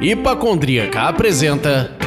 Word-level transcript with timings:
Hipacondríaca 0.00 1.08
apresenta 1.08 1.99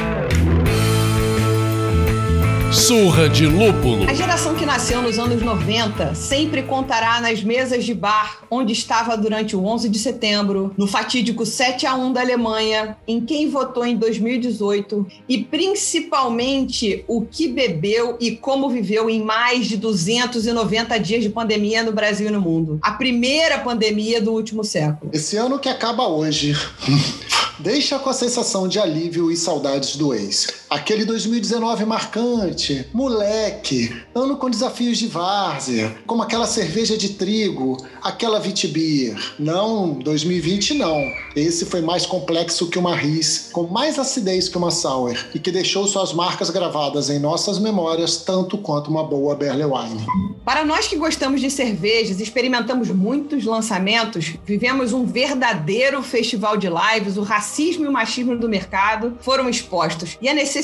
Surra 2.73 3.29
de 3.29 3.45
Lúpulo. 3.45 4.09
A 4.09 4.15
geração 4.15 4.55
que 4.55 4.65
nasceu 4.65 4.99
nos 4.99 5.19
anos 5.19 5.39
90 5.43 6.15
sempre 6.15 6.63
contará 6.63 7.21
nas 7.21 7.43
mesas 7.43 7.85
de 7.85 7.93
bar 7.93 8.39
onde 8.49 8.73
estava 8.73 9.15
durante 9.15 9.55
o 9.55 9.63
11 9.63 9.87
de 9.87 9.99
setembro, 9.99 10.73
no 10.75 10.87
fatídico 10.87 11.45
7 11.45 11.85
a 11.85 11.93
1 11.93 12.11
da 12.11 12.21
Alemanha, 12.21 12.97
em 13.07 13.21
quem 13.21 13.47
votou 13.47 13.85
em 13.85 13.95
2018 13.95 15.05
e 15.29 15.43
principalmente 15.43 17.05
o 17.07 17.21
que 17.21 17.47
bebeu 17.47 18.17
e 18.19 18.31
como 18.31 18.67
viveu 18.69 19.07
em 19.07 19.23
mais 19.23 19.67
de 19.67 19.77
290 19.77 20.97
dias 20.99 21.21
de 21.21 21.29
pandemia 21.29 21.83
no 21.83 21.91
Brasil 21.91 22.27
e 22.27 22.31
no 22.31 22.41
mundo. 22.41 22.79
A 22.81 22.93
primeira 22.93 23.59
pandemia 23.59 24.19
do 24.19 24.31
último 24.31 24.63
século. 24.63 25.11
Esse 25.13 25.37
ano 25.37 25.59
que 25.59 25.69
acaba 25.69 26.07
hoje. 26.07 26.57
Deixa 27.59 27.99
com 27.99 28.09
a 28.09 28.13
sensação 28.13 28.67
de 28.67 28.79
alívio 28.79 29.31
e 29.31 29.37
saudades 29.37 29.95
do 29.95 30.13
ex. 30.13 30.47
Aquele 30.73 31.05
2019 31.05 31.85
marcante, 31.85 32.87
moleque, 32.91 33.95
ano 34.15 34.37
com 34.37 34.49
desafios 34.49 34.97
de 34.97 35.05
várzea, 35.05 35.95
como 36.07 36.23
aquela 36.23 36.47
cerveja 36.47 36.97
de 36.97 37.09
trigo, 37.09 37.77
aquela 38.01 38.39
Vitibir. 38.39 39.15
Não, 39.37 39.93
2020 39.93 40.73
não. 40.73 40.99
Esse 41.35 41.67
foi 41.67 41.79
mais 41.81 42.07
complexo 42.07 42.71
que 42.71 42.79
uma 42.79 42.95
RIS, 42.95 43.49
com 43.53 43.67
mais 43.67 43.99
acidez 43.99 44.49
que 44.49 44.57
uma 44.57 44.71
Sour, 44.71 45.15
e 45.35 45.37
que 45.37 45.51
deixou 45.51 45.85
suas 45.85 46.11
marcas 46.11 46.49
gravadas 46.49 47.07
em 47.07 47.19
nossas 47.19 47.59
memórias 47.59 48.17
tanto 48.17 48.57
quanto 48.57 48.89
uma 48.89 49.03
boa 49.03 49.35
Berle 49.35 49.65
Wine. 49.65 50.03
Para 50.43 50.65
nós 50.65 50.87
que 50.87 50.95
gostamos 50.95 51.39
de 51.39 51.51
cervejas, 51.51 52.19
experimentamos 52.19 52.89
muitos 52.89 53.45
lançamentos, 53.45 54.33
vivemos 54.43 54.91
um 54.91 55.05
verdadeiro 55.05 56.01
festival 56.01 56.57
de 56.57 56.67
lives, 56.67 57.15
o 57.15 57.21
racismo 57.21 57.85
e 57.85 57.87
o 57.87 57.91
machismo 57.91 58.35
do 58.35 58.49
mercado 58.49 59.19
foram 59.21 59.47
expostos. 59.47 60.17
E 60.19 60.27
a 60.27 60.33
necessidade 60.33 60.62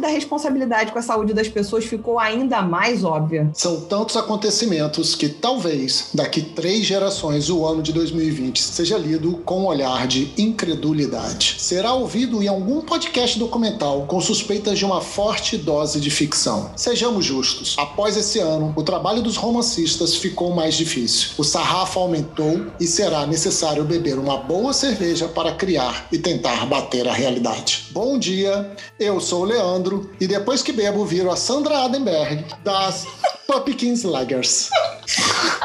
da 0.00 0.08
responsabilidade 0.08 0.92
com 0.92 0.98
a 0.98 1.02
saúde 1.02 1.34
das 1.34 1.48
pessoas 1.48 1.84
ficou 1.84 2.18
ainda 2.18 2.62
mais 2.62 3.04
óbvia. 3.04 3.50
São 3.52 3.82
tantos 3.82 4.16
acontecimentos 4.16 5.14
que 5.14 5.28
talvez 5.28 6.10
daqui 6.14 6.40
três 6.40 6.84
gerações 6.84 7.50
o 7.50 7.64
ano 7.66 7.82
de 7.82 7.92
2020 7.92 8.62
seja 8.62 8.96
lido 8.96 9.42
com 9.44 9.62
um 9.62 9.66
olhar 9.66 10.06
de 10.06 10.32
incredulidade. 10.38 11.56
Será 11.58 11.92
ouvido 11.92 12.42
em 12.42 12.48
algum 12.48 12.80
podcast 12.80 13.38
documental 13.38 14.06
com 14.06 14.20
suspeitas 14.20 14.78
de 14.78 14.84
uma 14.84 15.00
forte 15.00 15.56
dose 15.56 16.00
de 16.00 16.10
ficção. 16.10 16.70
Sejamos 16.76 17.24
justos, 17.24 17.76
após 17.78 18.16
esse 18.16 18.38
ano, 18.38 18.72
o 18.76 18.82
trabalho 18.82 19.22
dos 19.22 19.36
romancistas 19.36 20.14
ficou 20.16 20.54
mais 20.54 20.74
difícil. 20.74 21.30
O 21.36 21.44
sarrafo 21.44 21.98
aumentou 21.98 22.66
e 22.80 22.86
será 22.86 23.26
necessário 23.26 23.84
beber 23.84 24.18
uma 24.18 24.38
boa 24.38 24.72
cerveja 24.72 25.28
para 25.28 25.52
criar 25.52 26.06
e 26.10 26.18
tentar 26.18 26.66
bater 26.66 27.06
a 27.08 27.12
realidade. 27.12 27.86
Bom 27.90 28.18
dia, 28.18 28.74
eu 28.98 29.20
sou 29.20 29.33
o 29.40 29.44
Leandro 29.44 30.10
e 30.20 30.26
depois 30.26 30.62
que 30.62 30.72
bebo 30.72 31.04
viro 31.04 31.30
a 31.30 31.36
Sandra 31.36 31.84
Adenberg 31.84 32.44
das 32.62 33.06
Pumpkins 33.46 34.02
Lagers. 34.02 34.70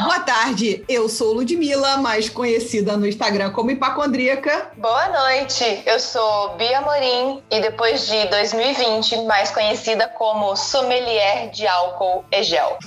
Boa 0.02 0.20
tarde, 0.20 0.84
eu 0.90 1.08
sou 1.08 1.34
Ludmilla, 1.34 1.98
mais 1.98 2.30
conhecida 2.30 2.98
no 2.98 3.08
Instagram 3.08 3.52
como 3.52 3.72
Hipacondríaca. 3.72 4.72
Boa 4.78 5.08
noite, 5.10 5.82
eu 5.86 6.00
sou 6.00 6.56
Bia 6.58 6.82
Morim 6.82 7.42
e 7.50 7.62
depois 7.62 8.08
de 8.08 8.26
2020, 8.28 9.24
mais 9.24 9.52
conhecida 9.52 10.08
como 10.08 10.56
sommelier 10.56 11.50
de 11.52 11.66
álcool 11.66 12.26
e 12.32 12.44
gel. 12.44 12.78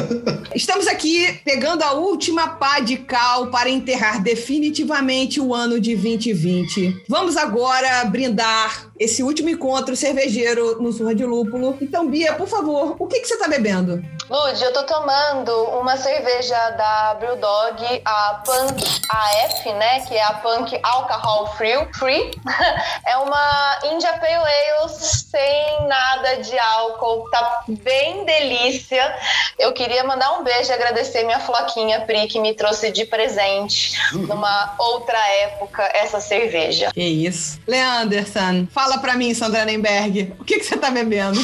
Estamos 0.54 0.86
aqui 0.86 1.40
pegando 1.44 1.82
a 1.82 1.92
última 1.92 2.46
pá 2.56 2.80
de 2.80 2.98
cal 2.98 3.46
para 3.46 3.70
enterrar 3.70 4.22
definitivamente 4.22 5.40
o 5.40 5.54
ano 5.54 5.80
de 5.80 5.94
2020. 5.96 7.04
Vamos 7.08 7.38
agora 7.38 8.04
brindar 8.04 8.90
esse 8.98 9.22
último 9.22 9.48
encontro 9.48 9.96
cervejeiro 9.96 10.80
no 10.80 10.92
Surra 10.92 11.14
de 11.14 11.24
Lúpulo. 11.24 11.76
Então, 11.80 12.08
Bia, 12.08 12.34
por 12.34 12.46
favor, 12.46 12.96
o 12.98 13.06
que, 13.06 13.20
que 13.20 13.26
você 13.26 13.34
está 13.34 13.48
bebendo? 13.48 14.04
Lud, 14.32 14.64
eu 14.64 14.72
tô 14.72 14.84
tomando 14.84 15.52
uma 15.78 15.94
cerveja 15.98 16.56
da 16.70 17.14
Brewdog, 17.20 18.00
a 18.02 18.42
Punk 18.42 18.82
AF, 19.10 19.72
né? 19.74 20.00
Que 20.08 20.14
é 20.14 20.24
a 20.24 20.32
Punk 20.32 20.74
Alcohol 20.82 21.48
Free. 21.48 21.86
Free. 21.92 22.30
é 23.06 23.18
uma 23.18 23.78
India 23.92 24.10
Pale 24.14 24.36
Ale 24.36 24.88
sem 24.88 25.86
nada 25.86 26.36
de 26.36 26.58
álcool. 26.58 27.28
Tá 27.30 27.64
bem 27.68 28.24
delícia. 28.24 29.14
Eu 29.58 29.74
queria 29.74 30.02
mandar 30.02 30.32
um 30.38 30.42
beijo 30.42 30.70
e 30.70 30.72
agradecer 30.72 31.24
minha 31.24 31.38
floquinha 31.38 32.00
Pri, 32.00 32.26
que 32.26 32.40
me 32.40 32.54
trouxe 32.54 32.90
de 32.90 33.04
presente 33.04 33.92
numa 34.12 34.74
outra 34.78 35.18
época 35.42 35.82
essa 35.92 36.20
cerveja. 36.20 36.90
Que 36.94 37.02
isso. 37.02 37.60
Leanderson, 37.66 38.66
fala 38.70 38.96
pra 38.96 39.14
mim, 39.14 39.34
Sandra 39.34 39.66
Nemberg, 39.66 40.32
o 40.40 40.44
que, 40.44 40.58
que 40.58 40.64
você 40.64 40.78
tá 40.78 40.90
bebendo? 40.90 41.38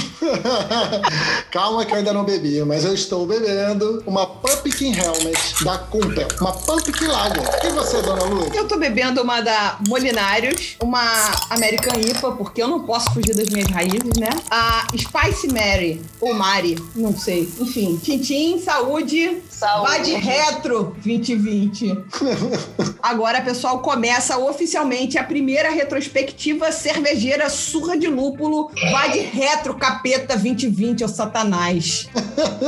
Calma 1.52 1.84
que 1.84 1.92
eu 1.92 1.98
ainda 1.98 2.14
não 2.14 2.24
bebi, 2.24 2.62
mas 2.62 2.77
eu 2.84 2.94
estou 2.94 3.26
bebendo 3.26 4.02
uma 4.06 4.26
Pumpkin 4.26 4.92
Helmet 4.92 5.64
da 5.64 5.78
Kumpel, 5.78 6.28
uma 6.40 6.52
Pumpkin 6.52 7.06
Lager. 7.06 7.42
E 7.64 7.70
você, 7.70 8.02
dona 8.02 8.24
Lu? 8.24 8.50
Eu 8.54 8.68
tô 8.68 8.78
bebendo 8.78 9.22
uma 9.22 9.40
da 9.40 9.78
Molinários, 9.88 10.76
uma 10.82 11.02
American 11.50 11.94
IPA, 11.98 12.32
porque 12.32 12.62
eu 12.62 12.68
não 12.68 12.84
posso 12.84 13.12
fugir 13.12 13.34
das 13.34 13.48
minhas 13.48 13.70
raízes, 13.70 14.18
né? 14.18 14.30
A 14.50 14.86
Spice 14.96 15.48
Mary, 15.52 16.02
ou 16.20 16.34
Mari, 16.34 16.76
não 16.94 17.16
sei. 17.16 17.48
Enfim, 17.58 17.98
Tintim, 18.02 18.58
saúde. 18.58 19.42
Saúde. 19.50 19.88
Vai 19.88 20.02
de 20.02 20.14
retro 20.14 20.96
2020. 21.04 21.98
Agora, 23.02 23.40
pessoal, 23.40 23.80
começa 23.80 24.38
oficialmente 24.38 25.18
a 25.18 25.24
primeira 25.24 25.70
retrospectiva 25.70 26.70
cervejeira 26.70 27.48
surra 27.48 27.96
de 27.96 28.06
lúpulo. 28.06 28.70
Vai 28.92 29.12
de 29.12 29.20
retro 29.20 29.74
capeta 29.74 30.34
2020, 30.36 31.04
ô 31.04 31.08
satanás. 31.08 32.08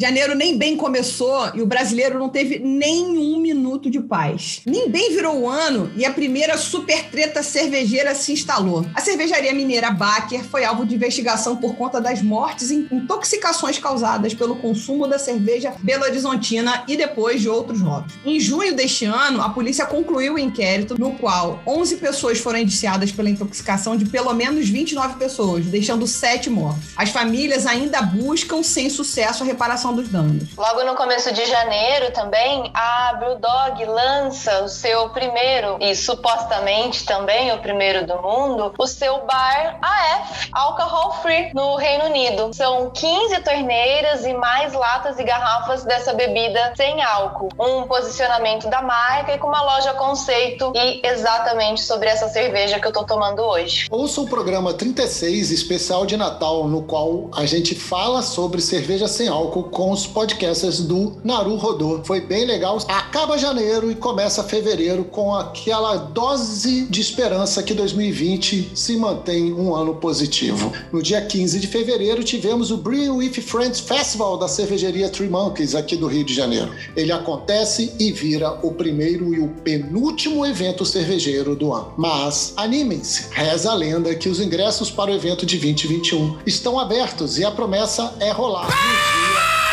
Janeiro 0.00 0.34
nem 0.34 0.56
bem 0.56 0.78
começou 0.78 1.50
e 1.54 1.60
o 1.60 1.66
brasileiro 1.66 2.18
não 2.18 2.30
teve 2.30 2.58
nenhum 2.58 3.38
minuto 3.38 3.90
de 3.90 4.00
paz. 4.00 4.62
Nem 4.64 4.88
bem 4.88 5.12
virou 5.12 5.40
o 5.40 5.48
ano 5.48 5.92
e 5.94 6.06
a 6.06 6.10
primeira 6.10 6.56
super 6.56 7.10
treta 7.10 7.42
cervejeira 7.42 8.14
se 8.14 8.32
instalou. 8.32 8.86
A 8.94 9.00
cervejaria 9.02 9.52
mineira 9.52 9.90
Baker 9.90 10.42
foi 10.42 10.64
alvo 10.64 10.86
de 10.86 10.94
investigação 10.94 11.56
por 11.56 11.74
conta 11.74 12.00
das 12.00 12.22
mortes 12.22 12.70
e 12.70 12.88
intoxicações 12.90 13.78
causadas 13.78 14.32
pelo 14.32 14.56
consumo 14.56 15.06
da 15.06 15.18
cerveja 15.18 15.74
Belo 15.80 16.04
Horizontina 16.04 16.82
e 16.88 16.96
depois 16.96 17.42
de 17.42 17.50
outros 17.50 17.82
rótulos. 17.82 18.14
Em 18.24 18.40
junho 18.40 18.74
deste 18.74 19.04
ano, 19.04 19.42
a 19.42 19.50
polícia 19.50 19.84
concluiu 19.84 20.36
o 20.36 20.38
inquérito 20.38 20.98
no 20.98 21.12
qual 21.18 21.62
11 21.66 21.96
pessoas 21.98 22.38
foram 22.38 22.60
indiciadas 22.60 23.12
pela 23.12 23.28
intoxicação 23.28 23.98
de 23.98 24.06
pelo 24.06 24.32
menos 24.32 24.66
29 24.66 25.18
pessoas, 25.18 25.66
deixando 25.66 26.06
7 26.06 26.48
mortos. 26.48 26.88
As 26.96 27.10
famílias 27.10 27.66
ainda 27.66 28.00
buscam 28.00 28.62
sem 28.62 28.88
sucesso 28.88 29.42
a 29.42 29.46
reparação 29.46 29.89
dos 29.94 30.08
danos. 30.08 30.54
Logo 30.56 30.84
no 30.84 30.94
começo 30.94 31.32
de 31.32 31.44
janeiro 31.46 32.12
também, 32.12 32.70
a 32.74 33.14
Brewdog 33.14 33.84
lança 33.84 34.62
o 34.62 34.68
seu 34.68 35.08
primeiro, 35.10 35.78
e 35.80 35.94
supostamente 35.94 37.04
também 37.04 37.52
o 37.52 37.58
primeiro 37.58 38.06
do 38.06 38.20
mundo, 38.22 38.74
o 38.78 38.86
seu 38.86 39.24
bar 39.24 39.78
AF, 39.80 40.48
Alcohol 40.52 41.12
Free, 41.22 41.50
no 41.54 41.76
Reino 41.76 42.06
Unido. 42.06 42.50
São 42.52 42.90
15 42.90 43.40
torneiras 43.40 44.24
e 44.24 44.32
mais 44.34 44.72
latas 44.72 45.18
e 45.18 45.24
garrafas 45.24 45.84
dessa 45.84 46.12
bebida 46.12 46.72
sem 46.76 47.02
álcool. 47.02 47.48
Um 47.58 47.86
posicionamento 47.86 48.68
da 48.68 48.82
marca 48.82 49.34
e 49.34 49.38
com 49.38 49.48
uma 49.48 49.62
loja 49.62 49.94
conceito 49.94 50.72
e 50.74 51.00
exatamente 51.06 51.82
sobre 51.82 52.08
essa 52.08 52.28
cerveja 52.28 52.78
que 52.78 52.86
eu 52.86 52.92
tô 52.92 53.04
tomando 53.04 53.40
hoje. 53.42 53.86
Ouça 53.90 54.20
o 54.20 54.28
programa 54.28 54.72
36, 54.72 55.50
especial 55.50 56.06
de 56.06 56.16
Natal, 56.16 56.66
no 56.68 56.82
qual 56.82 57.28
a 57.34 57.46
gente 57.46 57.74
fala 57.74 58.22
sobre 58.22 58.60
cerveja 58.60 59.08
sem 59.08 59.28
álcool 59.28 59.64
com 59.80 59.92
os 59.92 60.06
podcasters 60.06 60.80
do 60.80 61.16
Naru 61.24 61.56
Rodô. 61.56 62.02
Foi 62.04 62.20
bem 62.20 62.44
legal. 62.44 62.76
Acaba 62.86 63.38
janeiro 63.38 63.90
e 63.90 63.94
começa 63.94 64.44
fevereiro 64.44 65.04
com 65.04 65.34
aquela 65.34 65.96
dose 65.96 66.82
de 66.82 67.00
esperança 67.00 67.62
que 67.62 67.72
2020 67.72 68.72
se 68.74 68.94
mantém 68.98 69.54
um 69.54 69.74
ano 69.74 69.94
positivo. 69.94 70.70
No 70.92 71.02
dia 71.02 71.22
15 71.22 71.58
de 71.58 71.66
fevereiro 71.66 72.22
tivemos 72.22 72.70
o 72.70 72.76
Brew 72.76 73.16
with 73.16 73.32
Friends 73.40 73.80
Festival 73.80 74.36
da 74.36 74.48
cervejaria 74.48 75.08
Three 75.08 75.30
Monkeys 75.30 75.74
aqui 75.74 75.96
do 75.96 76.08
Rio 76.08 76.24
de 76.24 76.34
Janeiro. 76.34 76.70
Ele 76.94 77.10
acontece 77.10 77.94
e 77.98 78.12
vira 78.12 78.58
o 78.62 78.72
primeiro 78.72 79.34
e 79.34 79.40
o 79.40 79.48
penúltimo 79.48 80.44
evento 80.44 80.84
cervejeiro 80.84 81.56
do 81.56 81.72
ano. 81.72 81.94
Mas 81.96 82.52
animem-se, 82.54 83.28
reza 83.30 83.70
a 83.70 83.74
lenda 83.74 84.14
que 84.14 84.28
os 84.28 84.40
ingressos 84.40 84.90
para 84.90 85.10
o 85.10 85.14
evento 85.14 85.46
de 85.46 85.56
2021 85.56 86.36
estão 86.44 86.78
abertos 86.78 87.38
e 87.38 87.46
a 87.46 87.50
promessa 87.50 88.14
é 88.20 88.30
rolar 88.30 88.66
no 88.66 88.68
dia 88.68 89.69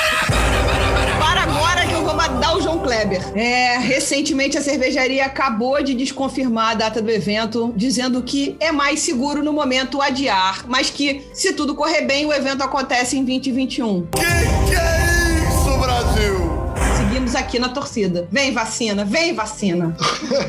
Nadal 2.18 2.62
João 2.62 2.80
Kleber. 2.80 3.22
É, 3.38 3.78
recentemente 3.78 4.58
a 4.58 4.62
cervejaria 4.62 5.26
acabou 5.26 5.82
de 5.82 5.94
desconfirmar 5.94 6.72
a 6.72 6.74
data 6.74 7.02
do 7.02 7.10
evento, 7.10 7.72
dizendo 7.76 8.22
que 8.22 8.58
é 8.60 8.72
mais 8.72 9.00
seguro 9.00 9.44
no 9.44 9.54
momento 9.54 10.02
adiar, 10.02 10.66
mas 10.68 10.90
que 10.90 11.28
se 11.34 11.54
tudo 11.54 11.76
correr 11.76 12.02
bem, 12.02 12.26
o 12.26 12.34
evento 12.34 12.64
acontece 12.64 13.18
em 13.18 13.24
2021. 13.24 14.08
Que 14.08 14.22
que 14.22 14.76
é 14.76 15.48
isso, 15.48 15.78
Brasil? 15.78 16.58
Seguimos 17.28 17.36
aqui 17.36 17.60
na 17.60 17.70
torcida. 17.70 18.28
Vem 18.32 18.54
vacina, 18.54 19.04
vem 19.04 19.34
vacina. 19.34 19.96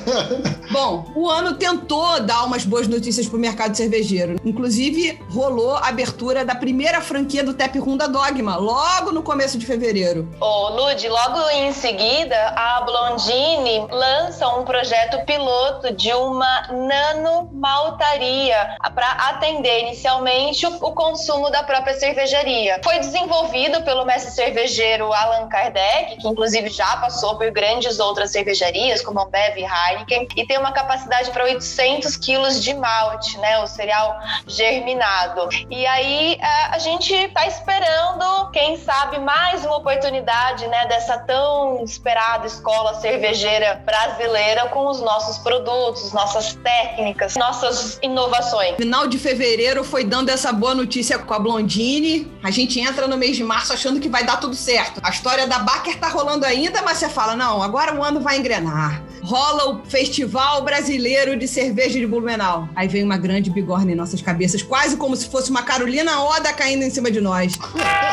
Bom, 0.70 1.10
o 1.14 1.28
ano 1.28 1.54
tentou 1.54 2.20
dar 2.20 2.44
umas 2.44 2.64
boas 2.64 2.86
notícias 2.86 3.26
pro 3.26 3.38
mercado 3.38 3.74
cervejeiro. 3.74 4.38
Inclusive, 4.44 5.18
rolou 5.30 5.76
a 5.76 5.88
abertura 5.88 6.44
da 6.44 6.54
primeira 6.54 7.00
franquia 7.00 7.42
do 7.42 7.54
Tap 7.54 7.74
Room 7.76 7.96
da 7.96 8.06
Dogma, 8.06 8.56
logo 8.56 9.12
no 9.12 9.22
começo 9.22 9.58
de 9.58 9.66
fevereiro. 9.66 10.28
Ô, 10.40 10.68
Lud, 10.68 11.08
logo 11.08 11.50
em 11.50 11.72
seguida, 11.72 12.36
a 12.54 12.82
Blondine 12.82 13.86
lança 13.90 14.48
um 14.56 14.64
projeto 14.64 15.24
piloto 15.24 15.94
de 15.94 16.12
uma 16.12 16.68
nanomaltaria 16.70 18.76
para 18.94 19.10
atender 19.30 19.80
inicialmente 19.80 20.66
o, 20.66 20.74
o 20.76 20.92
consumo 20.92 21.50
da 21.50 21.62
própria 21.62 21.98
cervejaria. 21.98 22.80
Foi 22.84 22.98
desenvolvido 22.98 23.82
pelo 23.82 24.04
mestre 24.04 24.32
cervejeiro 24.32 25.12
Allan 25.12 25.48
Kardec, 25.48 26.18
que 26.18 26.28
inclusive 26.28 26.67
já 26.68 26.96
passou 26.96 27.36
por 27.36 27.50
grandes 27.50 27.98
outras 27.98 28.32
cervejarias, 28.32 29.02
como 29.02 29.20
a 29.20 29.24
Ambev 29.24 29.58
e 29.58 29.64
Heineken, 29.64 30.28
e 30.36 30.46
tem 30.46 30.58
uma 30.58 30.72
capacidade 30.72 31.30
para 31.30 31.44
800 31.44 32.16
quilos 32.16 32.62
de 32.62 32.74
malte, 32.74 33.38
né, 33.38 33.58
o 33.58 33.66
cereal 33.66 34.18
germinado. 34.46 35.48
E 35.70 35.86
aí 35.86 36.38
a, 36.70 36.78
gente 36.78 37.12
está 37.12 37.46
esperando, 37.46 38.50
quem 38.52 38.76
sabe, 38.76 39.18
mais 39.18 39.64
uma 39.64 39.76
oportunidade, 39.76 40.66
né, 40.66 40.86
dessa 40.86 41.18
tão 41.18 41.82
esperada 41.82 42.46
escola 42.46 42.94
cervejeira 42.94 43.82
brasileira 43.84 44.68
com 44.68 44.88
os 44.88 45.00
nossos 45.00 45.38
produtos, 45.38 46.12
nossas 46.12 46.54
técnicas, 46.54 47.34
nossas 47.36 47.98
inovações. 48.02 48.76
Final 48.76 49.06
de 49.06 49.18
fevereiro 49.18 49.84
foi 49.84 50.04
dando 50.04 50.28
essa 50.28 50.52
boa 50.52 50.74
notícia 50.74 51.18
com 51.18 51.34
a 51.34 51.38
Blondine. 51.38 52.30
A 52.42 52.50
gente 52.50 52.80
entra 52.80 53.06
no 53.06 53.16
mês 53.16 53.36
de 53.36 53.44
março 53.44 53.72
achando 53.72 54.00
que 54.00 54.08
vai 54.08 54.24
dar 54.24 54.38
tudo 54.38 54.54
certo. 54.54 55.00
A 55.02 55.10
história 55.10 55.46
da 55.46 55.58
Baker 55.58 55.98
tá 55.98 56.08
rolando 56.08 56.44
ainda, 56.58 56.82
mas 56.82 56.98
você 56.98 57.08
fala: 57.08 57.36
não, 57.36 57.62
agora 57.62 57.94
o 57.94 58.02
ano 58.02 58.20
vai 58.20 58.38
engrenar. 58.38 59.02
Rola 59.22 59.70
o 59.70 59.84
Festival 59.84 60.62
Brasileiro 60.62 61.36
de 61.36 61.46
Cerveja 61.46 61.98
de 61.98 62.06
Blumenau. 62.06 62.68
Aí 62.74 62.88
vem 62.88 63.04
uma 63.04 63.16
grande 63.16 63.50
bigorna 63.50 63.92
em 63.92 63.94
nossas 63.94 64.22
cabeças, 64.22 64.62
quase 64.62 64.96
como 64.96 65.16
se 65.16 65.28
fosse 65.28 65.50
uma 65.50 65.62
Carolina 65.62 66.20
Oda 66.20 66.52
caindo 66.52 66.82
em 66.82 66.90
cima 66.90 67.10
de 67.10 67.20
nós. 67.20 67.54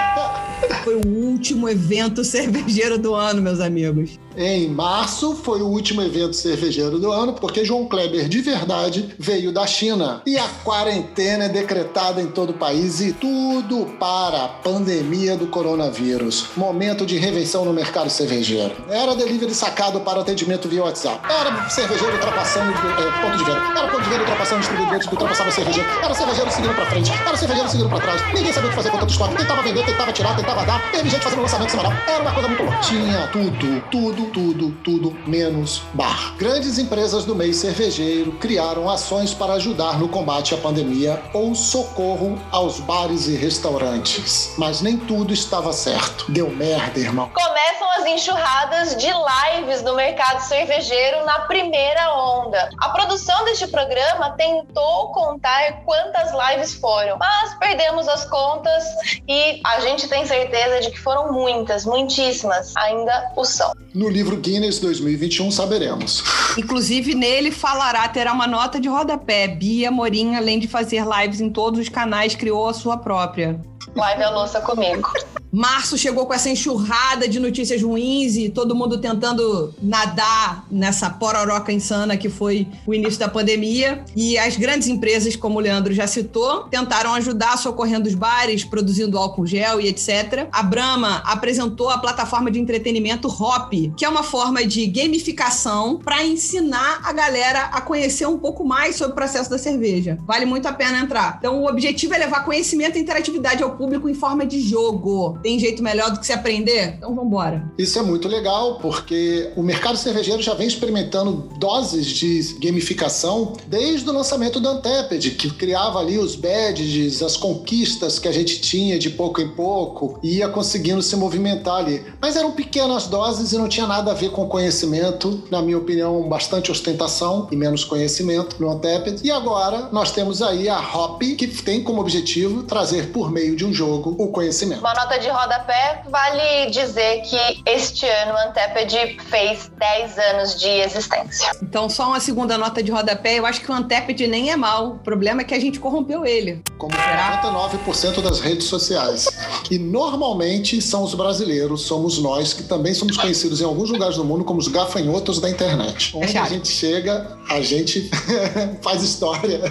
Foi 0.84 0.96
o 0.96 1.08
último 1.08 1.68
evento 1.68 2.24
cervejeiro 2.24 2.98
do 2.98 3.14
ano, 3.14 3.42
meus 3.42 3.60
amigos. 3.60 4.20
Em 4.38 4.68
março 4.68 5.34
foi 5.34 5.62
o 5.62 5.68
último 5.68 6.02
evento 6.02 6.36
cervejeiro 6.36 7.00
do 7.00 7.12
ano, 7.12 7.34
porque 7.34 7.64
João 7.64 7.86
Kleber 7.86 8.28
de 8.28 8.42
verdade 8.42 9.16
veio 9.18 9.52
da 9.52 9.66
China. 9.66 10.22
E 10.26 10.38
a 10.38 10.48
quarentena 10.64 11.46
é 11.46 11.50
decretada 11.50 12.22
em 12.22 12.28
todo 12.28 12.50
o 12.50 12.54
país 12.54 13.00
e 13.00 13.14
tudo 13.14 13.86
para 13.98 14.44
a 14.44 14.48
pandemia 14.48 15.38
do 15.38 15.48
coronavírus. 15.48 16.48
Momento 16.58 17.06
de 17.06 17.18
revenção 17.18 17.64
no 17.64 17.72
mercado 17.72 18.10
cervejeiro. 18.10 18.76
Era 18.90 19.16
delivery 19.16 19.54
sacado 19.54 20.02
para 20.02 20.20
atendimento 20.20 20.68
via 20.68 20.84
WhatsApp. 20.84 21.20
Era 21.32 21.70
cervejeiro 21.70 22.14
ultrapassando 22.14 22.72
é, 22.72 23.22
ponto 23.22 23.38
de 23.38 23.44
venda. 23.46 23.62
Era 23.78 23.88
ponto 23.88 24.04
de 24.04 24.10
venda 24.10 24.22
ultrapassando 24.22 24.60
distribuidores 24.60 25.08
que 25.08 25.14
ultrapassavam 25.14 25.54
cervejeiro. 25.54 25.90
Era 26.04 26.14
cervejeiro 26.14 26.52
seguindo 26.52 26.76
pra 26.76 26.86
frente. 26.88 27.12
Era 27.12 27.38
cervejeiro 27.38 27.70
seguindo 27.70 27.90
pra 27.90 28.00
trás. 28.00 28.22
Ninguém 28.34 28.52
sabia 28.52 28.68
o 28.68 28.70
que 28.72 28.76
fazer 28.76 28.90
com 28.90 28.98
tanto 28.98 29.12
estoque. 29.12 29.36
Tentava 29.36 29.62
vender, 29.62 29.86
tentava 29.86 30.12
tirar, 30.12 30.36
tentava 30.36 30.66
dar. 30.66 30.92
Teve 30.92 31.10
gente 31.10 31.24
fazendo 31.24 31.42
lançamento 31.42 31.70
semanal. 31.70 31.94
Era 32.06 32.22
uma 32.22 32.34
coisa 32.34 32.48
muito 32.50 32.64
louca. 32.64 32.80
Tinha 32.80 33.28
tudo, 33.28 33.82
tudo 33.90 34.25
tudo, 34.26 34.72
tudo 34.84 35.16
menos 35.28 35.82
bar. 35.94 36.36
Grandes 36.38 36.78
empresas 36.78 37.26
do 37.26 37.36
meio 37.36 37.54
cervejeiro 37.54 38.34
criaram 38.34 38.90
ações 38.90 39.34
para 39.34 39.54
ajudar 39.54 40.00
no 40.00 40.10
combate 40.10 40.54
à 40.54 40.58
pandemia 40.58 41.22
ou 41.34 41.56
socorro 41.56 42.38
aos 42.52 42.80
bares 42.80 43.28
e 43.28 43.36
restaurantes. 43.36 44.54
Mas 44.58 44.82
nem 44.82 44.98
tudo 44.98 45.34
estava 45.34 45.72
certo. 45.72 46.32
Deu 46.32 46.50
merda, 46.50 47.00
irmão. 47.00 47.30
Começam 47.34 47.92
as 47.98 48.06
enxurradas 48.06 48.96
de 48.98 49.08
lives 49.08 49.82
no 49.82 49.96
mercado 49.96 50.42
cervejeiro 50.42 51.26
na 51.26 51.40
primeira 51.42 52.14
onda. 52.16 52.70
A 52.80 52.90
produção 52.90 53.46
deste 53.46 53.68
programa 53.68 54.32
tentou 54.32 55.12
contar 55.12 55.84
quantas 55.86 56.32
lives 56.32 56.74
foram, 56.76 57.18
mas 57.18 57.54
perdemos 57.56 58.08
as 58.08 58.26
contas 58.26 58.84
e 59.28 59.62
a 59.66 59.80
gente 59.82 60.08
tem 60.08 60.26
certeza 60.26 60.82
de 60.82 60.92
que 60.92 61.00
foram 61.00 61.32
muitas, 61.32 61.86
muitíssimas. 61.86 62.76
Ainda 62.76 63.32
o 63.36 63.46
são. 63.46 63.74
No 63.94 64.10
livro 64.16 64.38
Guinness 64.38 64.80
2021 64.80 65.52
saberemos. 65.52 66.24
Inclusive, 66.58 67.14
nele 67.14 67.52
falará, 67.52 68.08
terá 68.08 68.32
uma 68.32 68.48
nota 68.48 68.80
de 68.80 68.88
rodapé. 68.88 69.46
Bia 69.46 69.92
Morim, 69.92 70.36
além 70.36 70.58
de 70.58 70.70
fazer 70.70 71.04
lives 71.06 71.42
em 71.42 71.50
todos 71.50 71.82
os 71.82 71.90
canais, 71.90 72.34
criou 72.34 72.66
a 72.70 72.74
sua 72.74 72.96
própria. 72.96 73.60
Live 73.96 74.24
a 74.24 74.30
louça 74.30 74.60
comigo. 74.60 75.10
Março 75.50 75.98
chegou 75.98 76.26
com 76.26 76.34
essa 76.34 76.50
enxurrada 76.50 77.30
de 77.30 77.40
notícias 77.40 77.82
ruins 77.82 78.36
e 78.36 78.50
todo 78.50 78.76
mundo 78.76 79.00
tentando 79.00 79.74
nadar 79.82 80.66
nessa 80.70 81.10
pororoca 81.10 81.72
insana 81.72 82.18
que 82.18 82.28
foi 82.28 82.68
o 82.86 82.94
início 82.94 83.18
da 83.18 83.30
pandemia. 83.30 84.04
E 84.14 84.38
as 84.38 84.58
grandes 84.58 84.90
empresas, 84.90 85.38
como 85.38 85.58
o 85.58 85.62
Leandro 85.62 85.94
já 85.94 86.08
citou, 86.08 86.64
tentaram 86.64 87.14
ajudar 87.14 87.58
socorrendo 87.58 88.10
os 88.10 88.14
bares, 88.14 88.66
produzindo 88.66 89.18
álcool 89.18 89.48
gel 89.48 89.80
e 89.80 89.88
etc. 89.88 90.50
A 90.52 90.62
Brahma 90.62 91.24
apresentou 91.26 91.90
a 91.90 92.00
plataforma 92.00 92.52
de 92.52 92.60
entretenimento 92.60 93.30
Hop, 93.30 93.72
que 93.96 94.04
é 94.04 94.10
uma 94.10 94.24
forma 94.24 94.66
de 94.66 94.86
gamificação 94.88 96.00
para 96.04 96.22
ensinar 96.26 97.00
a 97.02 97.14
galera 97.14 97.70
a 97.72 97.80
conhecer 97.80 98.26
um 98.26 98.38
pouco 98.38 98.66
mais 98.66 98.98
sobre 98.98 99.14
o 99.14 99.16
processo 99.16 99.50
da 99.50 99.58
cerveja. 99.58 100.18
Vale 100.26 100.46
muito 100.46 100.68
a 100.68 100.74
pena 100.74 101.00
entrar. 101.00 101.38
Então, 101.40 101.62
o 101.62 101.70
objetivo 101.70 102.14
é 102.14 102.18
levar 102.18 102.44
conhecimento 102.44 102.98
e 102.98 103.02
interatividade 103.02 103.64
ao 103.64 103.70
público 103.70 103.85
em 104.10 104.14
forma 104.14 104.46
de 104.46 104.62
jogo. 104.62 105.38
Tem 105.42 105.60
jeito 105.60 105.84
melhor 105.84 106.12
do 106.12 106.20
que 106.20 106.26
se 106.26 106.34
aprender? 106.34 106.96
Então 106.98 107.16
vambora. 107.16 107.72
Isso 107.78 107.98
é 108.00 108.02
muito 108.02 108.28
legal, 108.28 108.80
porque 108.80 109.52
o 109.56 109.64
mercado 109.64 109.98
cervejeiro 109.98 110.42
já 110.42 110.54
vem 110.54 110.68
experimentando 110.68 111.50
doses 111.60 112.08
de 112.08 112.56
gamificação 112.62 113.54
desde 113.68 114.10
o 114.10 114.14
lançamento 114.14 114.60
do 114.60 114.70
Untapped, 114.70 115.32
que 115.32 115.50
criava 115.52 116.00
ali 116.00 116.18
os 116.18 116.36
badges, 116.36 117.22
as 117.22 117.38
conquistas 117.38 118.20
que 118.20 118.28
a 118.28 118.32
gente 118.32 118.62
tinha 118.62 118.98
de 118.98 119.10
pouco 119.10 119.42
em 119.42 119.50
pouco, 119.50 120.20
e 120.24 120.38
ia 120.38 120.48
conseguindo 120.48 121.02
se 121.02 121.16
movimentar 121.16 121.78
ali. 121.78 122.04
Mas 122.22 122.36
eram 122.36 122.52
pequenas 122.52 123.08
doses 123.08 123.52
e 123.52 123.58
não 123.58 123.68
tinha 123.68 123.88
nada 123.88 124.12
a 124.12 124.14
ver 124.14 124.32
com 124.32 124.48
conhecimento, 124.48 125.44
na 125.50 125.62
minha 125.62 125.78
opinião, 125.78 126.28
bastante 126.28 126.72
ostentação 126.72 127.48
e 127.52 127.56
menos 127.56 127.84
conhecimento 127.84 128.56
no 128.60 128.72
Untapped. 128.72 129.22
E 129.24 129.32
agora 129.32 129.90
nós 129.92 130.12
temos 130.12 130.42
aí 130.42 130.70
a 130.70 130.80
Hop, 130.80 131.22
que 131.22 131.48
tem 131.48 131.84
como 131.84 132.02
objetivo 132.02 132.64
trazer 132.64 133.12
por 133.12 133.32
meio 133.32 133.56
de 133.56 133.66
um 133.66 133.74
jogo 133.76 134.16
o 134.18 134.30
conhecimento. 134.30 134.80
Uma 134.80 134.94
nota 134.94 135.20
de 135.20 135.30
rodapé, 135.30 136.04
vale 136.10 136.72
dizer 136.72 137.22
que 137.22 137.62
este 137.66 138.08
ano 138.08 138.34
o 138.34 138.38
Anteped 138.38 139.18
fez 139.30 139.72
10 139.78 140.18
anos 140.18 140.60
de 140.60 140.68
existência. 140.68 141.52
Então, 141.62 141.90
só 141.90 142.08
uma 142.08 142.20
segunda 142.20 142.58
nota 142.58 142.82
de 142.82 142.92
rodapé. 142.92 143.38
Eu 143.38 143.46
acho 143.46 143.62
que 143.62 143.70
o 143.70 143.74
Anteped 143.74 144.26
nem 144.28 144.52
é 144.52 144.56
mal. 144.56 144.92
O 144.92 145.00
problema 145.00 145.42
é 145.42 145.44
que 145.44 145.54
a 145.54 145.60
gente 145.60 145.80
corrompeu 145.80 146.26
ele. 146.26 146.64
Como 146.78 146.94
49% 146.94 148.22
das 148.22 148.40
redes 148.40 148.66
sociais. 148.66 149.28
E 149.70 149.78
normalmente 149.78 150.82
são 150.82 151.04
os 151.04 151.14
brasileiros, 151.14 151.82
somos 151.82 152.18
nós, 152.20 152.54
que 152.54 152.64
também 152.64 152.94
somos 152.94 153.18
conhecidos 153.18 153.62
em 153.62 153.66
alguns 153.66 153.90
lugares 153.90 154.16
do 154.16 154.24
mundo 154.24 154.44
como 154.44 154.60
os 154.60 154.68
gafanhotos 154.68 155.40
da 155.40 155.50
internet. 155.50 156.16
Onde 156.16 156.38
a 156.38 156.46
gente 156.46 156.70
chega, 156.70 157.38
a 157.50 157.62
gente 157.62 158.10
faz 158.82 159.04
história. 159.04 159.62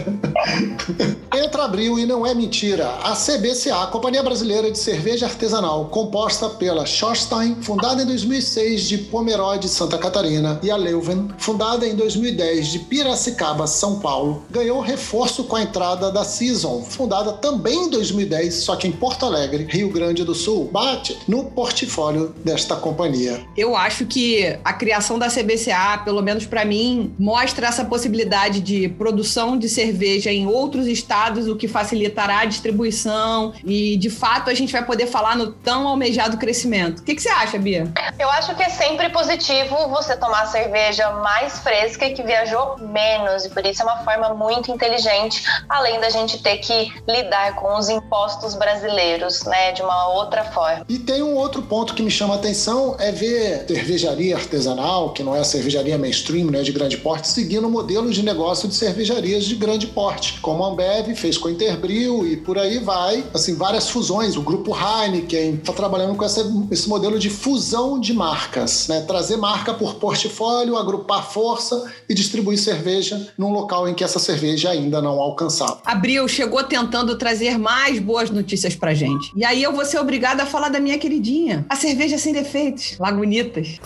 Entra 1.35 1.65
abril 1.65 1.99
e 1.99 2.07
não 2.07 2.27
é 2.27 2.35
mentira. 2.35 2.89
A 3.03 3.13
CBCA, 3.13 3.87
Companhia 3.95 4.25
Brasileira 4.25 4.73
de 4.73 4.77
Cerveja 4.77 5.27
Artesanal, 5.27 5.85
composta 5.85 6.51
pela 6.51 6.85
Schorstein, 6.85 7.55
fundada 7.63 8.03
em 8.03 8.07
2006 8.07 8.89
de 8.89 8.99
Pomerode, 8.99 9.69
Santa 9.69 9.97
Catarina, 9.97 10.59
e 10.65 10.69
a 10.69 10.75
Leuven, 10.77 11.29
fundada 11.39 11.87
em 11.87 11.95
2010 11.95 12.73
de 12.73 12.81
Piracicaba, 12.81 13.69
São 13.69 14.01
Paulo, 14.01 14.43
ganhou 14.51 14.81
reforço 14.81 15.45
com 15.45 15.55
a 15.55 15.63
entrada 15.63 16.11
da 16.11 16.25
Season, 16.25 16.83
fundada 16.83 17.35
também 17.35 17.85
em 17.85 17.89
2010, 17.89 18.55
só 18.55 18.75
que 18.75 18.89
em 18.89 18.91
Porto 18.91 19.27
Alegre, 19.27 19.65
Rio 19.71 19.91
Grande 19.91 20.25
do 20.25 20.35
Sul, 20.35 20.69
bate 20.73 21.17
no 21.29 21.45
portfólio 21.45 22.35
desta 22.45 22.75
companhia. 22.75 23.47
Eu 23.57 23.77
acho 23.77 24.07
que 24.07 24.59
a 24.65 24.73
criação 24.73 25.21
da 25.21 25.29
CBCA, 25.29 26.03
pelo 26.05 26.21
menos 26.21 26.47
para 26.47 26.65
mim, 26.65 27.15
mostra 27.17 27.69
essa 27.69 27.85
possibilidade 27.85 28.59
de 28.59 28.89
produção 28.89 29.57
de 29.57 29.69
cerveja 29.69 30.33
em 30.33 30.49
outros 30.49 30.89
estados 30.89 31.47
o 31.47 31.55
que 31.55 31.69
facilitará 31.69 32.41
a 32.41 32.45
distribuição 32.45 33.53
e, 33.65 33.84
de 33.97 34.11
fato, 34.11 34.51
a 34.51 34.55
gente 34.55 34.73
vai 34.73 34.85
poder 34.85 35.07
falar 35.07 35.37
no 35.37 35.53
tão 35.53 35.87
almejado 35.87 36.37
crescimento. 36.37 37.01
O 37.01 37.03
que, 37.03 37.15
que 37.15 37.23
você 37.23 37.29
acha, 37.29 37.59
Bia? 37.59 37.93
Eu 38.19 38.31
acho 38.31 38.55
que 38.55 38.63
é 38.63 38.69
sempre 38.69 39.09
positivo 39.11 39.77
você 39.89 40.17
tomar 40.17 40.47
cerveja 40.47 41.11
mais 41.11 41.59
fresca 41.59 42.07
e 42.07 42.15
que 42.15 42.23
viajou 42.23 42.79
menos, 42.79 43.45
e 43.45 43.51
por 43.51 43.65
isso 43.65 43.83
é 43.83 43.85
uma 43.85 43.99
forma 43.99 44.35
muito 44.35 44.71
inteligente, 44.71 45.43
além 45.69 46.01
da 46.01 46.11
gente 46.11 46.43
ter 46.43 46.59
que 46.59 46.93
lidar 47.09 47.55
com 47.57 47.77
os 47.77 47.89
impostos 47.89 48.55
brasileiros, 48.55 49.45
né, 49.45 49.73
de 49.73 49.83
uma 49.83 50.09
outra 50.09 50.45
forma. 50.45 50.85
E 50.89 50.99
tem 50.99 51.23
um 51.23 51.35
outro 51.35 51.63
ponto 51.63 51.95
que 51.95 52.03
me 52.03 52.11
chama 52.11 52.35
a 52.35 52.37
atenção 52.37 52.97
é 52.99 53.11
ver 53.11 53.67
cervejaria 53.67 54.37
artesanal, 54.37 55.13
que 55.13 55.23
não 55.23 55.35
é 55.35 55.41
a 55.41 55.45
cervejaria 55.45 55.99
mainstream, 55.99 56.51
né, 56.51 56.63
de 56.63 56.73
grande 56.73 56.97
porte, 56.97 57.29
seguindo 57.29 57.69
modelos 57.69 58.15
de 58.15 58.23
negócio 58.23 58.69
de 58.69 58.75
cervejarias 58.75 59.45
de 59.45 59.55
grande 59.55 59.87
porte, 59.87 60.41
como 60.41 60.65
a 60.65 60.69
Ambev 60.69 61.15
fez 61.15 61.37
com 61.37 61.49
a 61.49 61.51
Interbril 61.51 62.27
e 62.27 62.37
por 62.37 62.59
aí 62.59 62.79
vai, 62.79 63.25
assim, 63.33 63.55
várias 63.65 63.89
fusões. 63.89 64.37
O 64.37 64.43
grupo 64.43 64.77
Heineken 64.77 65.55
está 65.55 65.73
trabalhando 65.73 66.15
com 66.15 66.23
essa, 66.23 66.45
esse 66.71 66.87
modelo 66.87 67.19
de 67.19 67.31
fusão 67.31 67.99
de 67.99 68.13
marcas, 68.13 68.89
né, 68.89 69.01
trazer 69.01 69.39
marca 69.39 69.73
por 69.73 69.95
portfólio, 69.95 70.77
agrupar 70.77 71.31
força 71.33 71.91
e 72.07 72.13
distribuir 72.13 72.59
cerveja 72.59 73.33
num 73.39 73.51
local 73.51 73.89
em 73.89 73.95
que 73.95 74.05
essa 74.05 74.19
cerveja 74.19 74.69
ainda 74.69 75.01
não 75.01 75.19
alcançava. 75.19 75.81
Abril 75.83 76.29
chegou 76.29 76.63
tentando 76.65 77.17
trazer 77.17 77.57
mais 77.57 77.99
boas 77.99 78.29
notícias 78.29 78.77
pra 78.77 78.93
gente. 78.93 79.33
E 79.35 79.43
aí 79.43 79.63
eu 79.63 79.73
vou 79.73 79.87
ser 79.87 79.99
obrigada 79.99 80.43
a 80.43 80.47
falar 80.47 80.69
da 80.69 80.79
minha 80.79 80.99
queridinha, 80.99 81.65
a 81.67 81.75
cerveja 81.75 82.19
sem 82.19 82.35
defeitos, 82.35 82.99
Lagunitas. 82.99 83.79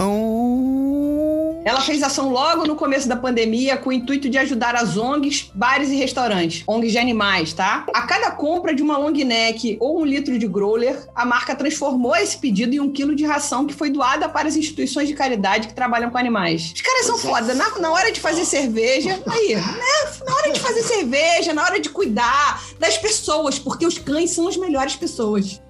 Ela 1.68 1.82
fez 1.82 2.02
ação 2.02 2.30
logo 2.30 2.64
no 2.64 2.75
começo 2.75 3.06
da 3.06 3.14
pandemia 3.14 3.76
com 3.76 3.90
o 3.90 3.92
intuito 3.92 4.30
de 4.30 4.38
ajudar 4.38 4.75
as 4.75 4.96
ONGs, 4.96 5.50
bares 5.54 5.90
e 5.90 5.96
restaurantes. 5.96 6.64
ONGs 6.66 6.92
de 6.92 6.98
animais, 6.98 7.52
tá? 7.52 7.84
A 7.92 8.06
cada 8.06 8.30
compra 8.30 8.75
de 8.75 8.82
uma 8.82 8.96
long 8.96 9.10
neck 9.10 9.76
ou 9.78 10.00
um 10.00 10.04
litro 10.06 10.38
de 10.38 10.48
growler, 10.48 11.06
a 11.14 11.26
marca 11.26 11.54
transformou 11.54 12.16
esse 12.16 12.38
pedido 12.38 12.75
em 12.75 12.80
um 12.80 12.90
quilo 12.90 13.14
de 13.14 13.26
ração 13.26 13.66
que 13.66 13.75
foi 13.75 13.90
doada 13.90 14.30
para 14.30 14.48
as 14.48 14.56
instituições 14.56 15.08
de 15.08 15.14
caridade 15.14 15.68
que 15.68 15.75
trabalham 15.75 16.08
com 16.08 16.16
animais. 16.16 16.72
Os 16.75 16.80
caras 16.80 17.04
são 17.04 17.18
foda. 17.18 17.54
Na, 17.54 17.78
na 17.78 17.92
hora 17.92 18.10
de 18.10 18.18
fazer 18.18 18.46
cerveja, 18.46 19.22
aí, 19.26 19.54
né? 19.54 20.22
Na 20.25 20.34
hora 20.37 20.50
de 20.50 20.60
fazer 20.60 20.82
cerveja, 20.82 21.52
na 21.52 21.64
hora 21.64 21.78
de 21.78 21.90
cuidar 21.90 22.62
das 22.78 22.96
pessoas, 22.96 23.58
porque 23.58 23.87
os 23.87 23.98
cães 23.98 24.30
são 24.30 24.48
as 24.48 24.56
melhores 24.56 24.96
pessoas. 24.96 25.60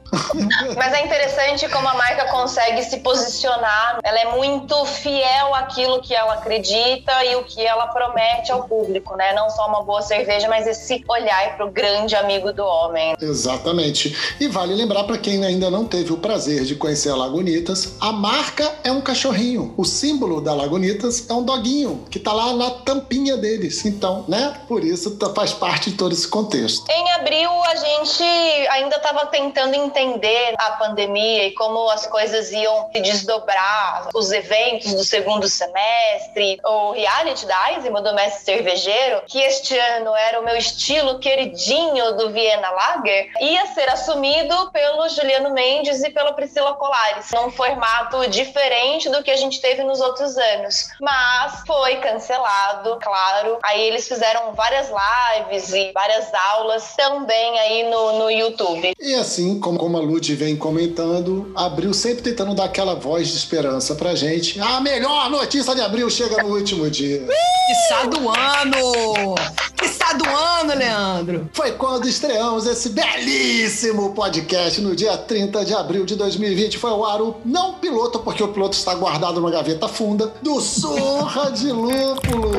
Mas 0.76 0.92
é 0.92 1.04
interessante 1.04 1.68
como 1.68 1.88
a 1.88 1.94
marca 1.94 2.26
consegue 2.26 2.82
se 2.82 2.98
posicionar. 2.98 3.98
Ela 4.02 4.20
é 4.20 4.32
muito 4.36 4.84
fiel 4.86 5.54
àquilo 5.54 6.00
que 6.00 6.14
ela 6.14 6.34
acredita 6.34 7.24
e 7.24 7.36
o 7.36 7.44
que 7.44 7.64
ela 7.64 7.86
promete 7.88 8.50
ao 8.50 8.64
público, 8.64 9.16
né? 9.16 9.32
Não 9.34 9.50
só 9.50 9.68
uma 9.68 9.82
boa 9.82 10.02
cerveja, 10.02 10.48
mas 10.48 10.66
esse 10.66 11.04
olhar 11.08 11.56
para 11.56 11.66
o 11.66 11.70
grande 11.70 12.14
amigo 12.16 12.52
do 12.52 12.64
homem. 12.64 13.14
Exatamente. 13.20 14.36
E 14.40 14.48
vale 14.48 14.74
lembrar 14.74 15.04
para 15.04 15.18
quem 15.18 15.44
ainda 15.44 15.70
não 15.70 15.84
teve 15.84 16.12
o 16.12 16.18
prazer 16.18 16.64
de 16.64 16.74
conhecer 16.74 17.10
a 17.10 17.16
Lagunitas, 17.16 17.96
a 18.00 18.12
marca 18.12 18.70
é 18.84 18.92
um 18.92 19.00
cachorrinho. 19.00 19.74
O 19.76 19.84
símbolo 19.84 20.40
da 20.40 20.54
Lagunitas 20.54 21.28
é 21.28 21.32
um 21.32 21.42
doguinho 21.42 22.04
que 22.10 22.18
tá 22.18 22.32
lá 22.32 22.52
na 22.54 22.70
tampinha 22.70 23.36
deles. 23.36 23.84
Então, 23.84 24.24
né? 24.28 24.54
Por 24.66 24.84
isso 24.84 25.16
tá, 25.16 25.32
faz 25.34 25.52
parte 25.52 25.90
de 25.90 25.96
todo 25.96 26.12
esse 26.12 26.26
contexto. 26.26 26.84
Em 26.90 27.12
abril 27.12 27.50
a 27.64 27.74
gente 27.76 28.22
ainda 28.70 28.96
estava 28.96 29.26
tentando 29.26 29.74
entender 29.74 29.97
entender 30.00 30.54
a 30.58 30.72
pandemia 30.72 31.46
e 31.46 31.52
como 31.52 31.88
as 31.90 32.06
coisas 32.06 32.50
iam 32.52 32.88
se 32.92 33.00
desdobrar, 33.00 34.08
os 34.14 34.30
eventos 34.32 34.94
do 34.94 35.04
segundo 35.04 35.48
semestre, 35.48 36.58
o 36.64 36.92
reality 36.92 37.46
da 37.46 37.72
Eisema, 37.72 38.00
do 38.00 38.14
mestre 38.14 38.44
cervejeiro, 38.44 39.22
que 39.26 39.40
este 39.40 39.76
ano 39.76 40.14
era 40.14 40.40
o 40.40 40.44
meu 40.44 40.56
estilo 40.56 41.18
queridinho 41.18 42.16
do 42.16 42.30
Viena 42.30 42.70
Lager, 42.70 43.30
ia 43.40 43.66
ser 43.68 43.88
assumido 43.90 44.70
pelo 44.70 45.08
Juliano 45.08 45.50
Mendes 45.50 46.02
e 46.02 46.10
pela 46.10 46.32
Priscila 46.32 46.74
Colares, 46.74 47.30
num 47.32 47.50
formato 47.50 48.28
diferente 48.28 49.08
do 49.08 49.22
que 49.22 49.30
a 49.30 49.36
gente 49.36 49.60
teve 49.60 49.82
nos 49.82 50.00
outros 50.00 50.36
anos. 50.36 50.90
Mas 51.00 51.62
foi 51.66 51.96
cancelado, 51.96 52.98
claro. 53.02 53.58
Aí 53.62 53.80
eles 53.80 54.06
fizeram 54.06 54.52
várias 54.54 54.88
lives 54.88 55.72
e 55.72 55.92
várias 55.92 56.32
aulas 56.34 56.94
também 56.96 57.58
aí 57.58 57.90
no, 57.90 58.18
no 58.18 58.30
YouTube. 58.30 58.92
E 58.98 59.14
assim 59.14 59.58
como 59.60 59.87
como 59.88 59.96
a 59.96 60.00
Lud 60.02 60.34
vem 60.34 60.54
comentando, 60.54 61.50
Abril 61.54 61.94
sempre 61.94 62.22
tentando 62.22 62.54
dar 62.54 62.64
aquela 62.64 62.94
voz 62.94 63.28
de 63.28 63.36
esperança 63.38 63.94
pra 63.94 64.14
gente. 64.14 64.60
A 64.60 64.82
melhor 64.82 65.30
notícia 65.30 65.74
de 65.74 65.80
Abril 65.80 66.10
chega 66.10 66.42
no 66.42 66.54
último 66.54 66.90
dia. 66.90 67.20
Que 67.26 68.06
do 68.08 68.28
ano! 68.28 69.34
Que 69.74 69.88
do 70.18 70.28
ano, 70.28 70.74
Leandro! 70.74 71.48
Foi 71.54 71.72
quando 71.72 72.06
estreamos 72.06 72.66
esse 72.66 72.90
belíssimo 72.90 74.12
podcast 74.12 74.78
no 74.82 74.94
dia 74.94 75.16
30 75.16 75.64
de 75.64 75.72
abril 75.72 76.04
de 76.04 76.16
2020. 76.16 76.76
Foi 76.76 76.90
o 76.90 77.02
ar 77.02 77.22
o 77.22 77.36
não 77.42 77.74
piloto, 77.74 78.18
porque 78.18 78.42
o 78.42 78.48
piloto 78.48 78.76
está 78.76 78.94
guardado 78.94 79.40
numa 79.40 79.50
gaveta 79.50 79.88
funda, 79.88 80.34
do 80.42 80.60
Surra 80.60 81.50
de 81.50 81.72
Lúpulo. 81.72 82.52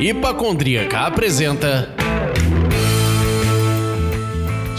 Hipacondríaca 0.00 1.00
apresenta 1.00 1.94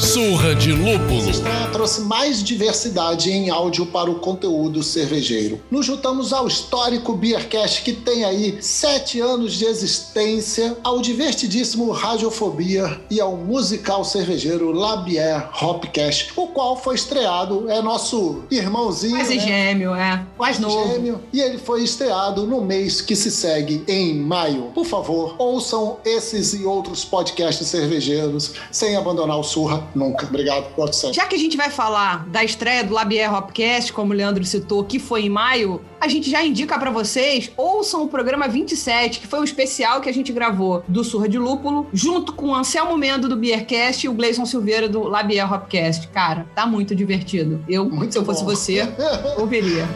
Surra 0.03 0.53
de 0.53 0.73
Lúpulo. 0.73 1.29
Estranha 1.29 1.67
trouxe 1.69 2.01
mais 2.01 2.43
diversidade 2.43 3.31
em 3.31 3.49
áudio 3.49 3.85
para 3.85 4.11
o 4.11 4.15
conteúdo 4.15 4.83
cervejeiro. 4.83 5.61
Nos 5.71 5.85
juntamos 5.85 6.33
ao 6.33 6.45
histórico 6.45 7.13
Beercast, 7.13 7.81
que 7.83 7.93
tem 7.93 8.25
aí 8.25 8.57
sete 8.59 9.21
anos 9.21 9.53
de 9.53 9.63
existência, 9.63 10.77
ao 10.83 11.01
divertidíssimo 11.01 11.89
Radiofobia 11.91 12.99
e 13.09 13.21
ao 13.21 13.37
musical 13.37 14.03
cervejeiro 14.03 14.73
Labier 14.73 15.49
Hopcast, 15.63 16.33
o 16.35 16.47
qual 16.47 16.75
foi 16.75 16.95
estreado, 16.95 17.69
é 17.69 17.81
nosso 17.81 18.43
irmãozinho. 18.51 19.15
Quase 19.15 19.37
né? 19.37 19.47
gêmeo, 19.47 19.95
é. 19.95 20.21
Mais 20.37 20.59
novo. 20.59 20.91
Gêmeo, 20.91 21.21
e 21.31 21.39
ele 21.39 21.57
foi 21.57 21.81
estreado 21.81 22.45
no 22.45 22.59
mês 22.59 22.99
que 22.99 23.15
se 23.15 23.31
segue, 23.31 23.85
em 23.87 24.19
maio. 24.19 24.63
Por 24.75 24.85
favor, 24.85 25.35
ouçam 25.37 25.97
esses 26.03 26.53
e 26.53 26.65
outros 26.65 27.05
podcasts 27.05 27.65
cervejeiros 27.65 28.51
sem 28.69 28.97
abandonar 28.97 29.39
o 29.39 29.43
Surra 29.43 29.92
Nunca. 29.95 30.25
Obrigado, 30.25 30.65
Watson. 30.77 31.13
Já 31.13 31.25
que 31.25 31.35
a 31.35 31.39
gente 31.39 31.55
vai 31.55 31.69
falar 31.69 32.27
da 32.27 32.43
estreia 32.43 32.83
do 32.83 32.93
Labier 32.93 33.33
Hopcast, 33.33 33.93
como 33.93 34.13
o 34.13 34.15
Leandro 34.15 34.43
citou, 34.43 34.83
que 34.83 34.99
foi 34.99 35.25
em 35.25 35.29
maio, 35.29 35.81
a 35.99 36.07
gente 36.07 36.29
já 36.29 36.43
indica 36.43 36.77
para 36.77 36.91
vocês, 36.91 37.51
ouçam 37.55 38.03
o 38.03 38.07
programa 38.07 38.47
27, 38.47 39.19
que 39.19 39.27
foi 39.27 39.39
um 39.39 39.43
especial 39.43 40.01
que 40.01 40.09
a 40.09 40.13
gente 40.13 40.31
gravou 40.31 40.83
do 40.87 41.03
Surra 41.03 41.29
de 41.29 41.37
Lúpulo, 41.37 41.87
junto 41.93 42.33
com 42.33 42.47
o 42.47 42.55
Anselmo 42.55 42.97
Mendo 42.97 43.29
do 43.29 43.35
Beercast 43.35 44.05
e 44.05 44.09
o 44.09 44.13
Gleison 44.13 44.45
Silveira 44.45 44.89
do 44.89 45.03
Labier 45.03 45.51
Hopcast. 45.51 46.07
Cara, 46.09 46.47
tá 46.55 46.65
muito 46.65 46.95
divertido. 46.95 47.63
Eu, 47.67 47.89
muito 47.89 48.11
se 48.11 48.17
eu 48.17 48.25
fosse 48.25 48.43
bom. 48.43 48.49
você, 48.49 48.81
ouviria. 49.37 49.87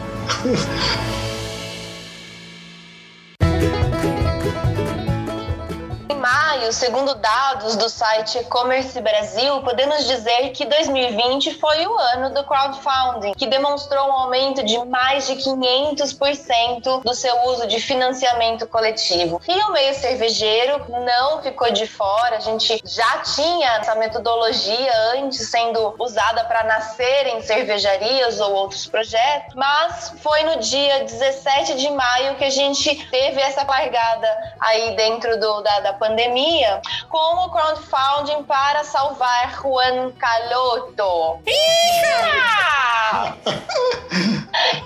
maio, 6.18 6.47
segundo 6.72 7.14
dados 7.14 7.76
do 7.76 7.88
site 7.88 8.38
E-Commerce 8.38 9.00
Brasil, 9.00 9.60
podemos 9.62 10.06
dizer 10.06 10.50
que 10.50 10.64
2020 10.64 11.54
foi 11.54 11.86
o 11.86 11.98
ano 11.98 12.34
do 12.34 12.44
crowdfunding, 12.44 13.32
que 13.34 13.46
demonstrou 13.46 14.06
um 14.08 14.12
aumento 14.12 14.62
de 14.64 14.78
mais 14.86 15.26
de 15.26 15.36
500% 15.36 17.02
do 17.02 17.14
seu 17.14 17.34
uso 17.44 17.66
de 17.66 17.80
financiamento 17.80 18.66
coletivo. 18.66 19.40
E 19.48 19.54
o 19.64 19.72
meio 19.72 19.94
cervejeiro 19.94 20.84
não 20.88 21.42
ficou 21.42 21.70
de 21.70 21.86
fora, 21.86 22.36
a 22.36 22.40
gente 22.40 22.82
já 22.84 23.18
tinha 23.18 23.76
essa 23.76 23.94
metodologia 23.94 24.92
antes 25.14 25.50
sendo 25.50 25.94
usada 25.98 26.44
para 26.44 26.64
nascer 26.64 27.28
em 27.28 27.40
cervejarias 27.40 28.40
ou 28.40 28.52
outros 28.52 28.86
projetos, 28.86 29.54
mas 29.54 30.12
foi 30.20 30.42
no 30.42 30.58
dia 30.58 31.04
17 31.04 31.74
de 31.76 31.90
maio 31.90 32.36
que 32.36 32.44
a 32.44 32.50
gente 32.50 32.94
teve 33.10 33.40
essa 33.40 33.64
largada 33.64 34.28
aí 34.60 34.96
dentro 34.96 35.38
do, 35.38 35.60
da, 35.62 35.80
da 35.80 35.92
pandemia 35.94 36.47
pandemia 36.48 36.80
com 37.08 37.46
o 37.46 37.50
crowdfunding 37.50 38.42
para 38.44 38.82
salvar 38.84 39.54
Juan 39.60 40.12
Caloto. 40.12 41.40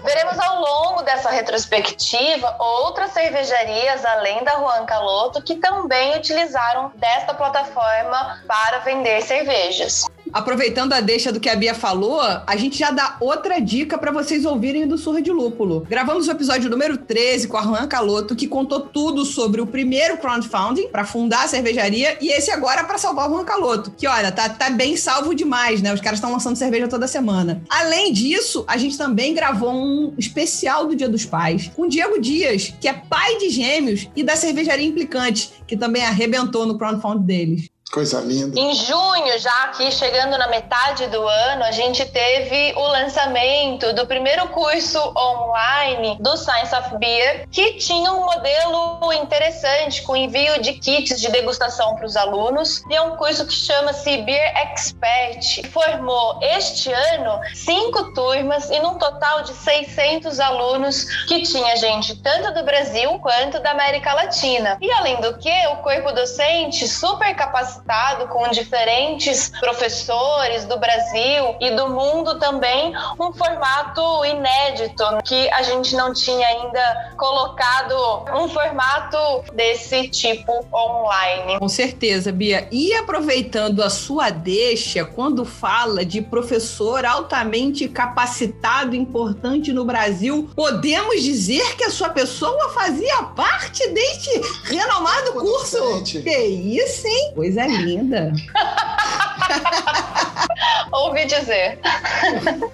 Veremos 0.04 0.38
ao 0.38 0.60
longo 0.60 1.02
dessa 1.02 1.30
retrospectiva 1.30 2.56
outras 2.58 3.12
cervejarias 3.12 4.04
além 4.04 4.44
da 4.44 4.52
Juan 4.52 4.84
Caloto 4.84 5.42
que 5.42 5.56
também 5.56 6.16
utilizaram 6.16 6.92
desta 6.96 7.32
plataforma 7.32 8.42
para 8.46 8.78
vender 8.80 9.22
cervejas. 9.22 10.04
Aproveitando 10.32 10.94
a 10.94 11.00
deixa 11.00 11.30
do 11.30 11.38
que 11.38 11.48
a 11.48 11.54
Bia 11.54 11.74
falou, 11.74 12.20
a 12.20 12.56
gente 12.56 12.78
já 12.78 12.90
dá 12.90 13.16
outra 13.20 13.60
dica 13.60 13.98
para 13.98 14.10
vocês 14.10 14.46
ouvirem 14.46 14.86
do 14.86 14.96
Surra 14.96 15.20
de 15.20 15.30
Lúpulo. 15.30 15.80
Gravamos 15.88 16.26
o 16.26 16.30
episódio 16.30 16.70
número 16.70 16.96
13 16.96 17.48
com 17.48 17.58
a 17.58 17.62
Juan 17.62 17.86
Caloto, 17.86 18.34
que 18.34 18.48
contou 18.48 18.80
tudo 18.80 19.26
sobre 19.26 19.60
o 19.60 19.66
primeiro 19.66 20.16
crowdfunding 20.16 20.88
para 20.88 21.04
fundar 21.04 21.44
a 21.44 21.48
cervejaria 21.52 22.16
e 22.20 22.28
esse 22.28 22.50
agora 22.50 22.84
para 22.84 22.98
salvar 22.98 23.28
o 23.28 23.34
Juan 23.34 23.44
Caloto, 23.44 23.92
que 23.96 24.06
olha, 24.06 24.32
tá, 24.32 24.48
tá 24.48 24.70
bem 24.70 24.96
salvo 24.96 25.34
demais, 25.34 25.82
né? 25.82 25.92
Os 25.92 26.00
caras 26.00 26.18
estão 26.18 26.32
lançando 26.32 26.56
cerveja 26.56 26.88
toda 26.88 27.06
semana. 27.06 27.62
Além 27.68 28.12
disso, 28.12 28.64
a 28.66 28.76
gente 28.76 28.96
também 28.96 29.34
gravou 29.34 29.72
um 29.72 30.14
especial 30.18 30.86
do 30.86 30.96
Dia 30.96 31.08
dos 31.08 31.26
Pais 31.26 31.70
com 31.76 31.86
Diego 31.86 32.20
Dias, 32.20 32.72
que 32.80 32.88
é 32.88 32.94
pai 32.94 33.38
de 33.38 33.50
gêmeos 33.50 34.08
e 34.16 34.22
da 34.22 34.34
cervejaria 34.34 34.86
Implicante, 34.86 35.52
que 35.66 35.76
também 35.76 36.04
arrebentou 36.04 36.66
no 36.66 36.78
crowdfunding 36.78 37.24
deles. 37.24 37.71
Coisa 37.92 38.22
linda. 38.22 38.58
Em 38.58 38.72
junho, 38.72 39.38
já 39.38 39.64
aqui 39.64 39.92
chegando 39.92 40.38
na 40.38 40.48
metade 40.48 41.08
do 41.08 41.28
ano, 41.28 41.62
a 41.62 41.72
gente 41.72 42.02
teve 42.06 42.72
o 42.74 42.86
lançamento 42.86 43.92
do 43.92 44.06
primeiro 44.06 44.48
curso 44.48 44.98
online 45.14 46.16
do 46.18 46.34
Science 46.38 46.74
of 46.74 46.96
Beer, 46.96 47.46
que 47.50 47.74
tinha 47.74 48.10
um 48.10 48.24
modelo 48.24 49.12
interessante 49.12 50.00
com 50.04 50.16
envio 50.16 50.62
de 50.62 50.72
kits 50.72 51.20
de 51.20 51.30
degustação 51.30 51.94
para 51.94 52.06
os 52.06 52.16
alunos. 52.16 52.82
E 52.88 52.96
é 52.96 53.02
um 53.02 53.14
curso 53.16 53.46
que 53.46 53.52
chama-se 53.52 54.22
Beer 54.22 54.56
Expert. 54.56 55.68
Formou 55.68 56.38
este 56.40 56.90
ano 56.90 57.40
cinco 57.54 58.14
turmas 58.14 58.70
e 58.70 58.80
num 58.80 58.94
total 58.94 59.42
de 59.42 59.52
600 59.52 60.40
alunos 60.40 61.04
que 61.26 61.42
tinha 61.42 61.76
gente 61.76 62.16
tanto 62.22 62.54
do 62.54 62.64
Brasil 62.64 63.18
quanto 63.18 63.60
da 63.60 63.72
América 63.72 64.14
Latina. 64.14 64.78
E 64.80 64.90
além 64.92 65.20
do 65.20 65.36
que, 65.36 65.66
o 65.66 65.76
corpo 65.82 66.10
docente 66.12 66.88
super 66.88 67.34
capacitado 67.36 67.81
com 68.28 68.48
diferentes 68.50 69.52
professores 69.60 70.64
do 70.64 70.78
Brasil 70.78 71.56
e 71.60 71.70
do 71.72 71.88
mundo 71.88 72.38
também, 72.38 72.94
um 73.18 73.32
formato 73.32 74.24
inédito 74.24 75.04
que 75.24 75.50
a 75.50 75.62
gente 75.62 75.94
não 75.94 76.12
tinha 76.12 76.46
ainda 76.46 77.12
colocado 77.16 78.24
um 78.34 78.48
formato 78.48 79.18
desse 79.52 80.08
tipo 80.08 80.64
online. 80.72 81.58
Com 81.58 81.68
certeza, 81.68 82.32
Bia. 82.32 82.68
E 82.70 82.94
aproveitando 82.94 83.82
a 83.82 83.90
sua 83.90 84.30
deixa, 84.30 85.04
quando 85.04 85.44
fala 85.44 86.04
de 86.04 86.22
professor 86.22 87.04
altamente 87.04 87.88
capacitado, 87.88 88.96
importante 88.96 89.72
no 89.72 89.84
Brasil, 89.84 90.50
podemos 90.54 91.22
dizer 91.22 91.76
que 91.76 91.84
a 91.84 91.90
sua 91.90 92.10
pessoa 92.10 92.70
fazia 92.70 93.22
parte 93.22 93.88
deste 93.88 94.30
renomado 94.64 95.32
curso. 95.32 96.02
Que 96.04 96.38
isso, 96.38 97.06
hein? 97.06 97.32
Coisa 97.34 97.71
linda. 97.80 98.32
Ouvi 100.92 101.26
dizer. 101.26 101.78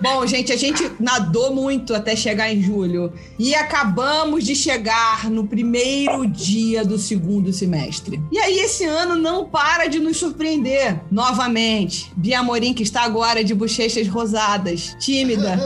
Bom, 0.01 0.27
gente, 0.27 0.53
a 0.53 0.57
gente 0.57 0.91
nadou 0.99 1.55
muito 1.55 1.95
até 1.95 2.15
chegar 2.17 2.53
em 2.53 2.63
julho 2.63 3.13
e 3.39 3.55
acabamos 3.55 4.45
de 4.45 4.55
chegar 4.55 5.31
no 5.31 5.47
primeiro 5.47 6.27
dia 6.27 6.85
do 6.85 6.99
segundo 6.99 7.53
semestre. 7.53 8.21
E 8.31 8.39
aí 8.39 8.59
esse 8.59 8.85
ano 8.85 9.17
não 9.17 9.45
para 9.45 9.87
de 9.87 9.99
nos 9.99 10.17
surpreender. 10.17 11.01
Novamente, 11.11 12.13
Bia 12.17 12.43
Morim, 12.43 12.75
que 12.75 12.83
está 12.83 13.03
agora 13.03 13.43
de 13.43 13.55
bochechas 13.55 14.09
rosadas, 14.09 14.97
tímida, 14.99 15.59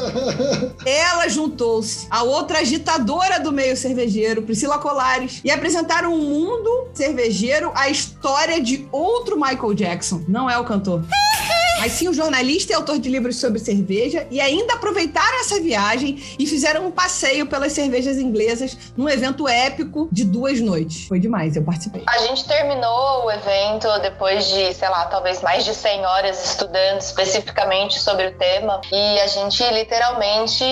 ela 0.85 1.29
juntou-se 1.29 2.07
a 2.11 2.23
outra 2.23 2.61
agitadora 2.61 3.41
do 3.41 3.53
meio 3.53 3.77
cervejeiro, 3.77 4.43
Priscila 4.43 4.79
Colares, 4.79 5.41
e 5.45 5.51
apresentaram 5.51 6.15
um 6.15 6.19
mundo 6.19 6.89
cervejeiro 6.93 7.73
a 7.75 7.89
história 7.89 8.61
de 8.61 8.87
outro 8.93 9.37
Michael 9.37 9.75
Jackson. 9.75 10.23
Não 10.29 10.49
é 10.49 10.59
o 10.59 10.65
cantor. 10.65 11.05
Mas 11.83 11.95
sim 11.95 12.09
o 12.09 12.15
jornalista 12.15 12.73
e 12.73 12.77
autor 12.77 13.01
de 13.01 13.09
livros 13.09 13.41
sobre 13.41 13.59
cerveja, 13.59 14.25
e 14.31 14.41
ainda 14.41 14.75
aproveitaram 14.75 15.41
essa 15.41 15.61
viagem 15.61 16.17
e 16.39 16.47
fizeram 16.47 16.87
um 16.87 16.93
passeio 16.93 17.45
pelas 17.45 17.73
cervejas 17.73 18.19
inglesas 18.19 18.79
num 18.97 19.09
evento 19.09 19.49
épico 19.49 20.09
de 20.13 20.23
duas 20.23 20.61
noites. 20.61 21.09
Foi 21.09 21.19
demais, 21.19 21.57
eu 21.57 21.65
participei. 21.65 22.05
A 22.07 22.19
gente 22.19 22.47
terminou 22.47 23.25
o 23.25 23.31
evento 23.33 23.89
depois 24.01 24.47
de, 24.47 24.73
sei 24.75 24.89
lá, 24.91 25.07
talvez 25.07 25.43
mais 25.43 25.65
de 25.65 25.75
100 25.75 26.07
horas 26.07 26.51
estudando 26.51 27.01
especificamente 27.01 27.99
sobre 27.99 28.29
o 28.29 28.35
tema 28.39 28.81
e 28.93 29.19
a 29.19 29.27
gente 29.27 29.61
literalmente 29.73 30.65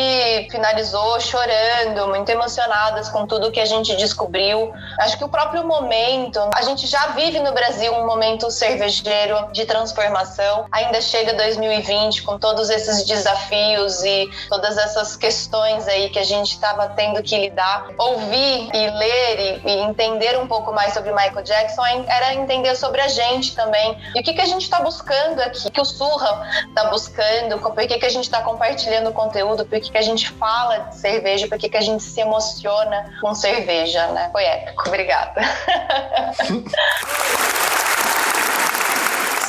finalizou 0.49 1.19
chorando, 1.19 2.07
muito 2.07 2.29
emocionadas 2.29 3.09
com 3.09 3.27
tudo 3.27 3.51
que 3.51 3.59
a 3.59 3.67
gente 3.67 3.97
descobriu. 3.97 4.73
Acho 5.01 5.19
que 5.19 5.25
o 5.25 5.29
próprio 5.29 5.67
momento, 5.67 6.39
a 6.55 6.63
gente 6.63 6.87
já 6.87 7.09
vive 7.09 7.41
no 7.41 7.53
Brasil 7.53 7.93
um 7.95 8.07
momento 8.07 8.49
cervejeiro 8.49 9.51
de 9.53 9.67
transformação. 9.67 10.67
Ainda 10.71 11.00
chega 11.01 11.33
2020 11.35 12.23
com 12.23 12.39
todos 12.39 12.71
esses 12.71 13.05
desafios 13.05 14.03
e 14.03 14.29
todas 14.49 14.77
essas 14.79 15.17
questões 15.17 15.87
aí 15.89 16.11
que 16.11 16.19
a 16.19 16.25
gente 16.25 16.53
estava 16.53 16.89
tendo 16.89 17.23
que 17.23 17.37
lidar. 17.37 17.89
Ouvir 17.99 18.71
e 18.75 18.91
ler 18.91 19.61
e, 19.65 19.69
e 19.69 19.73
entender 19.83 20.39
um 20.39 20.47
pouco 20.47 20.73
mais 20.73 20.93
sobre 20.93 21.13
Michael 21.13 21.43
Jackson 21.43 21.83
era 22.07 22.35
entender 22.35 22.75
sobre 22.77 23.01
a 23.01 23.09
gente 23.09 23.55
também. 23.55 23.97
E 24.15 24.21
o 24.21 24.23
que, 24.23 24.33
que 24.33 24.41
a 24.41 24.47
gente 24.47 24.63
está 24.63 24.81
buscando 24.81 25.41
aqui, 25.41 25.67
o 25.67 25.71
que 25.71 25.81
o 25.81 25.85
Surra 25.85 26.49
está 26.69 26.91
buscando, 26.91 27.59
por 27.59 27.87
que, 27.87 27.99
que 27.99 28.07
a 28.07 28.11
gente 28.11 28.25
está 28.25 28.43
compartilhando 28.43 29.13
conteúdo, 29.13 29.65
por 29.65 29.81
que, 29.81 29.91
que 29.91 29.99
a 29.99 30.03
gente 30.03 30.31
fala 30.31 30.79
de 30.79 30.97
cerveja, 30.97 31.49
por 31.49 31.59
que, 31.59 31.69
que 31.69 31.77
a 31.77 31.83
gente 31.83 32.03
se 32.03 32.21
emociona 32.21 33.19
com 33.21 33.35
cerveja, 33.35 34.07
né? 34.09 34.29
Foi 34.33 34.45
épico. 34.45 34.89
Obrigada. 34.89 35.41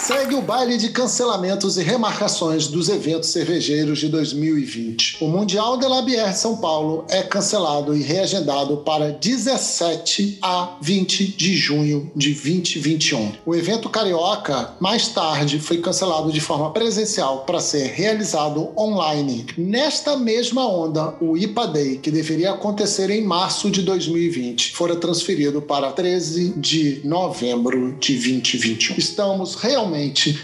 Segue 0.04 0.34
o 0.34 0.42
baile 0.42 0.78
de 0.78 0.90
cancelamentos 0.90 1.78
e 1.78 1.84
remarcações 1.84 2.66
dos 2.66 2.90
eventos 2.90 3.30
cervejeiros 3.30 4.00
de 4.00 4.10
2020. 4.10 5.18
O 5.22 5.28
Mundial 5.28 5.78
de 5.78 5.88
la 5.88 6.02
Bière 6.02 6.34
São 6.34 6.58
Paulo 6.58 7.06
é 7.08 7.22
cancelado 7.22 7.96
e 7.96 8.02
reagendado 8.02 8.78
para 8.78 9.12
17 9.12 10.40
a 10.42 10.76
20 10.82 11.28
de 11.38 11.56
junho 11.56 12.12
de 12.16 12.34
2021. 12.34 13.34
O 13.46 13.54
evento 13.54 13.90
carioca, 13.90 14.74
mais 14.80 15.08
tarde, 15.10 15.60
foi 15.60 15.78
cancelado 15.78 16.32
de 16.32 16.42
forma 16.42 16.72
presencial 16.72 17.44
para 17.46 17.60
ser 17.60 17.92
realizado 17.92 18.72
online. 18.76 19.46
Nesta 19.56 20.18
mesma 20.18 20.68
onda, 20.68 21.14
o 21.22 21.38
IPA 21.38 21.68
Day, 21.68 21.98
que 22.00 22.10
deveria 22.10 22.54
acontecer 22.54 23.12
em 23.12 23.24
março 23.24 23.70
de 23.70 23.84
2020, 23.84 24.72
fora 24.72 24.96
transferido 24.96 25.62
para 25.62 25.92
13 25.92 26.56
de 26.58 27.02
novembro 27.04 27.96
de 28.00 28.16
2021. 28.16 28.96
Estamos 28.98 29.54
realmente 29.54 29.91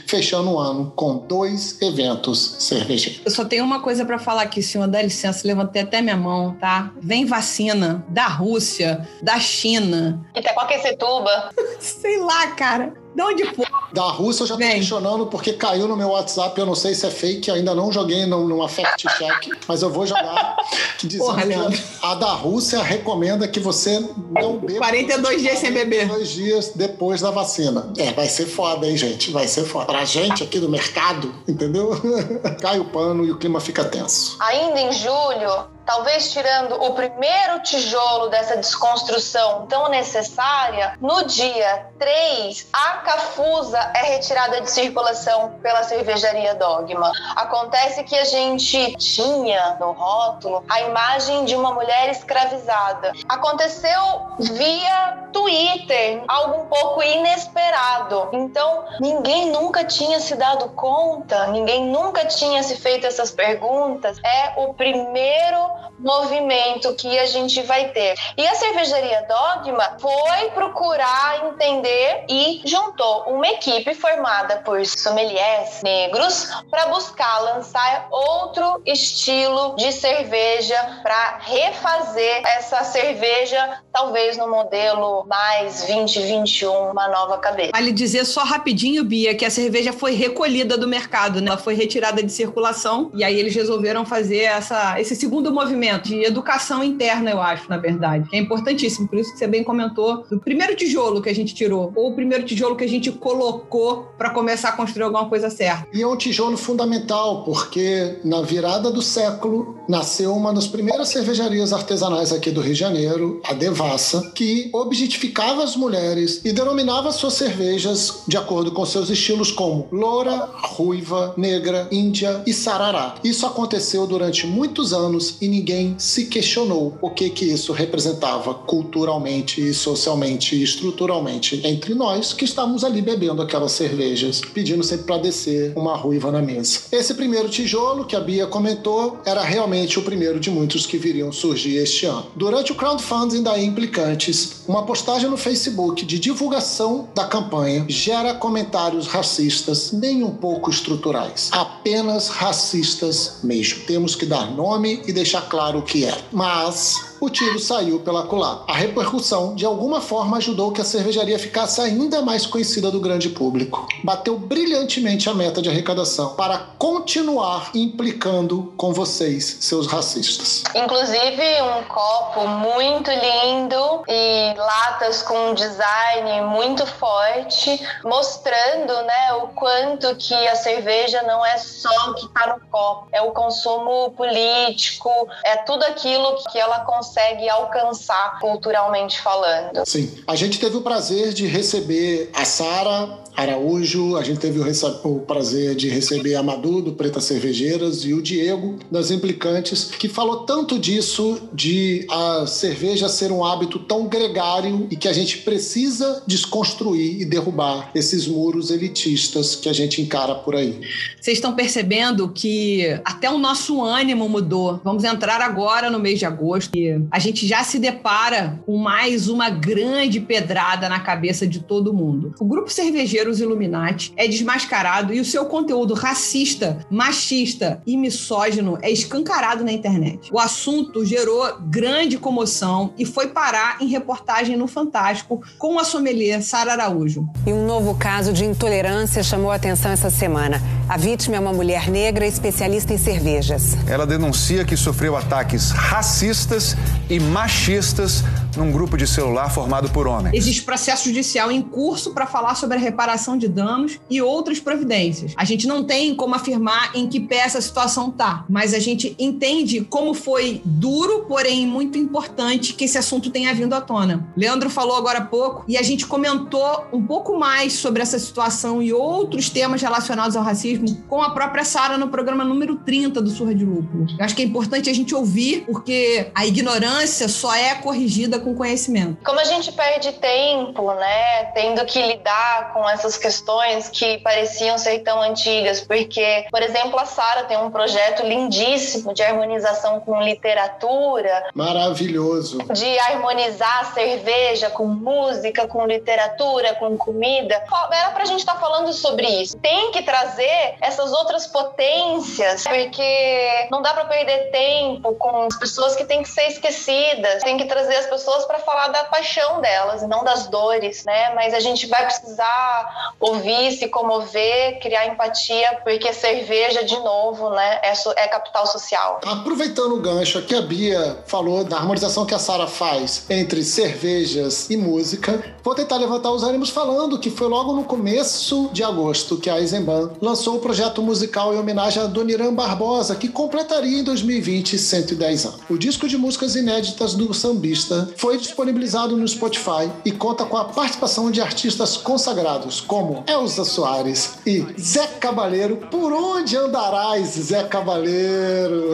fechando 0.05 0.51
o 0.51 0.59
ano 0.59 0.91
com 0.95 1.17
dois 1.17 1.81
eventos 1.81 2.55
cervejeiros. 2.59 3.21
Eu 3.25 3.31
só 3.31 3.45
tenho 3.45 3.63
uma 3.63 3.81
coisa 3.81 4.05
pra 4.05 4.19
falar 4.19 4.43
aqui, 4.43 4.61
senhor, 4.61 4.87
dá 4.87 5.01
licença, 5.01 5.47
levantei 5.47 5.81
até 5.81 6.01
minha 6.01 6.17
mão, 6.17 6.55
tá? 6.59 6.91
Vem 7.01 7.25
vacina 7.25 8.05
da 8.09 8.27
Rússia, 8.27 9.07
da 9.21 9.39
China, 9.39 10.25
Itaquaquecetuba. 10.35 11.51
sei 11.79 12.19
lá, 12.19 12.47
cara. 12.51 13.06
De 13.17 13.23
onde 13.23 13.45
for? 13.55 13.65
Da 13.91 14.03
Rússia 14.11 14.43
eu 14.43 14.47
já 14.47 14.53
tô 14.55 14.59
questionando 14.61 15.25
porque 15.25 15.53
caiu 15.53 15.87
no 15.87 15.97
meu 15.97 16.09
WhatsApp, 16.09 16.59
eu 16.59 16.67
não 16.67 16.75
sei 16.75 16.93
se 16.93 17.03
é 17.03 17.09
fake, 17.09 17.49
ainda 17.49 17.73
não 17.73 17.91
joguei 17.91 18.27
num- 18.27 18.47
numa 18.47 18.69
fact 18.69 19.07
check, 19.17 19.57
mas 19.67 19.81
eu 19.81 19.89
vou 19.89 20.05
jogar. 20.05 20.55
Que 20.99 21.07
dizendo 21.07 21.25
Porra, 21.25 21.41
que 21.71 21.83
a 22.03 22.13
da 22.13 22.31
Rússia 22.33 22.79
recomenda 22.83 23.47
que 23.47 23.59
você 23.59 23.99
não 24.39 24.57
beba 24.59 24.77
42 24.77 25.41
dias 25.41 25.57
sem 25.57 25.71
beber. 25.71 26.05
42 26.07 26.29
dias 26.29 26.71
depois 26.75 27.19
da 27.21 27.31
vacina. 27.31 27.91
É, 27.97 28.11
vai 28.13 28.27
ser 28.29 28.45
foda, 28.45 28.87
hein, 28.87 28.95
gente? 28.95 29.31
Vai 29.31 29.47
ser 29.47 29.63
foda. 29.65 29.85
Pra 29.87 30.05
gente 30.05 30.43
aqui 30.43 30.59
do 30.59 30.69
mercado, 30.69 31.33
entendeu? 31.47 31.89
Cai 32.61 32.79
o 32.79 32.85
pano 32.85 33.25
e 33.25 33.31
o 33.31 33.37
clima 33.39 33.59
fica 33.59 33.83
tenso. 33.83 34.37
Ainda 34.39 34.79
em 34.79 34.91
julho, 34.91 35.65
talvez 35.87 36.33
tirando 36.33 36.73
o 36.83 36.93
primeiro 36.93 37.61
tijolo 37.63 38.27
dessa 38.27 38.57
desconstrução 38.57 39.65
tão 39.67 39.89
necessária, 39.89 40.93
no 40.99 41.23
dia 41.23 41.87
3, 41.97 42.67
a 42.73 42.89
Cafusa 42.97 43.79
é 43.95 44.03
retirada 44.03 44.59
de 44.59 44.69
circulação 44.69 45.53
pela 45.63 45.83
cervejaria 45.83 46.53
Dogma. 46.55 47.11
Acontece 47.37 48.03
que 48.03 48.15
a 48.15 48.25
gente 48.25 48.97
tinha 48.97 49.77
no 49.79 49.93
rótulo 49.93 50.65
a 50.67 50.81
imagem 50.81 51.45
de 51.45 51.55
uma 51.55 51.71
mulher 51.73 52.09
escravizada. 52.09 53.13
Aconteceu 53.29 54.27
via 54.39 55.29
Twitter, 55.31 56.23
algo 56.27 56.63
um 56.63 56.65
pouco 56.65 57.01
inesperado. 57.01 58.29
Então, 58.33 58.83
ninguém 58.99 59.51
nunca 59.51 59.85
tinha 59.85 60.19
se 60.19 60.35
dado 60.35 60.67
conta, 60.69 61.47
ninguém 61.47 61.85
nunca 61.85 62.25
tinha 62.25 62.61
se 62.61 62.75
feito 62.75 63.07
essas 63.07 63.31
perguntas. 63.31 64.17
É 64.21 64.53
o 64.57 64.73
primeiro 64.73 65.76
movimento 65.99 66.93
que 66.95 67.17
a 67.17 67.25
gente 67.25 67.61
vai 67.63 67.89
ter. 67.89 68.15
E 68.37 68.47
a 68.47 68.55
cervejaria 68.55 69.25
Dogma 69.27 69.97
foi 69.99 70.49
procurar 70.51 71.45
entender 71.47 72.25
e 72.29 72.61
juntou 72.65 73.23
uma 73.27 73.47
equipe 73.47 73.93
formada 73.93 74.57
por 74.57 74.85
sommeliers 74.85 75.81
negros 75.83 76.49
para 76.69 76.87
buscar 76.87 77.39
lançar 77.39 78.07
outro 78.11 78.81
estilo 78.85 79.75
de 79.75 79.91
cerveja 79.91 80.99
para 81.01 81.37
refazer 81.39 82.41
essa 82.45 82.83
cerveja 82.83 83.81
talvez 83.91 84.37
no 84.37 84.47
modelo 84.49 85.25
mais 85.25 85.85
2021, 85.85 86.91
uma 86.91 87.07
nova 87.07 87.37
cabeça. 87.37 87.71
Vale 87.73 87.91
dizer 87.91 88.25
só 88.25 88.43
rapidinho, 88.43 89.03
Bia, 89.03 89.35
que 89.35 89.45
a 89.45 89.49
cerveja 89.49 89.91
foi 89.91 90.13
recolhida 90.13 90.77
do 90.77 90.87
mercado, 90.87 91.41
né? 91.41 91.47
Ela 91.47 91.57
foi 91.57 91.73
retirada 91.73 92.21
de 92.21 92.31
circulação 92.31 93.11
e 93.13 93.23
aí 93.23 93.37
eles 93.39 93.55
resolveram 93.55 94.05
fazer 94.05 94.43
essa, 94.43 94.99
esse 94.99 95.15
segundo 95.15 95.51
movimento 95.51 95.66
de 96.03 96.23
educação 96.23 96.83
interna, 96.83 97.31
eu 97.31 97.41
acho, 97.41 97.69
na 97.69 97.77
verdade. 97.77 98.29
Que 98.29 98.35
é 98.35 98.39
importantíssimo, 98.39 99.07
por 99.07 99.19
isso 99.19 99.31
que 99.31 99.39
você 99.39 99.47
bem 99.47 99.63
comentou 99.63 100.23
do 100.29 100.39
primeiro 100.39 100.75
tijolo 100.75 101.21
que 101.21 101.29
a 101.29 101.35
gente 101.35 101.53
tirou, 101.53 101.91
ou 101.95 102.11
o 102.11 102.15
primeiro 102.15 102.43
tijolo 102.45 102.75
que 102.75 102.83
a 102.83 102.89
gente 102.89 103.11
colocou 103.11 104.11
para 104.17 104.29
começar 104.29 104.69
a 104.69 104.71
construir 104.73 105.03
alguma 105.03 105.27
coisa 105.27 105.49
certa. 105.49 105.87
E 105.93 106.01
é 106.01 106.07
um 106.07 106.17
tijolo 106.17 106.57
fundamental, 106.57 107.43
porque 107.43 108.19
na 108.23 108.41
virada 108.41 108.91
do 108.91 109.01
século, 109.01 109.76
nasceu 109.87 110.35
uma 110.35 110.53
das 110.53 110.67
primeiras 110.67 111.09
cervejarias 111.09 111.71
artesanais 111.71 112.31
aqui 112.31 112.51
do 112.51 112.61
Rio 112.61 112.73
de 112.73 112.79
Janeiro, 112.79 113.41
a 113.43 113.53
Devassa, 113.53 114.31
que 114.35 114.69
objetificava 114.73 115.63
as 115.63 115.75
mulheres 115.75 116.41
e 116.43 116.51
denominava 116.51 117.11
suas 117.11 117.33
cervejas 117.33 118.23
de 118.27 118.37
acordo 118.37 118.71
com 118.71 118.85
seus 118.85 119.09
estilos 119.09 119.51
como 119.51 119.87
loura, 119.91 120.49
ruiva, 120.53 121.33
negra, 121.37 121.87
índia 121.91 122.41
e 122.45 122.53
sarará. 122.53 123.15
Isso 123.23 123.45
aconteceu 123.45 124.05
durante 124.05 124.45
muitos 124.45 124.93
anos 124.93 125.37
e 125.41 125.47
ninguém 125.47 125.95
se 125.97 126.25
questionou 126.25 126.97
o 127.01 127.09
que 127.09 127.29
que 127.29 127.45
isso 127.45 127.71
representava 127.71 128.53
culturalmente 128.53 129.73
socialmente 129.73 130.55
e 130.55 130.63
estruturalmente 130.63 131.61
entre 131.65 131.93
nós 131.93 132.33
que 132.33 132.45
estávamos 132.45 132.83
ali 132.83 133.01
bebendo 133.01 133.41
aquelas 133.41 133.71
cervejas, 133.71 134.41
pedindo 134.53 134.83
sempre 134.83 135.05
para 135.05 135.17
descer 135.17 135.73
uma 135.75 135.95
ruiva 135.95 136.31
na 136.31 136.41
mesa. 136.41 136.81
Esse 136.91 137.13
primeiro 137.13 137.49
tijolo 137.49 138.05
que 138.05 138.15
a 138.15 138.19
Bia 138.19 138.47
comentou 138.47 139.19
era 139.25 139.43
realmente 139.43 139.76
o 139.97 140.01
primeiro 140.01 140.39
de 140.39 140.49
muitos 140.49 140.85
que 140.85 140.97
viriam 140.97 141.31
surgir 141.31 141.75
este 141.77 142.05
ano. 142.05 142.27
Durante 142.35 142.71
o 142.71 142.75
crowdfunding 142.75 143.43
da 143.43 143.59
Implicantes, 143.59 144.63
uma 144.67 144.83
postagem 144.83 145.29
no 145.29 145.37
Facebook 145.37 146.05
de 146.05 146.17
divulgação 146.17 147.09
da 147.13 147.25
campanha 147.25 147.85
gera 147.87 148.33
comentários 148.33 149.07
racistas 149.07 149.91
nem 149.91 150.23
um 150.23 150.31
pouco 150.31 150.69
estruturais, 150.69 151.49
apenas 151.51 152.29
racistas 152.29 153.39
mesmo. 153.43 153.83
Temos 153.85 154.15
que 154.15 154.25
dar 154.25 154.51
nome 154.51 155.01
e 155.07 155.13
deixar 155.13 155.41
claro 155.41 155.79
o 155.79 155.83
que 155.83 156.05
é. 156.05 156.17
Mas 156.31 157.16
o 157.19 157.29
tiro 157.29 157.59
saiu 157.59 157.99
pela 157.99 158.23
culatra. 158.23 158.65
A 158.67 158.77
repercussão, 158.77 159.55
de 159.55 159.65
alguma 159.65 160.01
forma, 160.01 160.37
ajudou 160.37 160.71
que 160.71 160.81
a 160.81 160.85
cervejaria 160.85 161.39
ficasse 161.39 161.81
ainda 161.81 162.21
mais 162.21 162.45
conhecida 162.45 162.91
do 162.91 162.99
grande 162.99 163.29
público. 163.29 163.87
Bateu 164.03 164.37
brilhantemente 164.37 165.29
a 165.29 165.33
meta 165.33 165.61
de 165.61 165.69
arrecadação 165.69 166.35
para 166.35 166.57
continuar 166.77 167.71
implicando 167.73 168.73
com 168.77 168.93
vocês, 168.93 169.57
seus 169.61 169.87
racistas. 169.87 170.63
Inclusive, 170.75 171.61
um 171.61 171.83
copo 171.85 172.47
muito 172.47 173.09
lindo 173.09 174.03
e 174.07 174.53
latas 174.55 175.23
com 175.23 175.49
um 175.49 175.53
design 175.53 176.41
muito 176.41 176.85
forte, 176.85 177.81
mostrando 178.03 178.93
né, 179.03 179.33
o 179.41 179.47
quanto 179.49 180.15
que 180.15 180.35
a 180.47 180.55
cerveja 180.55 181.23
não 181.23 181.45
é 181.45 181.57
só 181.57 182.11
o 182.11 182.13
que 182.13 182.25
está 182.25 182.47
no 182.47 182.61
copo, 182.69 183.07
é 183.11 183.21
o 183.21 183.31
consumo 183.31 184.11
político, 184.11 185.09
é 185.43 185.57
tudo 185.57 185.83
aquilo 185.83 186.37
que 186.51 186.59
ela 186.59 186.79
consegue 186.81 187.06
consegue 187.07 187.49
alcançar 187.49 188.39
culturalmente 188.39 189.21
falando. 189.21 189.85
Sim. 189.85 190.23
A 190.27 190.35
gente 190.35 190.59
teve 190.59 190.75
o 190.77 190.81
prazer 190.81 191.33
de 191.33 191.47
receber 191.47 192.29
a 192.33 192.43
Sara 192.43 193.17
Araújo, 193.37 194.17
a 194.17 194.23
gente 194.23 194.39
teve 194.39 194.59
o, 194.59 194.63
o, 195.03 195.19
prazer 195.19 195.75
de 195.75 195.87
receber 195.89 196.33
a 196.33 196.41
Madu 196.41 196.81
do 196.81 196.93
Preta 196.93 197.21
Cervejeiras 197.21 198.03
e 198.03 198.11
o 198.11 198.19
Diego 198.19 198.79
das 198.89 199.11
Implicantes, 199.11 199.91
que 199.91 200.09
falou 200.09 200.37
tanto 200.37 200.79
disso 200.79 201.47
de 201.53 202.07
a 202.09 202.47
cerveja 202.47 203.07
ser 203.07 203.31
um 203.31 203.45
hábito 203.45 203.77
tão 203.77 204.07
gregário 204.07 204.87
e 204.89 204.95
que 204.95 205.07
a 205.07 205.13
gente 205.13 205.37
precisa 205.39 206.23
desconstruir 206.25 207.21
e 207.21 207.25
derrubar 207.25 207.91
esses 207.93 208.25
muros 208.25 208.71
elitistas 208.71 209.55
que 209.55 209.69
a 209.69 209.73
gente 209.73 210.01
encara 210.01 210.33
por 210.33 210.55
aí. 210.55 210.81
Vocês 211.21 211.37
estão 211.37 211.53
percebendo 211.53 212.29
que 212.29 212.99
até 213.05 213.29
o 213.29 213.37
nosso 213.37 213.83
ânimo 213.83 214.27
mudou. 214.27 214.81
Vamos 214.83 215.03
entrar 215.03 215.41
agora 215.41 215.91
no 215.91 215.99
mês 215.99 216.17
de 216.17 216.25
agosto 216.25 216.75
e 216.75 216.99
a 217.11 217.19
gente 217.19 217.45
já 217.45 217.63
se 217.63 217.77
depara 217.77 218.59
com 218.65 218.77
mais 218.77 219.29
uma 219.29 219.51
grande 219.51 220.19
pedrada 220.19 220.89
na 220.89 220.99
cabeça 220.99 221.45
de 221.45 221.59
todo 221.59 221.93
mundo. 221.93 222.33
O 222.39 222.45
grupo 222.45 222.71
cervejeiro 222.71 223.26
os 223.29 223.39
Illuminati 223.39 224.13
é 224.15 224.27
desmascarado 224.27 225.13
e 225.13 225.19
o 225.19 225.25
seu 225.25 225.45
conteúdo 225.45 225.93
racista, 225.93 226.85
machista 226.89 227.81
e 227.85 227.97
misógino 227.97 228.77
é 228.81 228.91
escancarado 228.91 229.63
na 229.63 229.71
internet. 229.71 230.29
O 230.31 230.39
assunto 230.39 231.05
gerou 231.05 231.57
grande 231.61 232.17
comoção 232.17 232.93
e 232.97 233.05
foi 233.05 233.27
parar 233.27 233.77
em 233.81 233.87
reportagem 233.87 234.55
no 234.55 234.67
Fantástico 234.67 235.41
com 235.57 235.79
a 235.79 235.83
sommelier 235.83 236.41
Sara 236.41 236.73
Araújo. 236.73 237.27
E 237.45 237.53
um 237.53 237.65
novo 237.65 237.95
caso 237.95 238.33
de 238.33 238.45
intolerância 238.45 239.23
chamou 239.23 239.51
a 239.51 239.55
atenção 239.55 239.91
essa 239.91 240.09
semana. 240.09 240.61
A 240.89 240.97
vítima 240.97 241.35
é 241.35 241.39
uma 241.39 241.51
mulher 241.51 241.89
negra 241.89 242.25
especialista 242.25 242.93
em 242.93 242.97
cervejas. 242.97 243.75
Ela 243.87 244.07
denuncia 244.07 244.63
que 244.63 244.77
sofreu 244.77 245.17
ataques 245.17 245.71
racistas 245.71 246.75
e 247.09 247.19
machistas 247.19 248.23
num 248.55 248.71
grupo 248.71 248.97
de 248.97 249.05
celular 249.05 249.49
formado 249.49 249.89
por 249.89 250.07
homens. 250.07 250.33
Existe 250.33 250.63
processo 250.63 251.05
judicial 251.05 251.51
em 251.51 251.61
curso 251.61 252.13
para 252.13 252.25
falar 252.25 252.55
sobre 252.55 252.77
a 252.77 252.79
reparação 252.79 253.16
de 253.37 253.47
danos 253.47 253.99
e 254.09 254.21
outras 254.21 254.59
providências. 254.59 255.33
A 255.35 255.43
gente 255.43 255.67
não 255.67 255.83
tem 255.83 256.15
como 256.15 256.35
afirmar 256.35 256.95
em 256.95 257.07
que 257.07 257.19
pé 257.19 257.37
essa 257.37 257.59
situação 257.59 258.11
tá, 258.11 258.45
mas 258.49 258.73
a 258.73 258.79
gente 258.79 259.15
entende 259.17 259.81
como 259.81 260.13
foi 260.13 260.61
duro, 260.63 261.25
porém 261.27 261.65
muito 261.65 261.97
importante 261.97 262.73
que 262.73 262.85
esse 262.85 262.97
assunto 262.97 263.29
tenha 263.29 263.53
vindo 263.53 263.73
à 263.73 263.81
tona. 263.81 264.27
Leandro 264.35 264.69
falou 264.69 264.95
agora 264.95 265.19
há 265.19 265.25
pouco 265.25 265.63
e 265.67 265.77
a 265.77 265.81
gente 265.81 266.05
comentou 266.05 266.85
um 266.93 267.05
pouco 267.05 267.37
mais 267.37 267.73
sobre 267.73 268.01
essa 268.01 268.19
situação 268.19 268.81
e 268.81 268.93
outros 268.93 269.49
temas 269.49 269.81
relacionados 269.81 270.35
ao 270.35 270.43
racismo 270.43 270.87
com 271.07 271.21
a 271.21 271.31
própria 271.31 271.63
Sara 271.63 271.97
no 271.97 272.09
programa 272.09 272.43
número 272.43 272.75
30 272.75 273.21
do 273.21 273.29
Surra 273.29 273.53
de 273.53 273.65
Lúpulo. 273.65 274.07
Eu 274.17 274.25
acho 274.25 274.35
que 274.35 274.41
é 274.41 274.45
importante 274.45 274.89
a 274.89 274.93
gente 274.93 275.13
ouvir, 275.15 275.65
porque 275.65 276.31
a 276.33 276.45
ignorância 276.45 277.27
só 277.27 277.53
é 277.53 277.75
corrigida 277.75 278.39
com 278.39 278.55
conhecimento. 278.55 279.17
Como 279.23 279.39
a 279.39 279.43
gente 279.43 279.71
perde 279.71 280.11
tempo, 280.13 280.93
né, 280.93 281.45
tendo 281.53 281.85
que 281.85 282.01
lidar 282.01 282.73
com 282.73 282.87
essas 282.89 283.06
questões 283.15 283.89
que 283.89 284.17
pareciam 284.17 284.77
ser 284.77 284.99
tão 284.99 285.21
antigas, 285.21 285.81
porque, 285.81 286.45
por 286.49 286.61
exemplo, 286.61 286.99
a 286.99 287.05
Sara 287.05 287.43
tem 287.43 287.57
um 287.57 287.69
projeto 287.69 288.25
lindíssimo 288.25 289.13
de 289.13 289.21
harmonização 289.21 289.99
com 289.99 290.21
literatura. 290.21 291.49
Maravilhoso. 291.53 292.57
De 292.73 292.99
harmonizar 292.99 293.81
a 293.81 293.85
cerveja 293.93 294.69
com 294.71 294.85
música, 294.87 295.67
com 295.67 295.85
literatura, 295.85 296.75
com 296.75 296.97
comida. 296.97 297.63
Era 297.91 298.11
pra 298.11 298.25
gente 298.25 298.39
estar 298.39 298.55
tá 298.55 298.59
falando 298.59 298.91
sobre 298.91 299.27
isso. 299.27 299.57
Tem 299.57 299.91
que 299.91 300.01
trazer 300.01 300.75
essas 300.81 301.11
outras 301.11 301.45
potências, 301.47 302.63
porque 302.63 303.67
não 303.69 303.81
dá 303.81 303.93
para 303.93 304.05
perder 304.05 304.51
tempo 304.51 305.13
com 305.15 305.43
as 305.43 305.57
pessoas 305.57 305.95
que 305.95 306.05
têm 306.05 306.23
que 306.23 306.29
ser 306.29 306.47
esquecidas. 306.47 307.43
Tem 307.43 307.57
que 307.57 307.65
trazer 307.65 307.95
as 307.95 308.07
pessoas 308.07 308.45
para 308.45 308.59
falar 308.59 308.87
da 308.87 309.03
paixão 309.05 309.61
delas 309.61 310.01
e 310.01 310.07
não 310.07 310.23
das 310.23 310.47
dores, 310.47 311.03
né? 311.05 311.33
Mas 311.35 311.53
a 311.53 311.59
gente 311.59 311.85
vai 311.87 312.05
precisar 312.05 312.96
ouvir, 313.19 313.71
se 313.71 313.87
comover, 313.87 314.79
criar 314.79 315.07
empatia, 315.07 315.79
porque 315.83 316.11
cerveja, 316.13 316.83
de 316.83 316.97
novo, 316.99 317.49
né, 317.51 317.79
é, 317.83 317.93
é 318.17 318.27
capital 318.27 318.65
social. 318.67 319.21
Aproveitando 319.25 319.95
o 319.95 320.01
gancho 320.01 320.39
aqui, 320.39 320.55
a 320.55 320.61
Bia 320.61 321.23
falou 321.25 321.63
da 321.63 321.77
harmonização 321.77 322.25
que 322.25 322.33
a 322.33 322.39
Sara 322.39 322.67
faz 322.67 323.25
entre 323.29 323.63
cervejas 323.63 324.69
e 324.69 324.77
música. 324.77 325.55
Vou 325.63 325.75
tentar 325.75 325.97
levantar 325.97 326.31
os 326.31 326.43
ânimos 326.43 326.69
falando 326.69 327.19
que 327.19 327.29
foi 327.29 327.47
logo 327.47 327.73
no 327.73 327.83
começo 327.83 328.69
de 328.71 328.83
agosto 328.83 329.37
que 329.37 329.49
a 329.49 329.59
Eisenbahn 329.59 330.11
lançou 330.21 330.57
o 330.57 330.59
projeto 330.59 331.01
musical 331.01 331.53
em 331.53 331.59
homenagem 331.59 332.01
a 332.01 332.05
Doniran 332.05 332.53
Barbosa, 332.53 333.15
que 333.15 333.27
completaria 333.27 333.99
em 333.99 334.03
2020 334.03 334.77
110 334.77 335.45
anos. 335.45 335.59
O 335.69 335.77
disco 335.77 336.07
de 336.07 336.17
músicas 336.17 336.55
inéditas 336.55 337.13
do 337.13 337.33
sambista 337.33 338.09
foi 338.17 338.37
disponibilizado 338.37 339.17
no 339.17 339.27
Spotify 339.27 339.89
e 340.05 340.11
conta 340.11 340.45
com 340.45 340.57
a 340.57 340.65
participação 340.65 341.29
de 341.31 341.41
artistas 341.41 341.97
consagrados 341.97 342.76
como 342.81 343.23
Elza 343.27 343.63
Soares 343.63 344.39
e 344.45 344.65
Zé 344.79 345.07
Cabaleiro. 345.19 345.77
Por 345.89 346.11
onde 346.13 346.55
andarás, 346.55 347.29
Zé 347.29 347.63
Cabaleiro? 347.63 348.93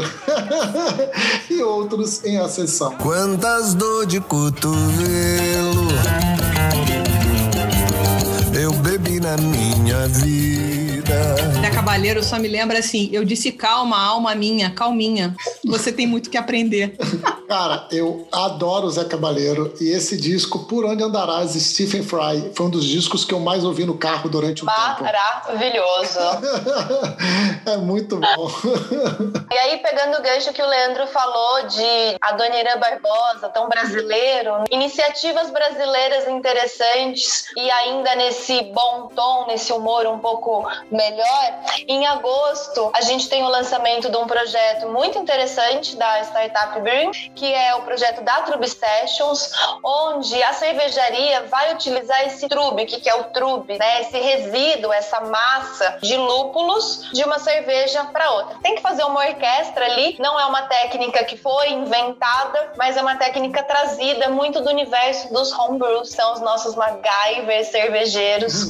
e 1.50 1.62
outros 1.62 2.24
em 2.24 2.38
ascensão. 2.38 2.96
Quantas 2.98 3.74
dor 3.74 4.06
de 4.06 4.19
cotovelo 4.22 5.88
eu 8.63 8.72
bebi 8.72 9.19
na 9.19 9.36
minha 9.38 10.08
vida. 10.08 11.36
Zé 11.60 11.69
Cabaleiro 11.69 12.24
só 12.24 12.39
me 12.39 12.48
lembra 12.48 12.80
assim: 12.80 13.10
eu 13.12 13.26
disse 13.26 13.52
calma, 13.52 13.98
alma 13.98 14.34
minha, 14.36 14.69
calminha. 14.69 15.36
Você 15.65 15.91
tem 15.91 16.08
muito 16.08 16.30
que 16.30 16.38
aprender. 16.38 16.96
Cara, 17.47 17.88
eu 17.91 18.27
adoro 18.32 18.88
o 18.88 18.91
Zé 18.91 19.06
Cabaleiro 19.06 19.73
e 19.79 19.89
esse 19.91 20.17
disco, 20.17 20.60
Por 20.65 20.86
Onde 20.86 21.03
Andarás, 21.03 21.51
Stephen 21.51 22.03
Fry, 22.03 22.51
foi 22.56 22.65
um 22.65 22.69
dos 22.69 22.86
discos 22.86 23.25
que 23.25 23.34
eu 23.34 23.39
mais 23.39 23.63
ouvi 23.63 23.86
no 23.86 23.97
carro 23.97 24.29
durante 24.29 24.63
o 24.63 24.65
tempo. 24.65 25.03
Maravilhoso. 25.03 26.19
é 27.65 27.77
muito 27.77 28.17
bom. 28.17 28.51
e 29.51 29.58
aí, 29.58 29.77
pegando 29.77 30.17
o 30.17 30.21
gancho 30.21 30.53
que 30.53 30.62
o 30.62 30.67
Leandro 30.67 31.08
falou 31.08 31.67
de 31.67 32.17
Adoniran 32.21 32.79
Barbosa, 32.79 33.49
tão 33.49 33.67
brasileiro, 33.67 34.63
iniciativas 34.71 35.49
brasileiras 35.51 36.27
interessantes 36.27 37.45
e 37.56 37.71
ainda 37.71 38.15
nesse 38.15 38.62
bom 38.73 39.10
tom, 39.15 39.45
nesse 39.47 39.71
humor 39.71 40.06
um 40.08 40.19
pouco 40.19 40.65
melhor, 40.91 41.60
em 41.88 42.06
agosto 42.08 42.91
a 42.95 43.01
gente 43.01 43.29
tem 43.29 43.43
o 43.43 43.49
lançamento 43.49 44.10
de 44.10 44.17
um 44.17 44.25
projeto 44.25 44.88
muito 44.89 45.17
interessante 45.17 45.95
da 45.95 46.21
Startup 46.21 46.79
Bring, 46.82 47.12
que 47.36 47.54
é 47.54 47.76
o 47.76 47.82
projeto 47.82 48.22
da 48.24 48.41
Trub 48.41 48.67
Sessions, 48.67 49.52
onde 49.84 50.41
a 50.43 50.54
cervejaria 50.54 51.43
vai 51.43 51.74
utilizar 51.74 52.26
esse 52.28 52.48
trube. 52.48 52.86
Que, 52.86 53.00
que 53.00 53.10
é 53.10 53.15
o 53.15 53.26
trube? 53.26 53.78
Né? 53.78 54.02
Esse 54.02 54.17
resíduo, 54.17 54.91
essa 54.91 55.22
massa 55.22 55.98
de 56.02 56.15
lúpulos 56.17 57.10
de 57.12 57.24
uma 57.24 57.39
cerveja 57.39 58.04
para 58.06 58.32
outra. 58.32 58.58
Tem 58.62 58.76
que 58.76 58.82
fazer 58.82 59.04
uma 59.04 59.26
orquestra 59.26 59.86
ali, 59.86 60.15
não 60.19 60.39
é 60.39 60.46
uma 60.46 60.63
técnica 60.63 61.24
que 61.24 61.38
foi 61.38 61.72
inventada, 61.72 62.74
mas 62.78 62.98
é 62.98 63.02
uma 63.02 63.15
técnica 63.15 63.63
trazida 63.63 64.30
muito 64.30 64.62
do 64.62 64.69
universo 64.69 65.34
dos 65.34 65.52
homebrews, 65.52 66.10
são 66.10 66.34
os 66.34 66.41
nossos 66.41 66.76
MacGyver 66.76 67.65
cervejeiros 67.65 68.67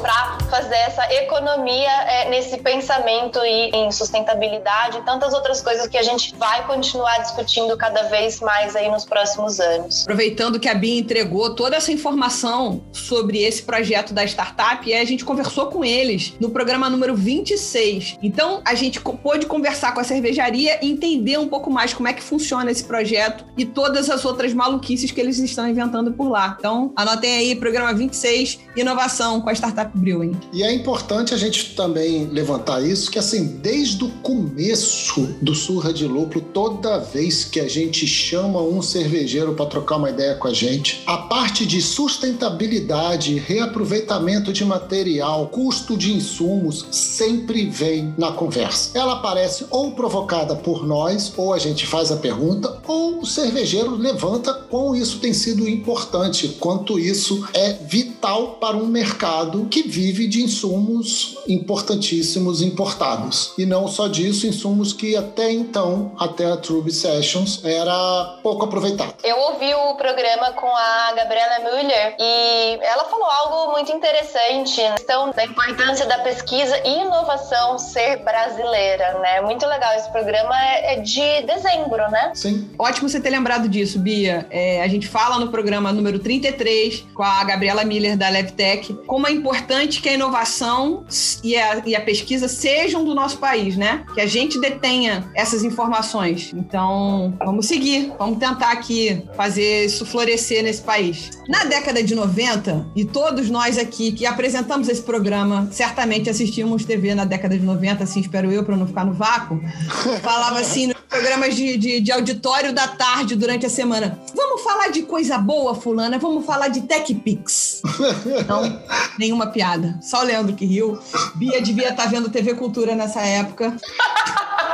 para 0.00 0.38
fazer 0.50 0.74
essa 0.74 1.12
economia 1.14 1.90
é, 1.90 2.30
nesse 2.30 2.58
pensamento 2.58 3.38
e 3.44 3.70
em 3.70 3.92
sustentabilidade 3.92 4.98
e 4.98 5.02
tantas 5.02 5.32
outras 5.32 5.60
coisas 5.62 5.86
que 5.86 5.96
a 5.96 6.02
gente 6.02 6.34
vai 6.36 6.66
continuar 6.66 7.18
discutindo 7.18 7.76
cada 7.76 8.04
vez 8.04 8.40
mais 8.40 8.74
aí 8.74 8.90
nos 8.90 9.04
próximos 9.04 9.60
anos. 9.60 10.02
Aproveitando 10.02 10.58
que 10.58 10.68
a 10.68 10.74
Bia 10.74 10.98
entregou 10.98 11.54
toda 11.54 11.76
essa 11.76 11.92
informação 11.92 12.82
sobre 12.92 13.42
esse 13.42 13.62
projeto 13.62 14.12
da 14.12 14.24
startup, 14.24 14.92
a 14.92 15.04
gente 15.04 15.24
conversou 15.24 15.66
com 15.66 15.84
eles 15.84 16.34
no 16.40 16.50
programa 16.50 16.88
número 16.88 17.14
26. 17.14 18.18
Então, 18.22 18.60
a 18.64 18.74
gente 18.74 19.00
pôde 19.00 19.46
conversar 19.46 19.92
com 19.92 20.00
a 20.00 20.04
cervejaria 20.04 20.78
e 20.82 20.90
entender 20.90 21.38
um 21.38 21.48
pouco 21.48 21.70
mais 21.70 21.92
como 21.92 22.08
é 22.08 22.12
que 22.12 22.22
funciona 22.22 22.70
esse 22.70 22.84
projeto 22.84 23.44
e 23.56 23.64
todas 23.64 24.08
as 24.08 24.24
outras 24.24 24.52
maluquices 24.52 25.10
que 25.10 25.20
eles 25.20 25.38
estão 25.38 25.68
inventando 25.68 26.12
por 26.12 26.28
lá. 26.28 26.56
Então, 26.58 26.92
anotem 26.96 27.36
aí, 27.36 27.54
programa 27.54 27.92
26, 27.92 28.60
inovação 28.76 29.40
com 29.40 29.50
a 29.50 29.52
startup 29.52 29.89
Brewing. 29.94 30.36
E 30.52 30.62
é 30.62 30.72
importante 30.72 31.34
a 31.34 31.36
gente 31.36 31.74
também 31.74 32.26
levantar 32.26 32.82
isso, 32.82 33.10
que 33.10 33.18
assim, 33.18 33.58
desde 33.62 34.04
o 34.04 34.08
começo 34.22 35.22
do 35.40 35.54
Surra 35.54 35.92
de 35.92 36.06
Lúpulo, 36.06 36.44
toda 36.52 36.98
vez 36.98 37.44
que 37.44 37.60
a 37.60 37.68
gente 37.68 38.06
chama 38.06 38.60
um 38.60 38.82
cervejeiro 38.82 39.54
para 39.54 39.66
trocar 39.66 39.96
uma 39.96 40.10
ideia 40.10 40.34
com 40.34 40.48
a 40.48 40.52
gente, 40.52 41.02
a 41.06 41.16
parte 41.16 41.66
de 41.66 41.80
sustentabilidade, 41.80 43.38
reaproveitamento 43.38 44.52
de 44.52 44.64
material, 44.64 45.48
custo 45.48 45.96
de 45.96 46.12
insumos, 46.12 46.86
sempre 46.90 47.66
vem 47.66 48.14
na 48.16 48.32
conversa. 48.32 48.98
Ela 48.98 49.14
aparece 49.14 49.66
ou 49.70 49.92
provocada 49.92 50.54
por 50.56 50.86
nós, 50.86 51.32
ou 51.36 51.52
a 51.52 51.58
gente 51.58 51.86
faz 51.86 52.10
a 52.10 52.16
pergunta, 52.16 52.78
ou 52.86 53.20
o 53.20 53.26
cervejeiro 53.26 53.94
levanta 53.96 54.52
como 54.54 54.94
isso 54.94 55.18
tem 55.18 55.32
sido 55.32 55.68
importante, 55.68 56.56
quanto 56.60 56.98
isso 56.98 57.46
é 57.54 57.72
vital 57.72 58.58
para 58.60 58.76
um 58.76 58.86
mercado 58.86 59.66
que 59.70 59.79
vive 59.82 60.26
de 60.26 60.42
insumos 60.42 61.38
importantíssimos 61.48 62.62
importados. 62.62 63.52
E 63.56 63.64
não 63.66 63.88
só 63.88 64.08
disso, 64.08 64.46
insumos 64.46 64.92
que 64.92 65.16
até 65.16 65.50
então, 65.50 66.12
até 66.18 66.46
a 66.46 66.56
Trube 66.56 66.92
Sessions, 66.92 67.64
era 67.64 68.38
pouco 68.42 68.64
aproveitado. 68.64 69.14
Eu 69.24 69.36
ouvi 69.38 69.72
o 69.74 69.94
programa 69.94 70.52
com 70.52 70.68
a 70.68 71.12
Gabriela 71.14 71.58
Müller 71.60 72.16
e 72.18 72.78
ela 72.82 73.04
falou 73.04 73.26
algo 73.26 73.72
muito 73.72 73.92
interessante, 73.92 74.80
a 74.82 74.92
questão 74.94 75.30
da 75.30 75.44
importância 75.44 76.06
da 76.06 76.18
pesquisa 76.18 76.76
e 76.84 77.00
inovação 77.00 77.78
ser 77.78 78.18
brasileira, 78.24 79.18
né? 79.20 79.40
Muito 79.40 79.66
legal, 79.66 79.94
esse 79.94 80.10
programa 80.10 80.54
é, 80.62 80.94
é 80.94 81.00
de 81.00 81.42
dezembro, 81.42 82.10
né? 82.10 82.32
Sim. 82.34 82.70
Ótimo 82.78 83.08
você 83.08 83.20
ter 83.20 83.30
lembrado 83.30 83.68
disso, 83.68 83.98
Bia. 83.98 84.46
É, 84.50 84.82
a 84.82 84.88
gente 84.88 85.08
fala 85.08 85.38
no 85.38 85.48
programa 85.50 85.92
número 85.92 86.18
33 86.18 87.04
com 87.14 87.22
a 87.22 87.42
Gabriela 87.44 87.84
Miller 87.84 88.16
da 88.16 88.28
LevTech 88.28 88.94
como 89.06 89.26
é 89.26 89.32
importante 89.32 89.69
que 90.00 90.08
a 90.08 90.14
inovação 90.14 91.04
e 91.44 91.56
a, 91.56 91.82
e 91.86 91.94
a 91.94 92.00
pesquisa 92.00 92.48
sejam 92.48 93.04
do 93.04 93.14
nosso 93.14 93.38
país, 93.38 93.76
né? 93.76 94.04
Que 94.14 94.20
a 94.20 94.26
gente 94.26 94.60
detenha 94.60 95.30
essas 95.34 95.62
informações. 95.62 96.52
Então, 96.54 97.32
vamos 97.38 97.66
seguir, 97.66 98.12
vamos 98.18 98.38
tentar 98.38 98.72
aqui 98.72 99.22
fazer 99.36 99.84
isso 99.84 100.04
florescer 100.04 100.64
nesse 100.64 100.82
país. 100.82 101.30
Na 101.48 101.64
década 101.64 102.02
de 102.02 102.14
90, 102.14 102.90
e 102.96 103.04
todos 103.04 103.48
nós 103.48 103.78
aqui 103.78 104.12
que 104.12 104.26
apresentamos 104.26 104.88
esse 104.88 105.02
programa, 105.02 105.68
certamente 105.70 106.28
assistimos 106.28 106.84
TV 106.84 107.14
na 107.14 107.24
década 107.24 107.56
de 107.56 107.64
90, 107.64 108.02
assim 108.02 108.20
espero 108.20 108.50
eu, 108.50 108.64
para 108.64 108.76
não 108.76 108.86
ficar 108.86 109.04
no 109.04 109.12
vácuo, 109.12 109.60
falava 110.20 110.58
assim 110.58 110.88
nos 110.88 110.96
programas 111.08 111.54
de, 111.54 111.76
de, 111.76 112.00
de 112.00 112.12
auditório 112.12 112.72
da 112.72 112.88
tarde 112.88 113.36
durante 113.36 113.66
a 113.66 113.70
semana. 113.70 114.18
Vamos 114.34 114.62
falar 114.62 114.88
de 114.88 115.02
coisa 115.02 115.38
boa, 115.38 115.74
fulana, 115.74 116.18
vamos 116.18 116.44
falar 116.44 116.68
de 116.68 116.82
TechPix. 116.82 117.82
Não, 118.48 118.80
nenhuma 119.18 119.46
piada. 119.46 119.59
Só 120.00 120.20
o 120.20 120.24
Leandro 120.24 120.54
que 120.54 120.64
riu. 120.66 120.98
Bia 121.34 121.60
devia 121.60 121.90
estar 121.90 122.06
vendo 122.06 122.30
TV 122.30 122.54
Cultura 122.54 122.94
nessa 122.94 123.20
época. 123.20 123.76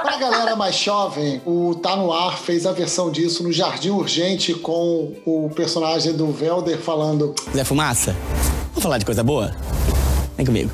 Pra 0.02 0.18
galera 0.18 0.54
mais 0.54 0.76
jovem, 0.76 1.42
o 1.44 1.74
Tá 1.74 1.96
No 1.96 2.12
Ar 2.12 2.38
fez 2.38 2.64
a 2.64 2.70
versão 2.70 3.10
disso 3.10 3.42
no 3.42 3.52
Jardim 3.52 3.90
Urgente 3.90 4.54
com 4.54 5.12
o 5.24 5.50
personagem 5.52 6.12
do 6.12 6.30
Velder 6.30 6.78
falando 6.78 7.34
Zé 7.52 7.64
Fumaça, 7.64 8.14
vamos 8.68 8.82
falar 8.84 8.98
de 8.98 9.04
coisa 9.04 9.24
boa? 9.24 9.50
Vem 10.36 10.46
comigo. 10.46 10.70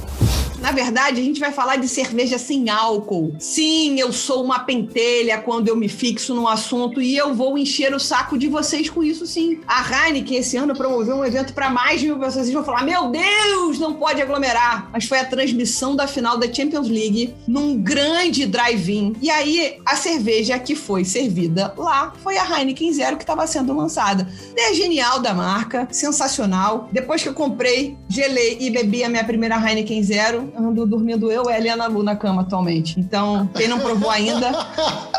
Na 0.62 0.70
verdade, 0.70 1.20
a 1.20 1.24
gente 1.24 1.40
vai 1.40 1.50
falar 1.50 1.74
de 1.74 1.88
cerveja 1.88 2.38
sem 2.38 2.70
álcool. 2.70 3.34
Sim, 3.40 3.98
eu 3.98 4.12
sou 4.12 4.44
uma 4.44 4.60
pentelha 4.60 5.38
quando 5.38 5.66
eu 5.66 5.74
me 5.74 5.88
fixo 5.88 6.36
num 6.36 6.46
assunto 6.46 7.02
e 7.02 7.16
eu 7.16 7.34
vou 7.34 7.58
encher 7.58 7.92
o 7.92 7.98
saco 7.98 8.38
de 8.38 8.46
vocês 8.46 8.88
com 8.88 9.02
isso 9.02 9.26
sim. 9.26 9.60
A 9.66 9.82
Heineken 9.82 10.38
esse 10.38 10.56
ano 10.56 10.72
promoveu 10.72 11.16
um 11.16 11.24
evento 11.24 11.52
para 11.52 11.68
mais 11.68 12.00
de 12.00 12.06
mil 12.06 12.16
pessoas. 12.16 12.44
Vocês 12.46 12.54
vão 12.54 12.64
falar: 12.64 12.84
Meu 12.84 13.10
Deus, 13.10 13.80
não 13.80 13.94
pode 13.94 14.22
aglomerar. 14.22 14.88
Mas 14.92 15.04
foi 15.04 15.18
a 15.18 15.24
transmissão 15.24 15.96
da 15.96 16.06
final 16.06 16.38
da 16.38 16.50
Champions 16.50 16.88
League 16.88 17.34
num 17.48 17.76
grande 17.76 18.46
drive-in. 18.46 19.14
E 19.20 19.28
aí, 19.28 19.80
a 19.84 19.96
cerveja 19.96 20.56
que 20.60 20.76
foi 20.76 21.04
servida 21.04 21.74
lá 21.76 22.12
foi 22.22 22.38
a 22.38 22.44
Heineken 22.44 22.92
Zero 22.92 23.16
que 23.16 23.24
estava 23.24 23.44
sendo 23.48 23.76
lançada. 23.76 24.28
É 24.56 24.72
genial 24.74 25.18
da 25.18 25.34
marca, 25.34 25.88
sensacional. 25.90 26.88
Depois 26.92 27.20
que 27.20 27.28
eu 27.28 27.34
comprei, 27.34 27.96
gelei 28.08 28.58
e 28.60 28.70
bebi 28.70 29.02
a 29.02 29.08
minha 29.08 29.24
primeira 29.24 29.56
Heineken 29.56 30.00
Zero, 30.04 30.51
ando 30.56 30.86
dormindo 30.86 31.30
eu 31.30 31.44
e 31.44 31.52
a 31.52 31.58
Eliana 31.58 31.86
Lu 31.86 32.02
na 32.02 32.16
cama 32.16 32.42
atualmente. 32.42 32.98
Então, 32.98 33.48
quem 33.54 33.68
não 33.68 33.78
provou 33.78 34.10
ainda, 34.10 34.50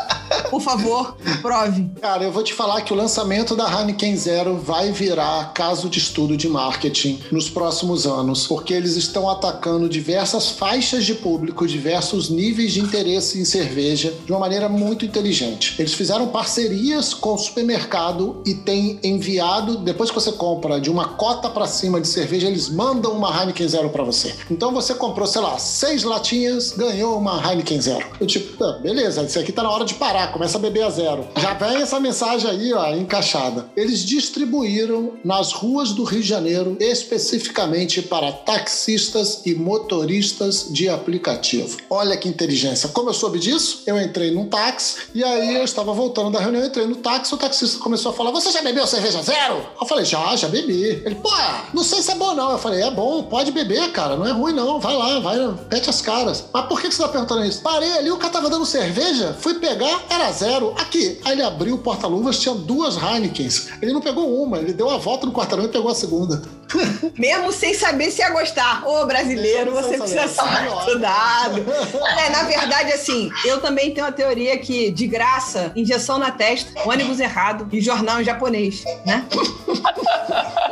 por 0.50 0.60
favor, 0.60 1.16
prove. 1.42 1.90
Cara, 2.00 2.24
eu 2.24 2.32
vou 2.32 2.42
te 2.42 2.54
falar 2.54 2.82
que 2.82 2.92
o 2.92 2.96
lançamento 2.96 3.56
da 3.56 3.68
Heineken 3.68 4.16
Zero 4.16 4.56
vai 4.56 4.92
virar 4.92 5.52
caso 5.52 5.88
de 5.88 5.98
estudo 5.98 6.36
de 6.36 6.48
marketing 6.48 7.20
nos 7.30 7.48
próximos 7.48 8.06
anos, 8.06 8.46
porque 8.46 8.74
eles 8.74 8.96
estão 8.96 9.28
atacando 9.28 9.88
diversas 9.88 10.50
faixas 10.50 11.04
de 11.04 11.14
público, 11.14 11.66
diversos 11.66 12.30
níveis 12.30 12.72
de 12.72 12.80
interesse 12.80 13.40
em 13.40 13.44
cerveja 13.44 14.12
de 14.24 14.32
uma 14.32 14.40
maneira 14.40 14.68
muito 14.68 15.04
inteligente. 15.04 15.74
Eles 15.78 15.94
fizeram 15.94 16.28
parcerias 16.28 17.14
com 17.14 17.34
o 17.34 17.38
supermercado 17.38 18.42
e 18.46 18.54
têm 18.54 18.98
enviado, 19.02 19.78
depois 19.78 20.10
que 20.10 20.14
você 20.14 20.32
compra 20.32 20.80
de 20.80 20.90
uma 20.90 21.08
cota 21.08 21.48
para 21.48 21.66
cima 21.66 22.00
de 22.00 22.08
cerveja, 22.08 22.46
eles 22.46 22.68
mandam 22.68 23.12
uma 23.12 23.30
Heineken 23.30 23.68
Zero 23.68 23.90
para 23.90 24.04
você. 24.04 24.34
Então 24.50 24.72
você 24.72 24.94
comprou, 24.94 25.26
sei 25.26 25.40
lá, 25.40 25.58
seis 25.58 26.02
latinhas, 26.02 26.72
ganhou 26.72 27.18
uma 27.18 27.40
Heineken 27.40 27.80
Zero. 27.80 28.06
Eu 28.20 28.26
tipo, 28.26 28.62
ah, 28.62 28.78
beleza, 28.82 29.22
isso 29.22 29.38
aqui 29.38 29.52
tá 29.52 29.62
na 29.62 29.70
hora 29.70 29.84
de 29.84 29.94
parar, 29.94 30.23
começa 30.28 30.58
a 30.58 30.60
beber 30.60 30.82
a 30.82 30.90
zero. 30.90 31.26
Já 31.36 31.54
vem 31.54 31.82
essa 31.82 32.00
mensagem 32.00 32.50
aí, 32.50 32.72
ó, 32.72 32.94
encaixada. 32.94 33.66
Eles 33.76 34.04
distribuíram 34.04 35.12
nas 35.24 35.52
ruas 35.52 35.92
do 35.92 36.04
Rio 36.04 36.22
de 36.22 36.28
Janeiro, 36.28 36.76
especificamente 36.80 38.02
para 38.02 38.32
taxistas 38.32 39.42
e 39.44 39.54
motoristas 39.54 40.66
de 40.70 40.88
aplicativo. 40.88 41.78
Olha 41.88 42.16
que 42.16 42.28
inteligência. 42.28 42.88
Como 42.88 43.10
eu 43.10 43.14
soube 43.14 43.38
disso, 43.38 43.82
eu 43.86 44.00
entrei 44.00 44.30
num 44.30 44.48
táxi 44.48 44.96
e 45.14 45.22
aí 45.22 45.56
eu 45.56 45.64
estava 45.64 45.92
voltando 45.92 46.30
da 46.30 46.40
reunião, 46.40 46.64
entrei 46.64 46.86
no 46.86 46.96
táxi, 46.96 47.34
o 47.34 47.38
taxista 47.38 47.78
começou 47.78 48.12
a 48.12 48.14
falar: 48.14 48.30
Você 48.30 48.50
já 48.50 48.62
bebeu 48.62 48.86
cerveja 48.86 49.22
zero? 49.22 49.66
Eu 49.80 49.86
falei: 49.86 50.04
Já, 50.04 50.34
já 50.36 50.48
bebi. 50.48 51.02
Ele, 51.04 51.14
pô, 51.14 51.30
não 51.72 51.82
sei 51.82 52.02
se 52.02 52.10
é 52.10 52.14
bom 52.14 52.34
não. 52.34 52.52
Eu 52.52 52.58
falei: 52.58 52.82
É 52.82 52.90
bom, 52.90 53.22
pode 53.24 53.50
beber, 53.50 53.90
cara, 53.92 54.16
não 54.16 54.26
é 54.26 54.32
ruim 54.32 54.52
não. 54.52 54.80
Vai 54.80 54.96
lá, 54.96 55.20
vai, 55.20 55.38
pete 55.68 55.90
as 55.90 56.00
caras. 56.00 56.44
Mas 56.52 56.66
por 56.66 56.80
que 56.80 56.90
você 56.90 57.02
tá 57.02 57.08
perguntando 57.08 57.44
isso? 57.44 57.62
Parei 57.62 57.92
ali, 57.98 58.10
o 58.10 58.16
cara 58.16 58.32
tava 58.32 58.50
dando 58.50 58.66
cerveja, 58.66 59.36
fui 59.40 59.54
pegar, 59.54 60.02
era 60.14 60.32
zero. 60.32 60.74
Aqui. 60.78 61.18
Aí 61.24 61.32
ele 61.32 61.42
abriu 61.42 61.74
o 61.74 61.78
porta-luvas, 61.78 62.38
tinha 62.38 62.54
duas 62.54 62.96
Heinekens. 62.96 63.68
Ele 63.82 63.92
não 63.92 64.00
pegou 64.00 64.42
uma, 64.42 64.58
ele 64.58 64.72
deu 64.72 64.90
a 64.90 64.96
volta 64.96 65.26
no 65.26 65.32
quarteirão 65.32 65.64
e 65.64 65.68
pegou 65.68 65.90
a 65.90 65.94
segunda. 65.94 66.42
Mesmo 67.18 67.52
sem 67.52 67.74
saber 67.74 68.10
se 68.10 68.20
ia 68.20 68.30
gostar. 68.30 68.86
Ô, 68.86 69.06
brasileiro, 69.06 69.72
você 69.72 69.98
precisa 69.98 70.24
estar 70.24 70.78
estudado. 70.78 71.64
É, 72.24 72.30
na 72.30 72.44
verdade, 72.44 72.92
assim, 72.92 73.30
eu 73.44 73.60
também 73.60 73.92
tenho 73.92 74.06
a 74.06 74.12
teoria 74.12 74.56
que, 74.58 74.90
de 74.90 75.06
graça, 75.06 75.72
injeção 75.74 76.18
na 76.18 76.30
testa, 76.30 76.70
ônibus 76.88 77.18
errado 77.18 77.68
e 77.72 77.80
jornal 77.80 78.20
em 78.20 78.24
japonês, 78.24 78.84
né? 79.04 79.26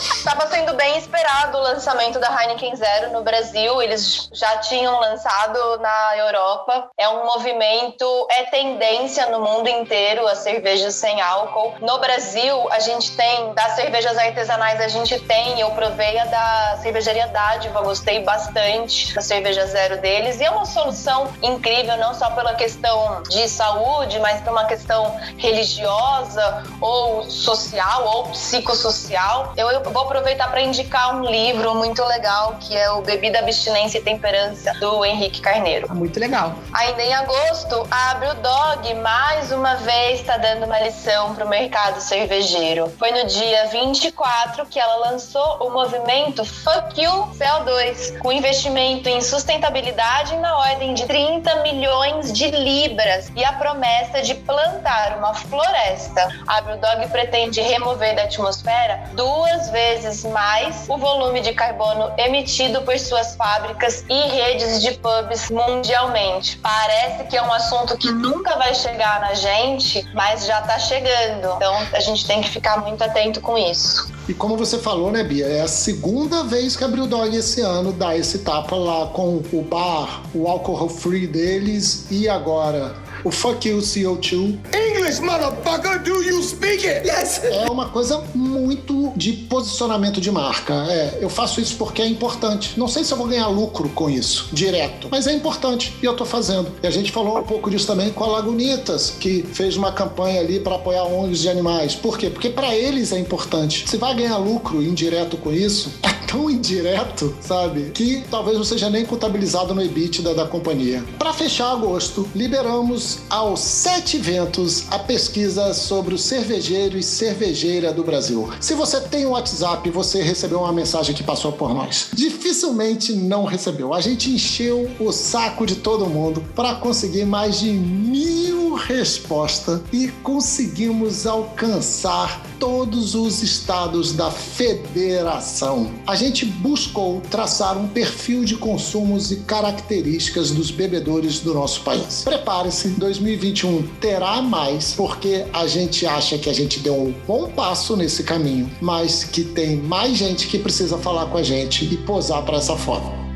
Estava 0.00 0.46
sendo 0.48 0.74
bem 0.74 0.98
esperado 0.98 1.58
o 1.58 1.60
lançamento 1.60 2.18
da 2.18 2.28
Heineken 2.28 2.74
Zero 2.76 3.12
no 3.12 3.22
Brasil. 3.22 3.80
Eles 3.80 4.28
já 4.32 4.58
tinham 4.58 4.98
lançado 5.00 5.78
na 5.78 6.16
Europa. 6.16 6.90
É 6.98 7.08
um 7.08 7.24
movimento, 7.24 8.04
é 8.30 8.44
tendência 8.44 9.26
no 9.26 9.40
mundo 9.40 9.68
inteiro 9.68 10.26
a 10.26 10.34
cerveja 10.34 10.90
sem 10.90 11.20
álcool. 11.20 11.74
No 11.80 11.98
Brasil, 11.98 12.70
a 12.70 12.80
gente 12.80 13.16
tem, 13.16 13.54
das 13.54 13.72
cervejas 13.72 14.16
artesanais, 14.18 14.80
a 14.80 14.88
gente 14.88 15.18
tem 15.20 15.49
também. 15.50 15.60
Eu 15.60 15.70
provei 15.70 16.18
a 16.18 16.24
da 16.24 16.78
cervejaria 16.82 17.26
Dádiva, 17.28 17.80
gostei 17.82 18.22
bastante 18.22 19.14
da 19.14 19.20
cerveja 19.20 19.66
zero 19.66 20.00
deles. 20.00 20.40
E 20.40 20.44
é 20.44 20.50
uma 20.50 20.66
solução 20.66 21.28
incrível, 21.42 21.96
não 21.96 22.14
só 22.14 22.30
pela 22.30 22.54
questão 22.54 23.22
de 23.24 23.48
saúde, 23.48 24.18
mas 24.20 24.40
por 24.40 24.50
uma 24.52 24.64
questão 24.64 25.16
religiosa 25.36 26.64
ou 26.80 27.24
social 27.24 28.06
ou 28.06 28.24
psicossocial. 28.28 29.52
Eu, 29.56 29.70
eu 29.70 29.82
vou 29.82 30.02
aproveitar 30.02 30.50
para 30.50 30.60
indicar 30.60 31.14
um 31.16 31.24
livro 31.24 31.74
muito 31.74 32.04
legal 32.04 32.56
que 32.60 32.76
é 32.76 32.90
o 32.90 33.02
Bebida, 33.02 33.38
Abstinência 33.38 33.98
e 33.98 34.02
Temperança 34.02 34.72
do 34.74 35.04
Henrique 35.04 35.40
Carneiro. 35.40 35.86
Ah, 35.90 35.94
muito 35.94 36.18
legal. 36.18 36.54
Ainda 36.72 37.02
em 37.02 37.14
agosto, 37.14 37.86
a 37.90 38.14
Dog 38.20 38.94
mais 38.94 39.50
uma 39.50 39.74
vez 39.76 40.20
está 40.20 40.36
dando 40.36 40.66
uma 40.66 40.78
lição 40.80 41.34
para 41.34 41.44
o 41.44 41.48
mercado 41.48 42.00
cervejeiro. 42.00 42.92
Foi 42.98 43.10
no 43.10 43.26
dia 43.26 43.66
24 43.66 44.66
que 44.66 44.78
ela 44.78 45.10
lançou 45.10 45.29
o 45.38 45.70
movimento 45.70 46.44
Fuck 46.44 47.00
You 47.00 47.28
CO2, 47.38 48.18
com 48.18 48.32
investimento 48.32 49.08
em 49.08 49.20
sustentabilidade 49.20 50.36
na 50.36 50.58
ordem 50.58 50.94
de 50.94 51.06
30 51.06 51.62
milhões 51.62 52.32
de 52.32 52.50
libras 52.50 53.30
e 53.36 53.44
a 53.44 53.52
promessa 53.52 54.22
de 54.22 54.34
plantar 54.34 55.18
uma 55.18 55.34
floresta. 55.34 56.28
A 56.46 56.60
Dog 56.60 57.08
pretende 57.08 57.60
remover 57.60 58.14
da 58.16 58.24
atmosfera 58.24 59.04
duas 59.12 59.70
vezes 59.70 60.24
mais 60.24 60.86
o 60.88 60.96
volume 60.96 61.40
de 61.40 61.52
carbono 61.52 62.12
emitido 62.18 62.82
por 62.82 62.98
suas 62.98 63.36
fábricas 63.36 64.04
e 64.08 64.28
redes 64.28 64.82
de 64.82 64.92
pubs 64.92 65.50
mundialmente. 65.50 66.56
Parece 66.58 67.24
que 67.24 67.36
é 67.36 67.42
um 67.42 67.52
assunto 67.52 67.96
que 67.96 68.10
nunca 68.10 68.56
vai 68.56 68.74
chegar 68.74 69.20
na 69.20 69.34
gente, 69.34 70.08
mas 70.14 70.46
já 70.46 70.60
está 70.60 70.78
chegando. 70.78 71.54
Então 71.56 71.74
a 71.92 72.00
gente 72.00 72.26
tem 72.26 72.40
que 72.40 72.48
ficar 72.48 72.78
muito 72.78 73.02
atento 73.02 73.40
com 73.40 73.56
isso. 73.56 74.19
E 74.30 74.34
como 74.34 74.56
você 74.56 74.78
falou, 74.78 75.10
né, 75.10 75.24
Bia? 75.24 75.44
É 75.44 75.60
a 75.60 75.66
segunda 75.66 76.44
vez 76.44 76.76
que 76.76 76.84
a 76.84 76.88
Brewdog 76.88 77.34
esse 77.34 77.62
ano 77.62 77.92
dá 77.92 78.16
esse 78.16 78.38
tapa 78.38 78.76
lá 78.76 79.08
com 79.08 79.42
o 79.52 79.62
bar, 79.62 80.22
o 80.32 80.46
alcohol 80.46 80.88
free 80.88 81.26
deles 81.26 82.06
e 82.12 82.28
agora 82.28 82.94
o 83.24 83.30
Fuck 83.30 83.68
You 83.68 83.78
CO2. 83.78 84.58
English, 84.74 85.20
motherfucker, 85.20 86.02
do 86.02 86.22
you 86.22 86.42
speak 86.42 86.86
it? 86.86 87.06
Yes! 87.06 87.40
É 87.44 87.70
uma 87.70 87.88
coisa 87.88 88.22
muito 88.34 89.12
de 89.16 89.32
posicionamento 89.32 90.20
de 90.20 90.30
marca. 90.30 90.74
É, 90.88 91.18
eu 91.20 91.28
faço 91.28 91.60
isso 91.60 91.76
porque 91.76 92.02
é 92.02 92.06
importante. 92.06 92.78
Não 92.78 92.88
sei 92.88 93.04
se 93.04 93.12
eu 93.12 93.18
vou 93.18 93.26
ganhar 93.26 93.48
lucro 93.48 93.88
com 93.90 94.08
isso, 94.08 94.48
direto, 94.52 95.08
mas 95.10 95.26
é 95.26 95.32
importante 95.32 95.94
e 96.02 96.06
eu 96.06 96.14
tô 96.14 96.24
fazendo. 96.24 96.70
E 96.82 96.86
a 96.86 96.90
gente 96.90 97.10
falou 97.10 97.38
um 97.38 97.42
pouco 97.42 97.70
disso 97.70 97.86
também 97.86 98.10
com 98.10 98.24
a 98.24 98.28
Lagunitas, 98.28 99.10
que 99.18 99.42
fez 99.42 99.76
uma 99.76 99.92
campanha 99.92 100.40
ali 100.40 100.60
para 100.60 100.76
apoiar 100.76 101.04
ONGs 101.04 101.40
de 101.40 101.48
animais. 101.48 101.94
Por 101.94 102.18
quê? 102.18 102.30
Porque 102.30 102.50
para 102.50 102.74
eles 102.74 103.12
é 103.12 103.18
importante. 103.18 103.88
Se 103.88 103.96
vai 103.96 104.14
ganhar 104.14 104.36
lucro 104.38 104.82
indireto 104.82 105.36
com 105.36 105.52
isso, 105.52 105.90
é 106.02 106.19
tão 106.30 106.48
indireto, 106.48 107.34
sabe? 107.40 107.90
Que 107.90 108.22
talvez 108.30 108.56
não 108.56 108.64
seja 108.64 108.88
nem 108.88 109.04
contabilizado 109.04 109.74
no 109.74 109.82
EBITDA 109.82 110.32
da 110.32 110.46
companhia. 110.46 111.04
Para 111.18 111.32
fechar 111.32 111.72
agosto, 111.72 112.28
liberamos 112.34 113.18
aos 113.28 113.58
sete 113.60 114.16
ventos 114.16 114.84
a 114.90 114.98
pesquisa 114.98 115.74
sobre 115.74 116.14
o 116.14 116.18
cervejeiro 116.18 116.96
e 116.96 117.02
cervejeira 117.02 117.92
do 117.92 118.04
Brasil. 118.04 118.48
Se 118.60 118.74
você 118.74 119.00
tem 119.00 119.26
um 119.26 119.30
WhatsApp, 119.30 119.90
você 119.90 120.22
recebeu 120.22 120.60
uma 120.60 120.72
mensagem 120.72 121.14
que 121.14 121.22
passou 121.22 121.52
por 121.52 121.74
nós. 121.74 122.08
Dificilmente 122.14 123.12
não 123.12 123.44
recebeu. 123.44 123.92
A 123.92 124.00
gente 124.00 124.30
encheu 124.30 124.88
o 125.00 125.10
saco 125.10 125.66
de 125.66 125.76
todo 125.76 126.06
mundo 126.06 126.44
para 126.54 126.76
conseguir 126.76 127.24
mais 127.24 127.58
de 127.58 127.70
mil 127.70 128.49
respostas 128.86 129.80
e 129.92 130.08
conseguimos 130.22 131.26
alcançar 131.26 132.44
todos 132.58 133.14
os 133.14 133.42
estados 133.42 134.12
da 134.12 134.30
federação. 134.30 135.90
A 136.06 136.14
gente 136.14 136.44
buscou 136.44 137.20
traçar 137.30 137.78
um 137.78 137.88
perfil 137.88 138.44
de 138.44 138.56
consumos 138.56 139.32
e 139.32 139.36
características 139.36 140.50
dos 140.50 140.70
bebedores 140.70 141.40
do 141.40 141.54
nosso 141.54 141.80
país. 141.82 142.22
Prepare-se, 142.24 142.88
2021 142.90 143.82
terá 144.00 144.42
mais, 144.42 144.92
porque 144.92 145.46
a 145.52 145.66
gente 145.66 146.06
acha 146.06 146.38
que 146.38 146.50
a 146.50 146.54
gente 146.54 146.80
deu 146.80 146.94
um 146.94 147.14
bom 147.26 147.48
passo 147.50 147.96
nesse 147.96 148.22
caminho, 148.22 148.70
mas 148.80 149.24
que 149.24 149.42
tem 149.42 149.76
mais 149.76 150.16
gente 150.16 150.46
que 150.46 150.58
precisa 150.58 150.98
falar 150.98 151.26
com 151.26 151.38
a 151.38 151.42
gente 151.42 151.84
e 151.84 151.96
posar 151.96 152.42
para 152.44 152.58
essa 152.58 152.76
foto. 152.76 153.29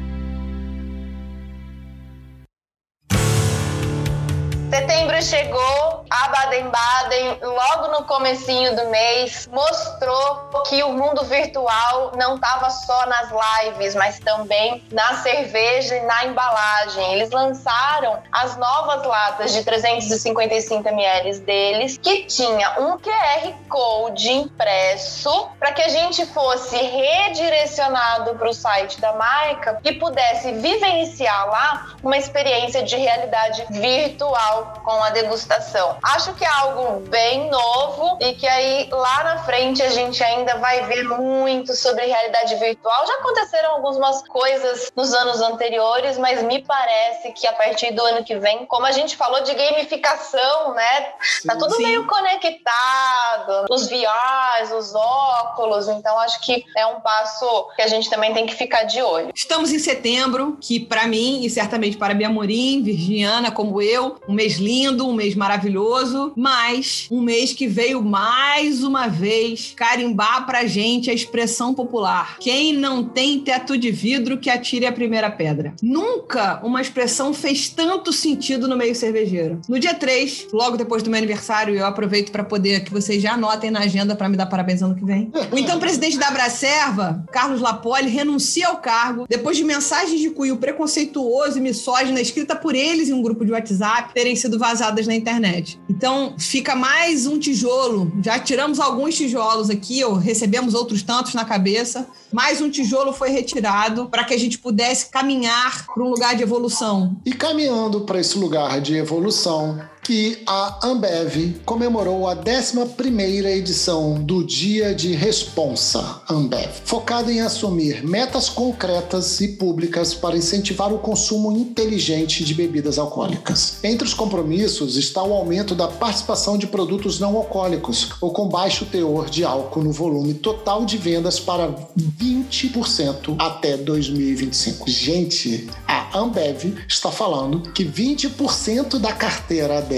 Baden-Baden, 6.54 7.38
logo 7.42 7.88
no 7.88 8.04
comecinho 8.04 8.76
do 8.76 8.86
mês, 8.86 9.48
mostrou 9.50 10.62
que 10.68 10.82
o 10.82 10.92
mundo 10.92 11.24
virtual 11.24 12.12
não 12.16 12.36
estava 12.36 12.70
só 12.70 13.06
nas 13.06 13.30
lives, 13.30 13.94
mas 13.94 14.18
também 14.20 14.84
na 14.92 15.14
cerveja 15.16 15.96
e 15.96 16.02
na 16.02 16.26
embalagem. 16.26 17.14
Eles 17.14 17.30
lançaram 17.30 18.22
as 18.30 18.56
novas 18.56 19.04
latas 19.04 19.52
de 19.52 19.64
355 19.64 20.88
ml 20.88 21.38
deles, 21.40 21.98
que 21.98 22.24
tinha 22.26 22.80
um 22.80 22.98
QR 22.98 23.52
Code 23.68 24.30
impresso 24.30 25.48
para 25.58 25.72
que 25.72 25.82
a 25.82 25.88
gente 25.88 26.24
fosse 26.26 26.76
redirecionado 26.76 28.34
para 28.34 28.48
o 28.48 28.54
site 28.54 29.00
da 29.00 29.12
marca 29.14 29.80
e 29.82 29.92
pudesse 29.92 30.52
vivenciar 30.52 31.48
lá 31.48 31.96
uma 32.02 32.16
experiência 32.16 32.82
de 32.82 32.96
realidade 32.96 33.66
virtual 33.70 34.74
com 34.84 35.02
a 35.02 35.10
degustação. 35.10 35.96
Acho 36.02 36.34
que 36.34 36.43
é 36.44 36.48
algo 36.48 37.00
bem 37.08 37.48
novo 37.50 38.18
e 38.20 38.34
que 38.34 38.46
aí 38.46 38.88
lá 38.90 39.24
na 39.24 39.38
frente 39.44 39.82
a 39.82 39.88
gente 39.88 40.22
ainda 40.22 40.56
vai 40.58 40.84
ver 40.86 41.04
muito 41.04 41.74
sobre 41.74 42.04
realidade 42.04 42.54
virtual. 42.56 43.06
Já 43.06 43.14
aconteceram 43.14 43.70
algumas 43.72 44.26
coisas 44.28 44.92
nos 44.94 45.14
anos 45.14 45.40
anteriores, 45.40 46.18
mas 46.18 46.42
me 46.42 46.62
parece 46.62 47.32
que 47.32 47.46
a 47.46 47.52
partir 47.52 47.92
do 47.92 48.02
ano 48.04 48.24
que 48.24 48.36
vem, 48.36 48.66
como 48.66 48.84
a 48.84 48.92
gente 48.92 49.16
falou 49.16 49.42
de 49.42 49.54
gamificação, 49.54 50.74
né? 50.74 51.12
Tá 51.46 51.56
tudo 51.56 51.76
Sim. 51.76 51.84
meio 51.84 52.06
conectado, 52.06 53.66
os 53.70 53.88
VRs, 53.88 54.72
os 54.76 54.94
óculos, 54.94 55.88
então 55.88 56.18
acho 56.18 56.40
que 56.40 56.64
é 56.76 56.86
um 56.86 57.00
passo 57.00 57.68
que 57.74 57.82
a 57.82 57.86
gente 57.86 58.10
também 58.10 58.34
tem 58.34 58.44
que 58.44 58.54
ficar 58.54 58.84
de 58.84 59.00
olho. 59.00 59.30
Estamos 59.34 59.72
em 59.72 59.78
setembro, 59.78 60.58
que 60.60 60.78
para 60.78 61.06
mim 61.06 61.44
e 61.44 61.48
certamente 61.48 61.96
para 61.96 62.12
Bia 62.12 62.28
Morim, 62.28 62.82
virginiana 62.82 63.50
como 63.50 63.80
eu, 63.80 64.16
um 64.28 64.34
mês 64.34 64.58
lindo, 64.58 65.08
um 65.08 65.14
mês 65.14 65.34
maravilhoso, 65.34 66.33
mas 66.36 67.06
um 67.10 67.20
mês 67.20 67.52
que 67.52 67.66
veio 67.66 68.02
mais 68.02 68.82
uma 68.82 69.08
vez 69.08 69.72
carimbar 69.76 70.46
pra 70.46 70.66
gente 70.66 71.10
a 71.10 71.14
expressão 71.14 71.74
popular. 71.74 72.36
Quem 72.38 72.72
não 72.72 73.04
tem 73.04 73.40
teto 73.40 73.76
de 73.76 73.90
vidro 73.90 74.38
que 74.38 74.50
atire 74.50 74.86
a 74.86 74.92
primeira 74.92 75.30
pedra. 75.30 75.74
Nunca 75.82 76.60
uma 76.64 76.80
expressão 76.80 77.32
fez 77.32 77.68
tanto 77.68 78.12
sentido 78.12 78.68
no 78.68 78.76
meio 78.76 78.94
cervejeiro. 78.94 79.60
No 79.68 79.78
dia 79.78 79.94
3, 79.94 80.48
logo 80.52 80.76
depois 80.76 81.02
do 81.02 81.10
meu 81.10 81.18
aniversário, 81.18 81.74
eu 81.74 81.86
aproveito 81.86 82.30
para 82.30 82.44
poder 82.44 82.84
que 82.84 82.92
vocês 82.92 83.22
já 83.22 83.34
anotem 83.34 83.70
na 83.70 83.80
agenda 83.80 84.14
para 84.14 84.28
me 84.28 84.36
dar 84.36 84.46
parabéns 84.46 84.82
ano 84.82 84.94
que 84.94 85.04
vem. 85.04 85.30
O 85.52 85.58
então 85.58 85.78
presidente 85.78 86.18
da 86.18 86.28
Abracerva, 86.28 87.24
Carlos 87.30 87.60
Lapoli, 87.60 88.08
renuncia 88.08 88.68
ao 88.68 88.78
cargo 88.78 89.26
depois 89.28 89.56
de 89.56 89.64
mensagens 89.64 90.20
de 90.20 90.30
cunho 90.30 90.56
preconceituoso 90.56 91.58
e 91.58 91.60
misógina 91.60 92.20
escrita 92.20 92.56
por 92.56 92.74
eles 92.74 93.08
em 93.08 93.12
um 93.12 93.22
grupo 93.22 93.44
de 93.44 93.52
WhatsApp 93.52 94.12
terem 94.14 94.36
sido 94.36 94.58
vazadas 94.58 95.06
na 95.06 95.14
internet. 95.14 95.78
Então, 95.88 96.23
fica 96.38 96.74
mais 96.74 97.26
um 97.26 97.38
tijolo. 97.38 98.12
Já 98.22 98.38
tiramos 98.38 98.80
alguns 98.80 99.14
tijolos 99.14 99.70
aqui, 99.70 100.02
ou 100.04 100.14
recebemos 100.14 100.74
outros 100.74 101.02
tantos 101.02 101.34
na 101.34 101.44
cabeça. 101.44 102.06
Mais 102.32 102.60
um 102.60 102.70
tijolo 102.70 103.12
foi 103.12 103.30
retirado 103.30 104.06
para 104.06 104.24
que 104.24 104.34
a 104.34 104.38
gente 104.38 104.58
pudesse 104.58 105.10
caminhar 105.10 105.86
para 105.86 106.02
um 106.02 106.08
lugar 106.10 106.34
de 106.34 106.42
evolução. 106.42 107.16
E 107.24 107.32
caminhando 107.32 108.00
para 108.02 108.20
esse 108.20 108.38
lugar 108.38 108.80
de 108.80 108.96
evolução, 108.96 109.80
que 110.04 110.42
a 110.46 110.86
Ambev 110.86 111.62
comemorou 111.64 112.28
a 112.28 112.36
11ª 112.36 113.46
edição 113.46 114.22
do 114.22 114.44
Dia 114.44 114.94
de 114.94 115.14
Responsa 115.14 116.20
Ambev, 116.28 116.68
focada 116.84 117.32
em 117.32 117.40
assumir 117.40 118.06
metas 118.06 118.50
concretas 118.50 119.40
e 119.40 119.48
públicas 119.48 120.12
para 120.12 120.36
incentivar 120.36 120.92
o 120.92 120.98
consumo 120.98 121.50
inteligente 121.56 122.44
de 122.44 122.52
bebidas 122.52 122.98
alcoólicas. 122.98 123.78
Entre 123.82 124.06
os 124.06 124.12
compromissos 124.12 124.96
está 124.98 125.22
o 125.22 125.32
aumento 125.32 125.74
da 125.74 125.88
participação 125.88 126.58
de 126.58 126.66
produtos 126.66 127.18
não 127.18 127.34
alcoólicos 127.34 128.10
ou 128.20 128.30
com 128.30 128.46
baixo 128.46 128.84
teor 128.84 129.30
de 129.30 129.42
álcool 129.42 129.84
no 129.84 129.92
volume 129.92 130.34
total 130.34 130.84
de 130.84 130.98
vendas 130.98 131.40
para 131.40 131.74
20% 131.98 133.36
até 133.38 133.78
2025. 133.78 134.90
Gente, 134.90 135.66
a 135.88 136.18
Ambev 136.18 136.74
está 136.86 137.10
falando 137.10 137.72
que 137.72 137.86
20% 137.86 138.98
da 138.98 139.12
carteira 139.12 139.80
dela 139.80 139.93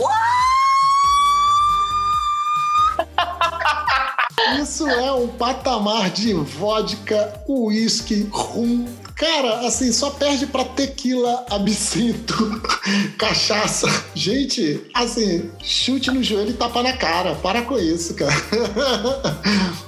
Isso 4.56 4.88
é 4.88 5.12
um 5.12 5.28
patamar 5.28 6.10
de 6.10 6.34
vodka, 6.34 7.42
uísque, 7.48 8.28
rum. 8.32 8.86
Cara, 9.18 9.66
assim, 9.66 9.92
só 9.92 10.12
perde 10.12 10.46
pra 10.46 10.64
tequila, 10.64 11.44
absinto, 11.50 12.62
cachaça. 13.18 13.88
Gente, 14.14 14.88
assim, 14.94 15.52
chute 15.64 16.12
no 16.12 16.24
joelho 16.24 16.52
e 16.52 16.54
tapa 16.54 16.84
na 16.84 16.94
cara. 16.94 17.34
Para 17.34 17.64
com 17.64 17.80
isso, 17.80 18.14
cara. 18.14 18.32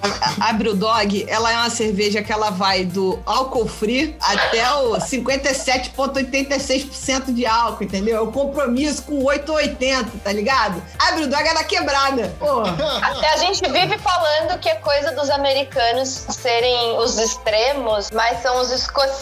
A, 0.02 0.50
a 0.50 0.54
Brewdog, 0.54 1.26
ela 1.28 1.52
é 1.52 1.58
uma 1.58 1.70
cerveja 1.70 2.24
que 2.24 2.32
ela 2.32 2.50
vai 2.50 2.86
do 2.86 3.22
álcool 3.26 3.68
free 3.68 4.16
até 4.22 4.72
o 4.74 4.94
57,86% 4.94 7.34
de 7.34 7.46
álcool, 7.46 7.84
entendeu? 7.84 8.16
É 8.18 8.22
o 8.22 8.32
compromisso 8.32 9.04
com 9.04 9.22
880, 9.24 10.20
tá 10.24 10.32
ligado? 10.32 10.82
A 10.98 11.12
Brewdog 11.12 11.48
é 11.48 11.54
da 11.54 11.64
quebrada. 11.64 12.34
Pô. 12.40 12.62
A 12.62 13.38
gente 13.38 13.62
vive 13.70 14.00
falando 14.00 14.58
que 14.60 14.70
é 14.70 14.76
coisa 14.76 15.12
dos 15.12 15.30
americanos 15.30 16.26
serem 16.30 16.98
os 16.98 17.18
extremos, 17.18 18.10
mas 18.12 18.42
são 18.42 18.62
os 18.62 18.72
escoceses 18.72 19.19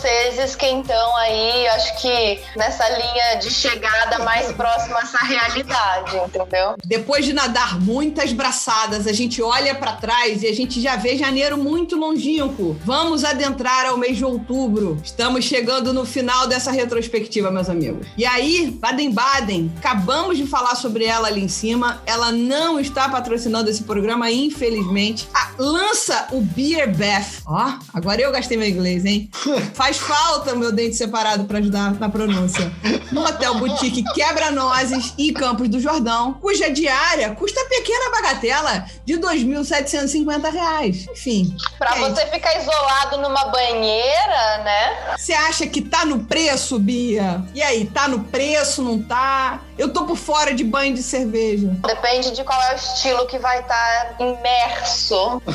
que 0.58 0.68
então 0.68 1.18
aí 1.18 1.68
acho 1.68 2.02
que 2.02 2.39
nessa 2.56 2.88
linha 2.89 3.36
de 3.39 3.50
chegada 3.50 4.20
mais 4.20 4.52
próxima 4.52 4.98
a 4.98 5.02
essa 5.02 5.18
realidade, 5.20 6.18
entendeu? 6.18 6.76
Depois 6.84 7.26
de 7.26 7.34
nadar 7.34 7.80
muitas 7.80 8.34
braçadas, 8.34 9.08
a 9.08 9.14
gente 9.14 9.41
olha 9.41 9.76
pra 9.76 9.93
trás 9.93 10.43
e 10.43 10.48
a 10.48 10.54
gente 10.54 10.82
já 10.82 10.95
vê 10.95 11.16
janeiro 11.18 11.58
muito 11.58 11.95
longínquo. 11.95 12.78
Vamos 12.84 13.24
adentrar 13.24 13.86
ao 13.86 13.98
mês 13.98 14.18
de 14.18 14.26
outubro. 14.26 15.00
Estamos 15.04 15.45
chegando 15.45 15.93
no 15.93 16.06
final 16.06 16.48
dessa 16.48 16.72
retrospectiva, 16.72 17.52
meus 17.52 17.70
amigos. 17.70 18.08
E 18.18 18.26
aí, 18.26 18.72
Baden-Baden, 18.72 19.72
acabamos 19.78 20.38
de 20.38 20.45
falar 20.45 20.76
sobre 20.76 21.06
ela 21.06 21.28
ali 21.28 21.43
em 21.43 21.48
cima. 21.48 22.02
Ela 22.06 22.32
não 22.32 22.80
está 22.80 23.10
patrocinando 23.10 23.70
esse 23.70 23.84
programa, 23.84 24.30
infelizmente. 24.32 25.28
Ah, 25.34 25.52
lança 25.58 26.28
o 26.32 26.41
Beer 26.41 26.89
Bath. 26.95 27.41
Ó, 27.45 27.74
agora 27.93 28.22
eu 28.22 28.32
gastei 28.32 28.58
meu 28.58 28.68
inglês, 28.68 29.06
hein? 29.06 29.30
Faz 29.88 30.00
falta 30.00 30.54
o 30.54 30.58
meu 30.58 30.70
dente 30.70 30.98
separado 30.98 31.46
para 31.46 31.60
ajudar 31.60 31.94
na 31.94 32.10
pronúncia. 32.10 32.70
No 33.10 33.24
Hotel 33.24 33.56
Boutique 33.56 34.04
Quebra-Nozes 34.14 35.14
e 35.18 35.32
Campos 35.32 35.70
do 35.70 35.80
Jordão, 35.80 36.34
cuja 36.34 36.70
diária 36.70 37.34
custa 37.34 37.64
pequena 37.70 38.12
bagatela 38.12 38.86
de 39.06 39.14
2.750 39.14 40.52
reais. 40.52 41.08
Enfim. 41.10 41.56
Pra 41.80 41.96
é 41.96 42.00
você 42.00 42.22
isso. 42.22 42.32
ficar 42.34 42.60
isolado 42.60 43.22
numa 43.22 43.46
banheira, 43.46 44.58
né? 44.66 45.16
Você 45.18 45.32
acha 45.32 45.66
que 45.66 45.82
tá 45.82 46.04
no 46.04 46.26
preço, 46.26 46.78
Bia? 46.78 47.42
E 47.56 47.64
aí, 47.64 47.86
tá 47.86 48.10
no 48.10 48.26
preço, 48.26 48.82
não 48.82 49.02
tá? 49.02 49.62
Eu 49.78 49.94
tô 49.94 50.06
por 50.06 50.18
fora 50.18 50.54
de 50.54 50.64
banho 50.64 50.96
de 50.96 51.04
cerveja. 51.04 51.76
Depende 51.86 52.32
de 52.32 52.44
qual 52.44 52.60
é 52.64 52.74
o 52.74 52.76
estilo 52.76 53.26
que 53.28 53.38
vai 53.38 53.60
estar 53.60 54.16
imerso. 54.20 55.42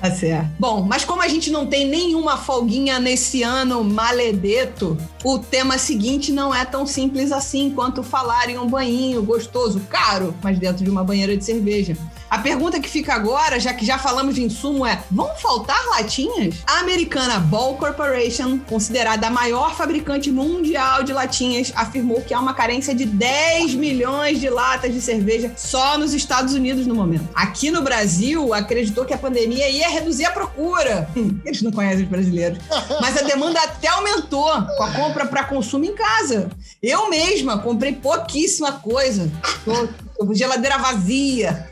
Tá 0.00 0.10
certo. 0.10 0.48
Bom, 0.58 0.82
mas 0.82 1.04
como 1.04 1.22
a 1.22 1.28
gente 1.28 1.50
não 1.50 1.66
tem 1.66 1.86
nenhuma 1.86 2.36
folguinha 2.36 2.98
nesse 2.98 3.42
ano 3.42 3.84
maledeto, 3.84 4.98
o 5.22 5.38
tema 5.38 5.78
seguinte 5.78 6.32
não 6.32 6.52
é 6.52 6.64
tão 6.64 6.84
simples 6.86 7.30
assim 7.30 7.70
quanto 7.70 8.02
falar 8.02 8.48
em 8.50 8.58
um 8.58 8.66
banhinho 8.66 9.22
gostoso, 9.22 9.80
caro, 9.88 10.34
mas 10.42 10.58
dentro 10.58 10.82
de 10.82 10.90
uma 10.90 11.04
banheira 11.04 11.36
de 11.36 11.44
cerveja. 11.44 11.96
A 12.32 12.38
pergunta 12.38 12.80
que 12.80 12.88
fica 12.88 13.12
agora, 13.12 13.60
já 13.60 13.74
que 13.74 13.84
já 13.84 13.98
falamos 13.98 14.34
de 14.34 14.42
insumo, 14.42 14.86
é: 14.86 14.98
vão 15.10 15.28
faltar 15.36 15.76
latinhas? 15.90 16.54
A 16.66 16.78
americana 16.80 17.38
Ball 17.38 17.76
Corporation, 17.76 18.58
considerada 18.58 19.26
a 19.26 19.30
maior 19.30 19.74
fabricante 19.76 20.32
mundial 20.32 21.02
de 21.02 21.12
latinhas, 21.12 21.70
afirmou 21.76 22.22
que 22.22 22.32
há 22.32 22.40
uma 22.40 22.54
carência 22.54 22.94
de 22.94 23.04
10 23.04 23.74
milhões 23.74 24.40
de 24.40 24.48
latas 24.48 24.94
de 24.94 25.02
cerveja 25.02 25.52
só 25.58 25.98
nos 25.98 26.14
Estados 26.14 26.54
Unidos 26.54 26.86
no 26.86 26.94
momento. 26.94 27.28
Aqui 27.34 27.70
no 27.70 27.82
Brasil, 27.82 28.54
acreditou 28.54 29.04
que 29.04 29.12
a 29.12 29.18
pandemia 29.18 29.68
ia 29.68 29.90
reduzir 29.90 30.24
a 30.24 30.30
procura. 30.30 31.10
Hum, 31.14 31.38
Eles 31.44 31.60
não 31.60 31.70
conhecem 31.70 32.04
os 32.04 32.08
brasileiros. 32.10 32.58
Mas 33.02 33.14
a 33.18 33.22
demanda 33.22 33.60
até 33.60 33.88
aumentou 33.88 34.50
com 34.78 34.82
a 34.82 34.90
compra 34.92 35.26
para 35.26 35.44
consumo 35.44 35.84
em 35.84 35.94
casa. 35.94 36.48
Eu 36.82 37.10
mesma 37.10 37.58
comprei 37.58 37.92
pouquíssima 37.92 38.72
coisa. 38.72 39.30
Tô- 39.66 39.88
geladeira 40.34 40.78
vazia. 40.78 41.68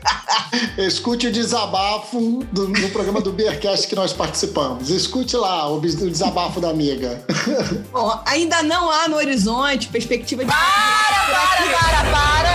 Escute 0.77 1.27
o 1.27 1.31
desabafo 1.31 2.43
do, 2.51 2.67
no 2.67 2.89
programa 2.89 3.21
do 3.21 3.31
Beercast 3.31 3.87
que 3.87 3.95
nós 3.95 4.13
participamos. 4.13 4.89
Escute 4.89 5.35
lá 5.37 5.69
o, 5.69 5.77
o 5.77 5.81
desabafo 5.81 6.59
da 6.59 6.69
amiga. 6.69 7.23
Bom, 7.91 8.21
ainda 8.25 8.61
não 8.63 8.89
há 8.89 9.07
no 9.07 9.17
horizonte 9.17 9.87
perspectiva 9.87 10.43
de. 10.43 10.51
Para, 10.51 10.59
para, 11.31 11.79
para, 11.79 12.11
para, 12.11 12.50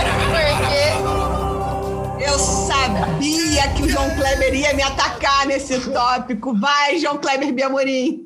Eu 2.37 2.43
sabia 2.43 3.67
que 3.75 3.81
o 3.81 3.89
João 3.89 4.15
Kleber 4.15 4.53
ia 4.53 4.71
me 4.75 4.83
atacar 4.83 5.47
nesse 5.47 5.91
tópico. 5.91 6.53
Vai, 6.59 6.99
João 6.99 7.17
Kleber 7.17 7.51
Biamorim. 7.51 8.23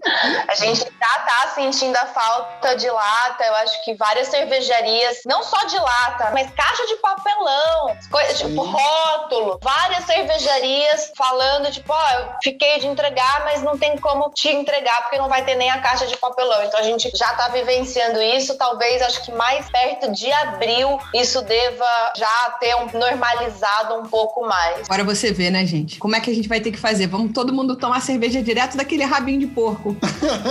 A 0.49 0.53
gente 0.53 0.80
já 0.80 1.20
tá 1.26 1.51
sentindo 1.55 1.95
a 1.95 2.05
falta 2.07 2.76
de 2.76 2.89
lata. 2.89 3.45
Eu 3.45 3.55
acho 3.55 3.86
que 3.86 3.95
várias 3.95 4.28
cervejarias, 4.28 5.20
não 5.26 5.41
só 5.41 5.64
de 5.64 5.80
lata, 5.80 6.30
mas 6.34 6.51
caixa 6.51 6.86
de 6.88 6.97
papelão, 6.97 7.95
coisas 8.12 8.39
tipo 8.39 8.62
rótulo. 8.62 9.57
Várias 9.64 10.03
cervejarias 10.03 11.14
falando, 11.16 11.72
tipo, 11.72 11.93
ó, 11.93 11.95
oh, 11.95 12.20
eu 12.20 12.30
fiquei 12.43 12.80
de 12.80 12.88
entregar, 12.88 13.45
mas 13.45 13.64
não 13.64 13.78
tem 13.78 13.97
como 13.97 14.30
te 14.32 14.49
entregar 14.49 15.03
porque 15.03 15.20
não 15.20 15.30
vai 15.30 15.45
ter 15.45 15.55
nem 15.55 15.72
a 15.72 15.80
caixa 15.80 16.05
de 16.05 16.18
papelão. 16.18 16.62
Então 16.66 16.82
a 16.82 16.84
gente 16.84 17.09
já 17.16 17.34
tá 17.36 17.47
vivenciando 17.47 18.22
isso. 18.22 18.57
Talvez, 18.57 19.01
acho 19.03 19.24
que 19.24 19.32
mais 19.32 19.70
perto 19.70 20.12
de 20.12 20.30
abril, 20.34 20.99
isso 21.14 21.41
deva 21.43 22.12
já 22.18 22.57
ter 22.59 22.76
um 22.76 22.89
normalizado 22.91 24.01
um 24.02 24.10
pouco 24.10 24.45
mais. 24.45 24.86
Agora 24.86 25.04
você 25.04 25.32
vê, 25.32 25.49
né, 25.49 25.66
gente? 25.66 25.99
Como 25.99 26.16
é 26.16 26.20
que 26.20 26.30
a 26.30 26.34
gente 26.34 26.47
vai 26.47 26.60
ter 26.60 26.72
que 26.72 26.80
fazer? 26.80 27.08
Vamos 27.08 27.32
todo 27.32 27.54
mundo 27.54 27.76
tomar 27.76 28.02
cerveja 28.02 28.41
direto 28.41 28.76
daquele 28.76 29.04
rabinho 29.04 29.39
de 29.39 29.47
porco. 29.47 29.95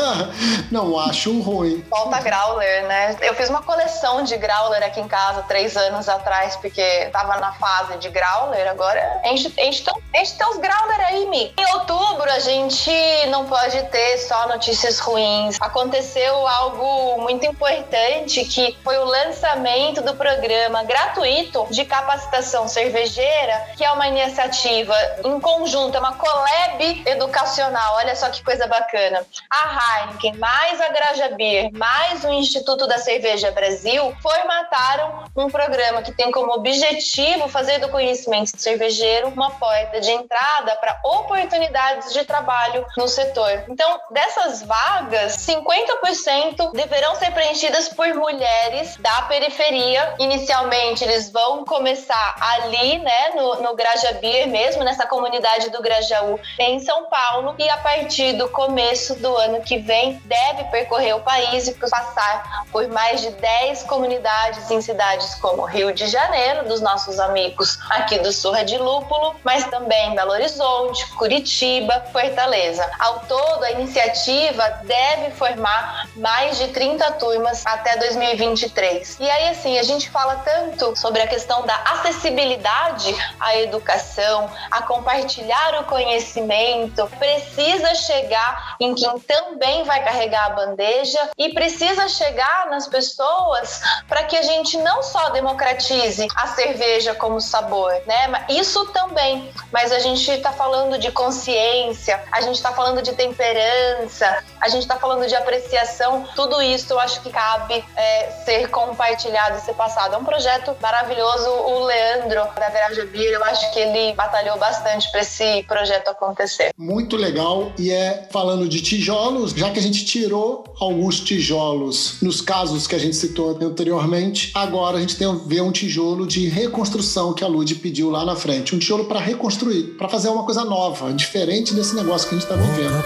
não 0.70 0.98
acho 0.98 1.38
ruim. 1.40 1.84
Falta 1.88 2.20
growler, 2.20 2.86
né? 2.86 3.16
Eu 3.22 3.34
fiz 3.34 3.48
uma 3.48 3.62
coleção 3.62 4.22
de 4.22 4.36
growler 4.36 4.82
aqui 4.82 5.01
em 5.01 5.09
casa 5.09 5.42
três 5.42 5.76
anos 5.76 6.09
atrás, 6.09 6.57
porque 6.57 7.09
tava 7.12 7.38
na 7.38 7.53
fase 7.53 7.98
de 7.98 8.09
growler. 8.09 8.68
Agora 8.70 9.20
enche, 9.24 9.53
enche, 9.59 9.84
enche 10.14 10.34
teus 10.36 10.57
growler 10.57 11.01
aí, 11.07 11.26
Mi. 11.26 11.53
Em 11.59 11.74
outubro, 11.74 12.30
a 12.30 12.38
gente 12.38 12.90
não 13.28 13.46
pode 13.46 13.82
ter 13.84 14.18
só 14.18 14.48
notícias 14.48 14.98
ruins. 14.98 15.57
Aconteceu 15.61 16.46
algo 16.46 17.20
muito 17.22 17.44
importante 17.46 18.44
que 18.44 18.76
foi 18.84 18.98
o 18.98 19.05
lançamento 19.05 20.03
do 20.03 20.14
programa 20.14 20.82
gratuito 20.84 21.66
de 21.70 21.84
capacitação 21.84 22.68
cervejeira, 22.68 23.30
que 23.76 23.84
é 23.84 23.91
uma 23.93 24.07
iniciativa 24.09 24.95
em 25.24 25.41
conjunto, 25.41 25.97
é 25.97 26.01
uma 26.01 26.14
collab 26.14 27.03
educacional. 27.07 27.97
Olha 27.97 28.14
só 28.14 28.28
que 28.30 28.43
coisa 28.43 28.66
bacana. 28.66 29.24
A 29.51 30.03
Heineken, 30.03 30.36
mais 30.38 30.80
a 30.80 30.88
Graja 30.88 31.28
Beer, 31.30 31.70
mais 31.72 32.24
o 32.24 32.30
Instituto 32.30 32.86
da 32.86 32.99
Cerveja 32.99 33.51
Brasil 33.51 34.14
formataram 34.22 35.24
um 35.36 35.49
programa 35.49 36.03
que 36.03 36.12
tem 36.12 36.30
como 36.30 36.53
objetivo 36.53 37.49
fazer 37.49 37.78
do 37.78 37.88
conhecimento 37.88 38.51
cervejeiro 38.61 39.28
uma 39.28 39.51
porta 39.53 40.01
de 40.01 40.11
entrada 40.11 40.76
para 40.76 41.01
oportunidades 41.05 42.12
de 42.12 42.24
trabalho 42.24 42.84
no 42.97 43.09
setor. 43.09 43.64
Então, 43.68 44.01
dessas 44.11 44.62
vagas, 44.62 45.36
50% 45.47 46.72
deverão 46.72 47.14
ser 47.16 47.32
preenchidas 47.32 47.88
por 47.88 48.09
mulheres 48.14 48.97
da 48.97 49.22
periferia. 49.22 50.14
Inicialmente, 50.18 51.05
eles 51.05 51.30
vão 51.30 51.64
começar 51.64 52.34
ali, 52.41 52.99
né, 52.99 53.30
no, 53.35 53.62
no 53.62 53.74
Graja 53.74 54.12
Beer 54.14 54.49
mesmo, 54.49 54.85
nessa 54.85 55.07
comunidade 55.07 55.70
do 55.70 55.83
Grajaú, 55.83 56.39
em 56.59 56.81
São 56.81 57.07
Paulo, 57.07 57.55
e 57.59 57.68
a 57.68 57.76
partir 57.78 58.35
do 58.35 58.49
começo 58.49 59.14
do 59.16 59.37
ano 59.37 59.61
que 59.61 59.78
vem, 59.78 60.20
deve 60.24 60.64
percorrer 60.64 61.14
o 61.14 61.20
país 61.20 61.68
e 61.68 61.74
passar 61.74 62.64
por 62.70 62.87
mais 62.89 63.20
de 63.20 63.31
10 63.31 63.85
comunidades 63.85 64.70
em 64.70 64.81
cidades 64.81 65.35
como 65.37 65.64
Rio 65.64 65.93
de 65.93 66.07
Janeiro, 66.07 66.68
dos 66.68 66.81
nossos 66.81 67.18
amigos 67.18 67.78
aqui 67.91 68.18
do 68.18 68.33
Surra 68.33 68.64
de 68.64 68.78
Lúpulo, 68.78 69.35
mas 69.45 69.64
também 69.66 70.14
Belo 70.14 70.33
Horizonte, 70.33 71.07
Curitiba, 71.14 72.05
Fortaleza. 72.12 72.89
Ao 72.99 73.20
todo, 73.20 73.64
a 73.64 73.72
iniciativa 73.72 74.68
deve 74.85 75.31
formar 75.33 76.09
mais 76.16 76.59
de 76.59 76.68
30 76.68 77.12
turmas 77.12 77.64
até 77.66 77.97
2023. 77.97 79.18
E 79.20 79.31
aí, 79.31 79.49
assim, 79.49 79.78
a 79.78 79.83
gente 79.83 80.11
fala 80.11 80.37
tanto 80.37 80.97
sobre 80.97 81.22
a 81.22 81.26
questão 81.26 81.64
da 81.66 81.74
acessibilidade 81.76 83.14
à 83.38 83.56
educação, 83.56 84.50
a 84.70 84.82
compartilhar 84.82 85.80
o 85.80 85.84
conhecimento, 85.84 87.06
precisa 87.18 87.94
chegar 87.94 88.76
em 88.80 88.94
quem 88.94 89.18
também 89.20 89.84
vai 89.84 90.02
carregar 90.02 90.46
a 90.46 90.50
bandeja 90.50 91.30
e 91.36 91.52
precisa 91.52 92.08
chegar 92.08 92.66
nas 92.68 92.86
pessoas 92.88 93.80
para 94.08 94.24
que 94.24 94.36
a 94.36 94.42
gente 94.42 94.76
não 94.78 95.02
só 95.02 95.30
democratize 95.30 96.26
a 96.36 96.46
cerveja 96.48 97.14
como 97.14 97.40
sabor, 97.40 97.92
né? 98.06 98.44
Isso 98.48 98.86
também, 98.86 99.52
mas 99.72 99.92
a 99.92 99.98
gente 99.98 100.30
está 100.30 100.52
falando 100.52 100.98
de 100.98 101.12
consciência, 101.12 102.22
a 102.32 102.40
gente 102.40 102.56
está 102.56 102.72
falando 102.72 103.02
de 103.02 103.12
temperança, 103.12 104.42
a 104.60 104.68
gente 104.68 104.82
está 104.82 104.96
falando 104.96 105.26
de 105.26 105.34
apreciação, 105.34 106.26
tudo 106.34 106.60
isso 106.62 106.92
eu 106.92 107.00
acho 107.00 107.20
que 107.20 107.30
cabe 107.30 107.84
é, 107.96 108.30
ser 108.44 108.68
compartilhado 108.68 109.60
ser 109.60 109.74
passado. 109.74 110.14
É 110.14 110.18
um 110.18 110.24
projeto 110.24 110.76
maravilhoso. 110.80 111.48
O 111.50 111.84
Leandro, 111.84 112.46
da 112.54 112.70
Garage 112.70 113.04
Eu 113.14 113.44
acho 113.44 113.72
que 113.72 113.78
ele 113.78 114.14
batalhou 114.14 114.58
bastante 114.58 115.11
para 115.11 115.20
esse 115.20 115.62
projeto 115.64 116.08
acontecer. 116.08 116.72
Muito 116.76 117.16
legal. 117.16 117.72
E 117.78 117.90
é 117.90 118.28
falando 118.30 118.68
de 118.68 118.80
tijolos, 118.80 119.52
já 119.52 119.70
que 119.70 119.78
a 119.78 119.82
gente 119.82 120.04
tirou 120.04 120.64
alguns 120.80 121.20
tijolos 121.20 122.20
nos 122.20 122.40
casos 122.40 122.86
que 122.86 122.94
a 122.94 122.98
gente 122.98 123.16
citou 123.16 123.58
anteriormente, 123.61 124.50
agora 124.54 124.98
a 124.98 125.00
gente 125.00 125.16
tem 125.16 125.30
ver 125.46 125.62
um 125.62 125.72
tijolo 125.72 126.26
de 126.26 126.48
reconstrução 126.48 127.32
que 127.32 127.44
a 127.44 127.46
Lud 127.46 127.74
pediu 127.76 128.11
lá 128.11 128.24
na 128.24 128.36
frente. 128.36 128.74
Um 128.74 128.78
tijolo 128.78 129.04
para 129.04 129.20
reconstruir, 129.20 129.94
para 129.96 130.08
fazer 130.08 130.28
uma 130.28 130.44
coisa 130.44 130.64
nova, 130.64 131.12
diferente 131.12 131.74
desse 131.74 131.94
negócio 131.94 132.28
que 132.28 132.34
a 132.34 132.38
gente 132.38 132.50
está 132.50 132.56
vivendo. 132.56 133.04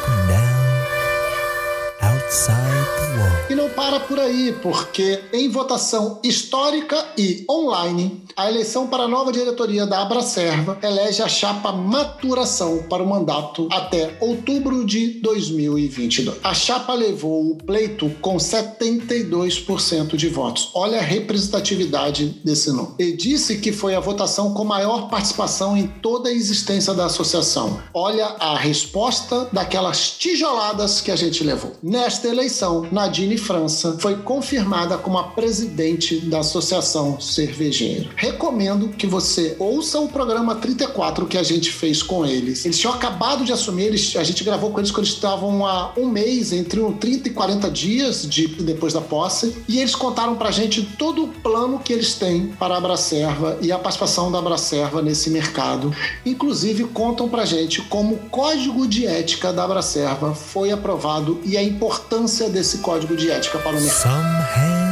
E 3.48 3.54
não 3.54 3.68
para 3.70 4.00
por 4.00 4.18
aí, 4.18 4.54
porque 4.62 5.20
em 5.32 5.48
votação 5.48 6.18
histórica 6.22 6.96
e 7.16 7.44
online, 7.50 8.24
a 8.36 8.48
eleição 8.48 8.86
para 8.86 9.04
a 9.04 9.08
nova 9.08 9.30
diretoria 9.30 9.86
da 9.86 10.02
Abracerva 10.02 10.78
elege 10.82 11.22
a 11.22 11.28
chapa 11.28 11.70
maturação 11.72 12.84
para 12.88 13.02
o 13.02 13.08
mandato 13.08 13.68
até 13.70 14.16
outubro 14.20 14.84
de 14.84 15.20
2022. 15.20 16.38
A 16.42 16.54
chapa 16.54 16.94
levou 16.94 17.50
o 17.50 17.56
pleito 17.56 18.10
com 18.20 18.36
72% 18.36 20.16
de 20.16 20.28
votos. 20.28 20.70
Olha 20.74 20.98
a 20.98 21.02
representatividade 21.02 22.40
desse 22.44 22.72
nome. 22.72 22.94
E 22.98 23.12
disse 23.12 23.58
que 23.58 23.72
foi 23.72 23.94
a 23.94 24.00
votação 24.00 24.52
com 24.52 24.64
maior 24.64 25.08
participação 25.08 25.76
em 25.76 25.86
toda 25.86 26.28
a 26.28 26.32
existência 26.32 26.92
da 26.94 27.06
associação. 27.06 27.80
Olha 27.92 28.26
a 28.40 28.56
resposta 28.56 29.48
daquelas 29.52 30.10
tijoladas 30.10 31.00
que 31.00 31.10
a 31.10 31.16
gente 31.16 31.44
levou. 31.44 31.72
Nesta 31.82 32.28
eleição, 32.28 32.86
Nadine 33.04 33.36
França 33.36 33.98
foi 33.98 34.16
confirmada 34.16 34.96
como 34.96 35.18
a 35.18 35.24
presidente 35.24 36.20
da 36.20 36.38
Associação 36.38 37.20
Cervejeira 37.20 38.08
recomendo 38.16 38.88
que 38.88 39.06
você 39.06 39.54
ouça 39.58 40.00
o 40.00 40.08
programa 40.08 40.54
34 40.54 41.26
que 41.26 41.36
a 41.36 41.42
gente 41.42 41.70
fez 41.70 42.02
com 42.02 42.24
eles. 42.24 42.64
Eles 42.64 42.78
tinham 42.78 42.94
acabado 42.94 43.44
de 43.44 43.52
assumir, 43.52 43.84
eles, 43.84 44.16
a 44.16 44.24
gente 44.24 44.42
gravou 44.42 44.70
com 44.70 44.78
eles 44.78 44.90
quando 44.90 45.04
eles 45.04 45.14
estavam 45.14 45.66
há 45.66 45.92
um 45.98 46.06
mês, 46.06 46.52
entre 46.52 46.80
30 46.80 47.28
e 47.28 47.32
40 47.32 47.70
dias 47.70 48.26
de, 48.26 48.46
depois 48.46 48.94
da 48.94 49.02
posse, 49.02 49.54
e 49.68 49.80
eles 49.80 49.94
contaram 49.94 50.36
pra 50.36 50.50
gente 50.50 50.82
todo 50.98 51.24
o 51.24 51.28
plano 51.28 51.78
que 51.78 51.92
eles 51.92 52.14
têm 52.14 52.48
para 52.58 52.74
a 52.74 52.78
Abracerva 52.78 53.58
e 53.60 53.70
a 53.70 53.78
participação 53.78 54.32
da 54.32 54.38
Abracerva 54.38 55.02
nesse 55.02 55.28
mercado. 55.28 55.94
Inclusive, 56.24 56.84
contam 56.84 57.28
pra 57.28 57.44
gente 57.44 57.82
como 57.82 58.14
o 58.14 58.18
código 58.30 58.86
de 58.88 59.06
ética 59.06 59.52
da 59.52 59.64
Abracerva 59.64 60.34
foi 60.34 60.70
aprovado 60.70 61.40
e 61.44 61.56
a 61.58 61.62
importância 61.62 62.48
desse 62.48 62.78
código 62.78 62.93
de 63.16 63.30
ética 63.30 63.58
para 63.58 63.76
o 63.76 63.80
mercado 63.80 64.84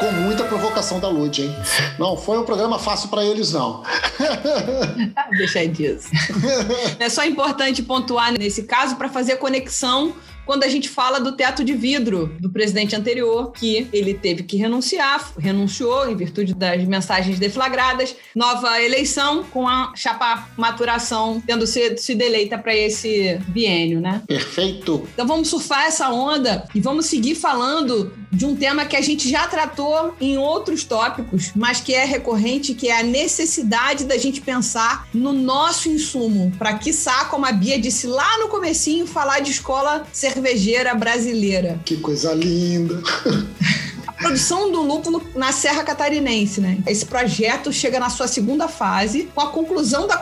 com 0.00 0.10
muita 0.12 0.44
provocação 0.44 0.98
da 0.98 1.08
Lud, 1.08 1.42
hein? 1.42 1.54
Não 1.98 2.16
foi 2.16 2.38
um 2.38 2.44
programa 2.44 2.78
fácil 2.78 3.10
para 3.10 3.22
eles, 3.22 3.52
não. 3.52 3.82
Deixa 5.36 5.66
disso. 5.68 6.08
É 6.98 7.08
só 7.08 7.24
importante 7.24 7.82
pontuar 7.82 8.32
nesse 8.32 8.62
caso 8.62 8.96
para 8.96 9.08
fazer 9.08 9.32
a 9.32 9.36
conexão 9.36 10.14
quando 10.50 10.64
a 10.64 10.68
gente 10.68 10.88
fala 10.88 11.20
do 11.20 11.30
teto 11.30 11.62
de 11.62 11.74
vidro 11.74 12.34
do 12.40 12.50
presidente 12.50 12.96
anterior, 12.96 13.52
que 13.52 13.86
ele 13.92 14.14
teve 14.14 14.42
que 14.42 14.56
renunciar, 14.56 15.32
renunciou 15.38 16.10
em 16.10 16.16
virtude 16.16 16.54
das 16.54 16.82
mensagens 16.82 17.38
deflagradas, 17.38 18.16
nova 18.34 18.82
eleição 18.82 19.44
com 19.44 19.68
a 19.68 19.92
chapa 19.94 20.48
maturação 20.56 21.40
tendo 21.46 21.68
sido 21.68 21.98
se 21.98 22.16
deleita 22.16 22.58
para 22.58 22.74
esse 22.74 23.38
biênio, 23.46 24.00
né? 24.00 24.22
Perfeito. 24.26 25.06
Então 25.14 25.24
vamos 25.24 25.46
surfar 25.46 25.86
essa 25.86 26.10
onda 26.10 26.66
e 26.74 26.80
vamos 26.80 27.06
seguir 27.06 27.36
falando 27.36 28.12
de 28.32 28.46
um 28.46 28.54
tema 28.54 28.84
que 28.84 28.96
a 28.96 29.00
gente 29.00 29.28
já 29.28 29.46
tratou 29.46 30.14
em 30.20 30.38
outros 30.38 30.84
tópicos, 30.84 31.50
mas 31.54 31.80
que 31.80 31.92
é 31.92 32.04
recorrente, 32.04 32.74
que 32.74 32.88
é 32.88 33.00
a 33.00 33.02
necessidade 33.02 34.04
da 34.04 34.16
gente 34.16 34.40
pensar 34.40 35.08
no 35.12 35.32
nosso 35.32 35.88
insumo, 35.88 36.52
para 36.58 36.74
quiçá, 36.74 37.24
como 37.26 37.44
a 37.44 37.52
Bia 37.52 37.78
disse 37.78 38.06
lá 38.06 38.38
no 38.38 38.48
comecinho, 38.48 39.06
falar 39.06 39.40
de 39.40 39.50
escola 39.50 40.06
cervejeira 40.40 40.94
brasileira. 40.94 41.78
Que 41.84 41.96
coisa 41.96 42.32
linda! 42.34 43.00
Produção 44.18 44.70
do 44.70 44.82
lúpulo 44.82 45.22
na 45.34 45.52
Serra 45.52 45.82
Catarinense, 45.82 46.60
né? 46.60 46.78
Esse 46.86 47.06
projeto 47.06 47.72
chega 47.72 47.98
na 47.98 48.10
sua 48.10 48.28
segunda 48.28 48.68
fase, 48.68 49.30
com 49.34 49.40
a 49.40 49.48
conclusão 49.48 50.06
da 50.06 50.16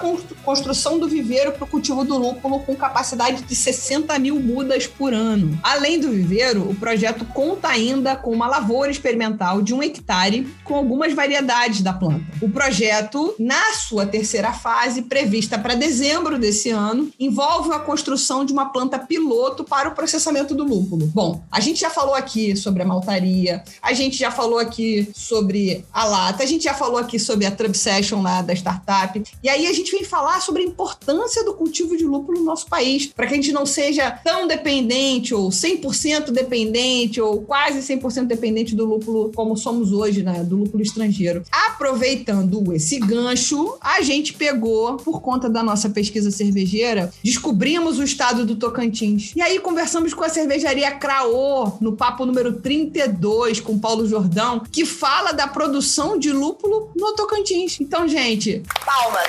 construção 0.45 0.99
do 0.99 1.09
viveiro 1.09 1.53
para 1.53 1.65
o 1.65 1.67
cultivo 1.67 2.05
do 2.05 2.17
lúpulo 2.17 2.61
com 2.61 2.75
capacidade 2.77 3.43
de 3.43 3.57
60 3.57 4.19
mil 4.19 4.41
mudas 4.41 4.87
por 4.87 5.13
ano. 5.13 5.59
Além 5.63 5.99
do 5.99 6.11
viveiro, 6.11 6.69
o 6.69 6.75
projeto 6.75 7.25
conta 7.27 7.69
ainda 7.69 8.17
com 8.17 8.31
uma 8.31 8.47
lavoura 8.47 8.91
experimental 8.91 9.63
de 9.63 9.75
um 9.75 9.83
hectare 9.83 10.49
com 10.65 10.75
algumas 10.75 11.13
variedades 11.13 11.83
da 11.83 11.93
planta. 11.93 12.25
O 12.41 12.49
projeto, 12.49 13.35
na 13.39 13.75
sua 13.75 14.07
terceira 14.07 14.53
fase, 14.53 15.03
prevista 15.03 15.59
para 15.59 15.75
dezembro 15.75 16.39
desse 16.39 16.71
ano, 16.71 17.11
envolve 17.19 17.73
a 17.73 17.79
construção 17.79 18.45
de 18.45 18.53
uma 18.53 18.67
planta 18.67 18.99
piloto 18.99 19.65
para 19.65 19.89
o 19.89 19.95
processamento 19.95 20.55
do 20.55 20.65
lúpulo. 20.65 21.07
Bom, 21.07 21.43
a 21.51 21.61
gente 21.61 21.81
já 21.81 21.91
falou 21.91 22.15
aqui 22.15 22.57
sobre 22.57 22.83
a 22.83 22.87
maltaria, 22.87 23.63
a 23.83 23.93
gente 23.93 24.17
já 24.17 24.31
falou 24.31 24.59
aqui 24.59 25.09
sobre 25.15 25.85
a 25.93 26.05
lata, 26.05 26.43
a 26.43 26.47
gente 26.47 26.65
já 26.65 26.75
falou 26.75 26.99
aqui 26.99 27.19
sobre 27.19 27.47
a 27.47 27.51
Trump 27.51 27.75
Session 27.75 28.23
lá 28.23 28.43
da 28.43 28.53
startup. 28.53 29.23
E 29.43 29.49
aí 29.49 29.67
a 29.67 29.73
gente 29.73 29.91
vem 29.91 30.05
falar 30.05 30.41
sobre 30.41 30.63
a 30.63 30.67
importância 30.67 31.45
do 31.45 31.55
cultivo 31.55 31.97
de 31.97 32.05
lúpulo 32.05 32.39
no 32.39 32.45
nosso 32.45 32.67
país, 32.67 33.07
para 33.07 33.27
que 33.27 33.35
a 33.35 33.37
gente 33.37 33.53
não 33.53 33.67
seja 33.67 34.11
tão 34.11 34.47
dependente 34.47 35.35
ou 35.35 35.49
100% 35.49 36.31
dependente 36.31 37.21
ou 37.21 37.43
quase 37.43 37.81
100% 37.81 38.27
dependente 38.27 38.75
do 38.75 38.85
lúpulo 38.85 39.31
como 39.35 39.57
somos 39.57 39.93
hoje, 39.93 40.23
né, 40.23 40.43
do 40.45 40.57
lúpulo 40.57 40.83
estrangeiro. 40.83 41.43
Aproveitando 41.51 42.73
esse 42.73 42.99
gancho, 42.99 43.77
a 43.81 44.03
gente 44.03 44.35
pegou 44.35 44.97
por 44.97 45.21
conta 45.21 45.49
da 45.49 45.63
nossa 45.63 45.89
pesquisa 45.89 46.31
cervejeira, 46.31 47.13
descobrimos 47.23 47.99
o 47.99 48.03
estado 48.03 48.45
do 48.45 48.57
Tocantins. 48.57 49.33
E 49.35 49.41
aí 49.41 49.59
conversamos 49.59 50.15
com 50.15 50.25
a 50.25 50.29
cervejaria 50.29 50.91
Craô 50.93 51.73
no 51.81 51.97
papo 51.97 52.25
número 52.25 52.61
32 52.61 53.58
com 53.61 53.79
Paulo 53.79 54.07
Jordão, 54.07 54.63
que 54.71 54.85
fala 54.85 55.33
da 55.33 55.47
produção 55.47 56.19
de 56.19 56.33
lúpulo 56.33 56.91
no 56.97 57.15
Tocantins. 57.15 57.81
Então, 57.81 58.07
gente, 58.09 58.63
palmas. 58.85 59.29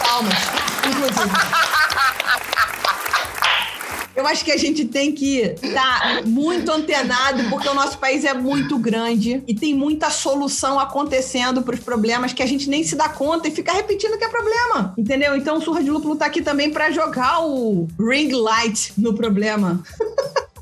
Palmas, 0.00 0.34
inclusive. 0.86 1.74
Eu 4.16 4.28
acho 4.28 4.44
que 4.44 4.52
a 4.52 4.56
gente 4.56 4.84
tem 4.84 5.12
que 5.12 5.40
estar 5.60 6.00
tá 6.00 6.22
muito 6.24 6.70
antenado, 6.70 7.44
porque 7.50 7.68
o 7.68 7.74
nosso 7.74 7.98
país 7.98 8.24
é 8.24 8.32
muito 8.32 8.78
grande 8.78 9.42
e 9.46 9.54
tem 9.54 9.74
muita 9.74 10.08
solução 10.08 10.78
acontecendo 10.78 11.62
para 11.62 11.74
os 11.74 11.80
problemas 11.80 12.32
que 12.32 12.42
a 12.42 12.46
gente 12.46 12.70
nem 12.70 12.84
se 12.84 12.94
dá 12.94 13.08
conta 13.08 13.48
e 13.48 13.50
fica 13.50 13.72
repetindo 13.72 14.16
que 14.16 14.24
é 14.24 14.28
problema. 14.28 14.94
Entendeu? 14.96 15.36
Então, 15.36 15.58
o 15.58 15.60
Surra 15.60 15.82
de 15.82 15.90
Lúpulo 15.90 16.14
tá 16.14 16.26
aqui 16.26 16.42
também 16.42 16.70
para 16.70 16.92
jogar 16.92 17.44
o 17.44 17.88
ring 17.98 18.30
light 18.32 18.92
no 18.96 19.14
problema. 19.14 19.82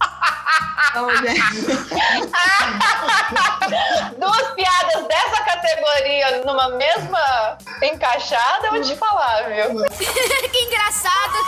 Duas 4.18 4.50
piadas 4.54 5.06
dessa 5.06 5.44
categoria 5.44 6.42
numa 6.44 6.70
mesma 6.70 7.56
encaixada, 7.82 8.66
eu 8.66 8.72
vou 8.72 8.82
te 8.82 8.96
falar, 8.96 9.44
viu? 9.44 9.86
que 10.50 10.58
engraçado! 10.64 11.38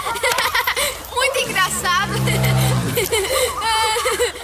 Muito 1.15 1.39
engraçado! 1.39 2.13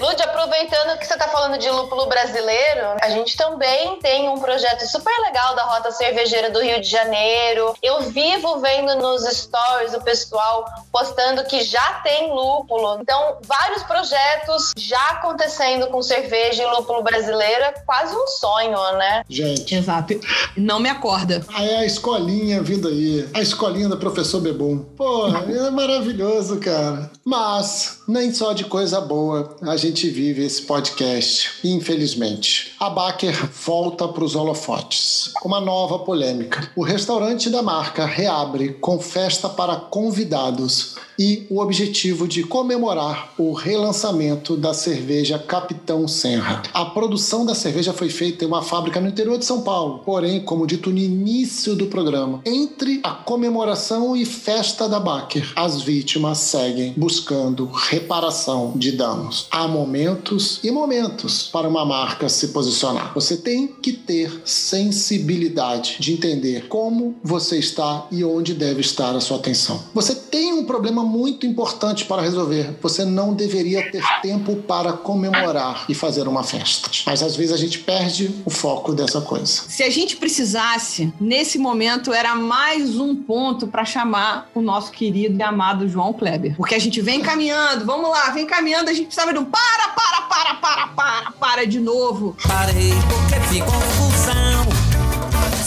Lud, 0.00 0.22
aproveitando 0.22 0.98
que 0.98 1.06
você 1.06 1.12
está 1.12 1.28
falando 1.28 1.58
de 1.58 1.68
lúpulo 1.70 2.06
brasileiro, 2.06 2.96
a 3.02 3.10
gente 3.10 3.36
também 3.36 3.98
tem 4.00 4.30
um 4.30 4.38
projeto 4.38 4.86
super 4.86 5.14
legal 5.26 5.54
da 5.54 5.64
Rota 5.64 5.90
Cervejeira 5.90 6.50
do 6.50 6.58
Rio 6.62 6.80
de 6.80 6.88
Janeiro. 6.88 7.74
Eu 7.82 8.04
vivo 8.10 8.60
vendo 8.60 8.96
nos 8.96 9.24
stories 9.24 9.92
o 9.92 10.00
pessoal 10.00 10.64
postando 10.90 11.44
que 11.44 11.62
já 11.62 12.00
tem 12.02 12.32
lúpulo. 12.32 12.98
Então, 13.02 13.36
vários 13.42 13.82
projetos 13.82 14.72
já 14.74 15.10
acontecendo 15.10 15.88
com 15.88 16.02
cerveja 16.02 16.62
e 16.62 16.66
lúpulo 16.66 17.02
brasileira, 17.02 17.74
quase 17.84 18.16
um 18.16 18.26
sonho, 18.26 18.78
né? 18.92 19.22
Gente. 19.28 19.74
Exato. 19.74 20.18
Não 20.56 20.80
me 20.80 20.88
acorda. 20.88 21.44
Aí 21.52 21.68
é 21.68 21.76
a 21.80 21.86
escolinha 21.86 22.62
vindo 22.62 22.88
aí. 22.88 23.28
A 23.34 23.40
escolinha 23.42 23.88
do 23.88 23.98
professor 23.98 24.40
Bebum. 24.40 24.78
Porra, 24.96 25.44
é 25.52 25.70
maravilhoso, 25.70 26.58
cara. 26.58 27.10
Mas 27.22 28.00
nem 28.08 28.32
só 28.32 28.54
de 28.54 28.64
coisa 28.64 28.98
boa 28.98 29.56
a 29.62 29.76
gente 29.76 29.89
vive 29.92 30.44
esse 30.44 30.62
podcast, 30.62 31.50
infelizmente. 31.64 32.72
A 32.78 32.88
Baker 32.88 33.48
volta 33.64 34.06
para 34.06 34.22
os 34.22 34.36
holofotes. 34.36 35.32
Uma 35.44 35.60
nova 35.60 35.98
polêmica. 35.98 36.70
O 36.76 36.82
restaurante 36.82 37.50
da 37.50 37.62
marca 37.62 38.06
reabre 38.06 38.74
com 38.74 39.00
festa 39.00 39.48
para 39.48 39.76
convidados 39.76 40.96
e 41.20 41.46
o 41.50 41.60
objetivo 41.60 42.26
de 42.26 42.42
comemorar 42.42 43.34
o 43.36 43.52
relançamento 43.52 44.56
da 44.56 44.72
cerveja 44.72 45.38
Capitão 45.38 46.08
Senra. 46.08 46.62
A 46.72 46.86
produção 46.86 47.44
da 47.44 47.54
cerveja 47.54 47.92
foi 47.92 48.08
feita 48.08 48.42
em 48.42 48.48
uma 48.48 48.62
fábrica 48.62 48.98
no 48.98 49.08
interior 49.08 49.36
de 49.36 49.44
São 49.44 49.60
Paulo, 49.60 49.98
porém, 49.98 50.40
como 50.40 50.66
dito 50.66 50.88
no 50.88 50.96
início 50.96 51.76
do 51.76 51.88
programa, 51.88 52.40
entre 52.46 53.00
a 53.02 53.10
comemoração 53.10 54.16
e 54.16 54.24
festa 54.24 54.88
da 54.88 54.98
Baker, 54.98 55.52
as 55.54 55.82
vítimas 55.82 56.38
seguem 56.38 56.94
buscando 56.96 57.66
reparação 57.66 58.72
de 58.74 58.92
danos. 58.92 59.46
Há 59.50 59.68
momentos 59.80 60.60
e 60.62 60.70
momentos 60.70 61.48
para 61.50 61.66
uma 61.66 61.86
marca 61.86 62.28
se 62.28 62.48
posicionar. 62.48 63.14
Você 63.14 63.38
tem 63.38 63.66
que 63.66 63.92
ter 63.92 64.42
sensibilidade 64.44 65.96
de 65.98 66.12
entender 66.12 66.68
como 66.68 67.16
você 67.22 67.58
está 67.58 68.06
e 68.10 68.22
onde 68.22 68.52
deve 68.52 68.82
estar 68.82 69.16
a 69.16 69.20
sua 69.20 69.38
atenção. 69.38 69.82
Você 69.94 70.14
tem 70.14 70.52
um 70.52 70.64
problema 70.64 71.02
muito 71.02 71.46
importante 71.46 72.04
para 72.04 72.20
resolver. 72.20 72.76
Você 72.82 73.06
não 73.06 73.32
deveria 73.32 73.90
ter 73.90 74.04
tempo 74.20 74.56
para 74.56 74.92
comemorar 74.92 75.86
e 75.88 75.94
fazer 75.94 76.28
uma 76.28 76.42
festa. 76.42 76.90
Mas 77.06 77.22
às 77.22 77.34
vezes 77.34 77.52
a 77.52 77.56
gente 77.56 77.78
perde 77.78 78.34
o 78.44 78.50
foco 78.50 78.92
dessa 78.92 79.22
coisa. 79.22 79.62
Se 79.66 79.82
a 79.82 79.90
gente 79.90 80.16
precisasse, 80.16 81.10
nesse 81.18 81.58
momento 81.58 82.12
era 82.12 82.34
mais 82.34 82.98
um 82.98 83.16
ponto 83.16 83.66
para 83.66 83.84
chamar 83.86 84.50
o 84.54 84.60
nosso 84.60 84.92
querido 84.92 85.38
e 85.38 85.42
amado 85.42 85.88
João 85.88 86.12
Kleber. 86.12 86.54
Porque 86.56 86.74
a 86.74 86.78
gente 86.78 87.00
vem 87.00 87.22
caminhando, 87.22 87.86
vamos 87.86 88.10
lá, 88.10 88.30
vem 88.30 88.46
caminhando, 88.46 88.90
a 88.90 88.92
gente 88.92 89.06
precisava 89.06 89.32
de 89.32 89.38
um 89.38 89.44
para, 89.44 89.69
para, 89.76 90.22
para, 90.28 90.54
para, 90.60 90.86
para, 90.94 91.30
para 91.32 91.66
de 91.66 91.80
novo. 91.80 92.36
Parei 92.46 92.94
porque 93.08 93.40
fico 93.48 93.70
confusão. 93.70 94.09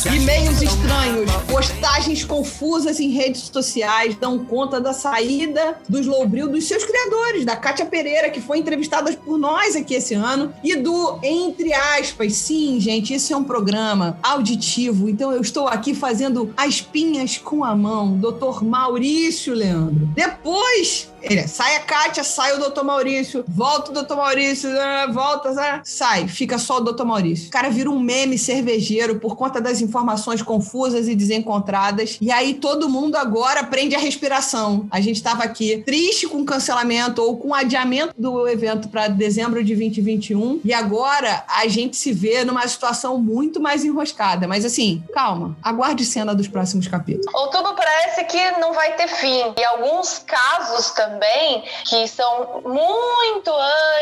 E-mails 0.06 0.62
estranhos, 0.62 1.32
postagens 1.50 2.26
confusas 2.26 3.00
em 3.00 3.10
redes 3.10 3.50
sociais 3.54 4.16
dão 4.16 4.38
conta 4.38 4.82
da 4.82 4.92
saída 4.92 5.78
do 5.88 5.98
Slowbril 5.98 6.50
dos 6.50 6.66
seus 6.66 6.84
criadores, 6.84 7.46
da 7.46 7.56
Kátia 7.56 7.86
Pereira, 7.86 8.30
que 8.30 8.42
foi 8.42 8.58
entrevistada 8.58 9.14
por 9.14 9.38
nós 9.38 9.78
aqui 9.78 9.96
esse 9.96 10.14
ano, 10.14 10.54
e 10.62 10.76
do 10.76 11.20
Entre 11.24 11.74
aspas. 11.74 12.34
Sim, 12.34 12.82
gente, 12.82 13.14
isso 13.14 13.34
é 13.34 13.38
um 13.38 13.46
programa 13.46 14.18
auditivo, 14.22 15.08
então 15.08 15.32
eu 15.32 15.42
estou 15.42 15.70
aqui 15.70 15.96
fazendo 15.96 16.54
as 16.58 16.82
pinhas 16.82 17.38
com 17.38 17.64
a 17.64 17.74
mão, 17.74 18.18
Dr. 18.18 18.62
Maurício 18.62 19.54
Leandro. 19.54 20.10
Depois 20.14 21.10
ele 21.22 21.48
sai 21.48 21.78
a 21.78 21.80
Kátia, 21.80 22.22
sai 22.22 22.54
o 22.54 22.60
doutor 22.60 22.84
Maurício, 22.84 23.46
volta 23.48 23.92
o 23.92 23.94
doutor 23.94 24.18
Maurício, 24.18 24.70
ah, 24.78 25.08
volta, 25.10 25.50
ah, 25.58 25.82
sai, 25.82 26.28
fica 26.28 26.58
só 26.58 26.78
o 26.78 26.82
doutor 26.82 27.06
Maurício. 27.06 27.48
O 27.48 27.52
cara 27.52 27.70
vira 27.70 27.90
um 27.90 27.98
meme 27.98 28.38
cervejeiro 28.38 29.20
por 29.20 29.38
conta 29.38 29.62
das 29.62 29.80
informações 29.80 29.93
confusas 30.42 31.08
e 31.08 31.16
desencontradas. 31.16 32.18
E 32.22 32.32
aí 32.32 32.54
todo 32.56 32.90
mundo 32.90 33.16
agora 33.16 33.64
prende 33.64 33.96
a 33.96 34.00
respiração. 34.00 34.88
A 34.92 35.00
gente 35.00 35.18
estava 35.18 35.44
aqui 35.44 35.84
triste 35.86 36.28
com 36.28 36.42
o 36.42 36.46
cancelamento 36.46 37.22
ou 37.22 37.38
com 37.38 37.50
o 37.50 37.54
adiamento 37.54 38.14
do 38.18 38.48
evento 38.48 38.90
para 38.90 39.08
dezembro 39.08 39.64
de 39.64 39.76
2021 39.76 40.62
e 40.64 40.74
agora 40.74 41.44
a 41.48 41.68
gente 41.68 41.98
se 41.98 42.12
vê 42.12 42.44
numa 42.44 42.68
situação 42.68 43.18
muito 43.18 43.60
mais 43.60 43.84
enroscada. 43.84 44.48
Mas 44.48 44.66
assim, 44.66 45.04
calma, 45.14 45.56
aguarde 45.62 46.06
cena 46.06 46.34
dos 46.36 46.48
próximos 46.48 46.88
capítulos. 46.88 47.34
Outubro 47.34 47.74
parece 47.76 48.24
que 48.26 48.52
não 48.60 48.74
vai 48.74 48.96
ter 48.96 49.08
fim. 49.08 49.54
E 49.58 49.64
alguns 49.64 50.20
casos 50.20 50.92
também 50.92 51.64
que 51.86 52.08
são 52.08 52.62
muito 52.66 53.52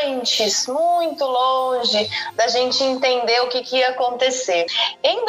antes, 0.03 0.67
muito 0.67 1.23
longe 1.23 2.09
da 2.35 2.47
gente 2.47 2.83
entender 2.83 3.41
o 3.41 3.47
que, 3.47 3.61
que 3.61 3.77
ia 3.77 3.89
acontecer. 3.89 4.65
Em 5.03 5.25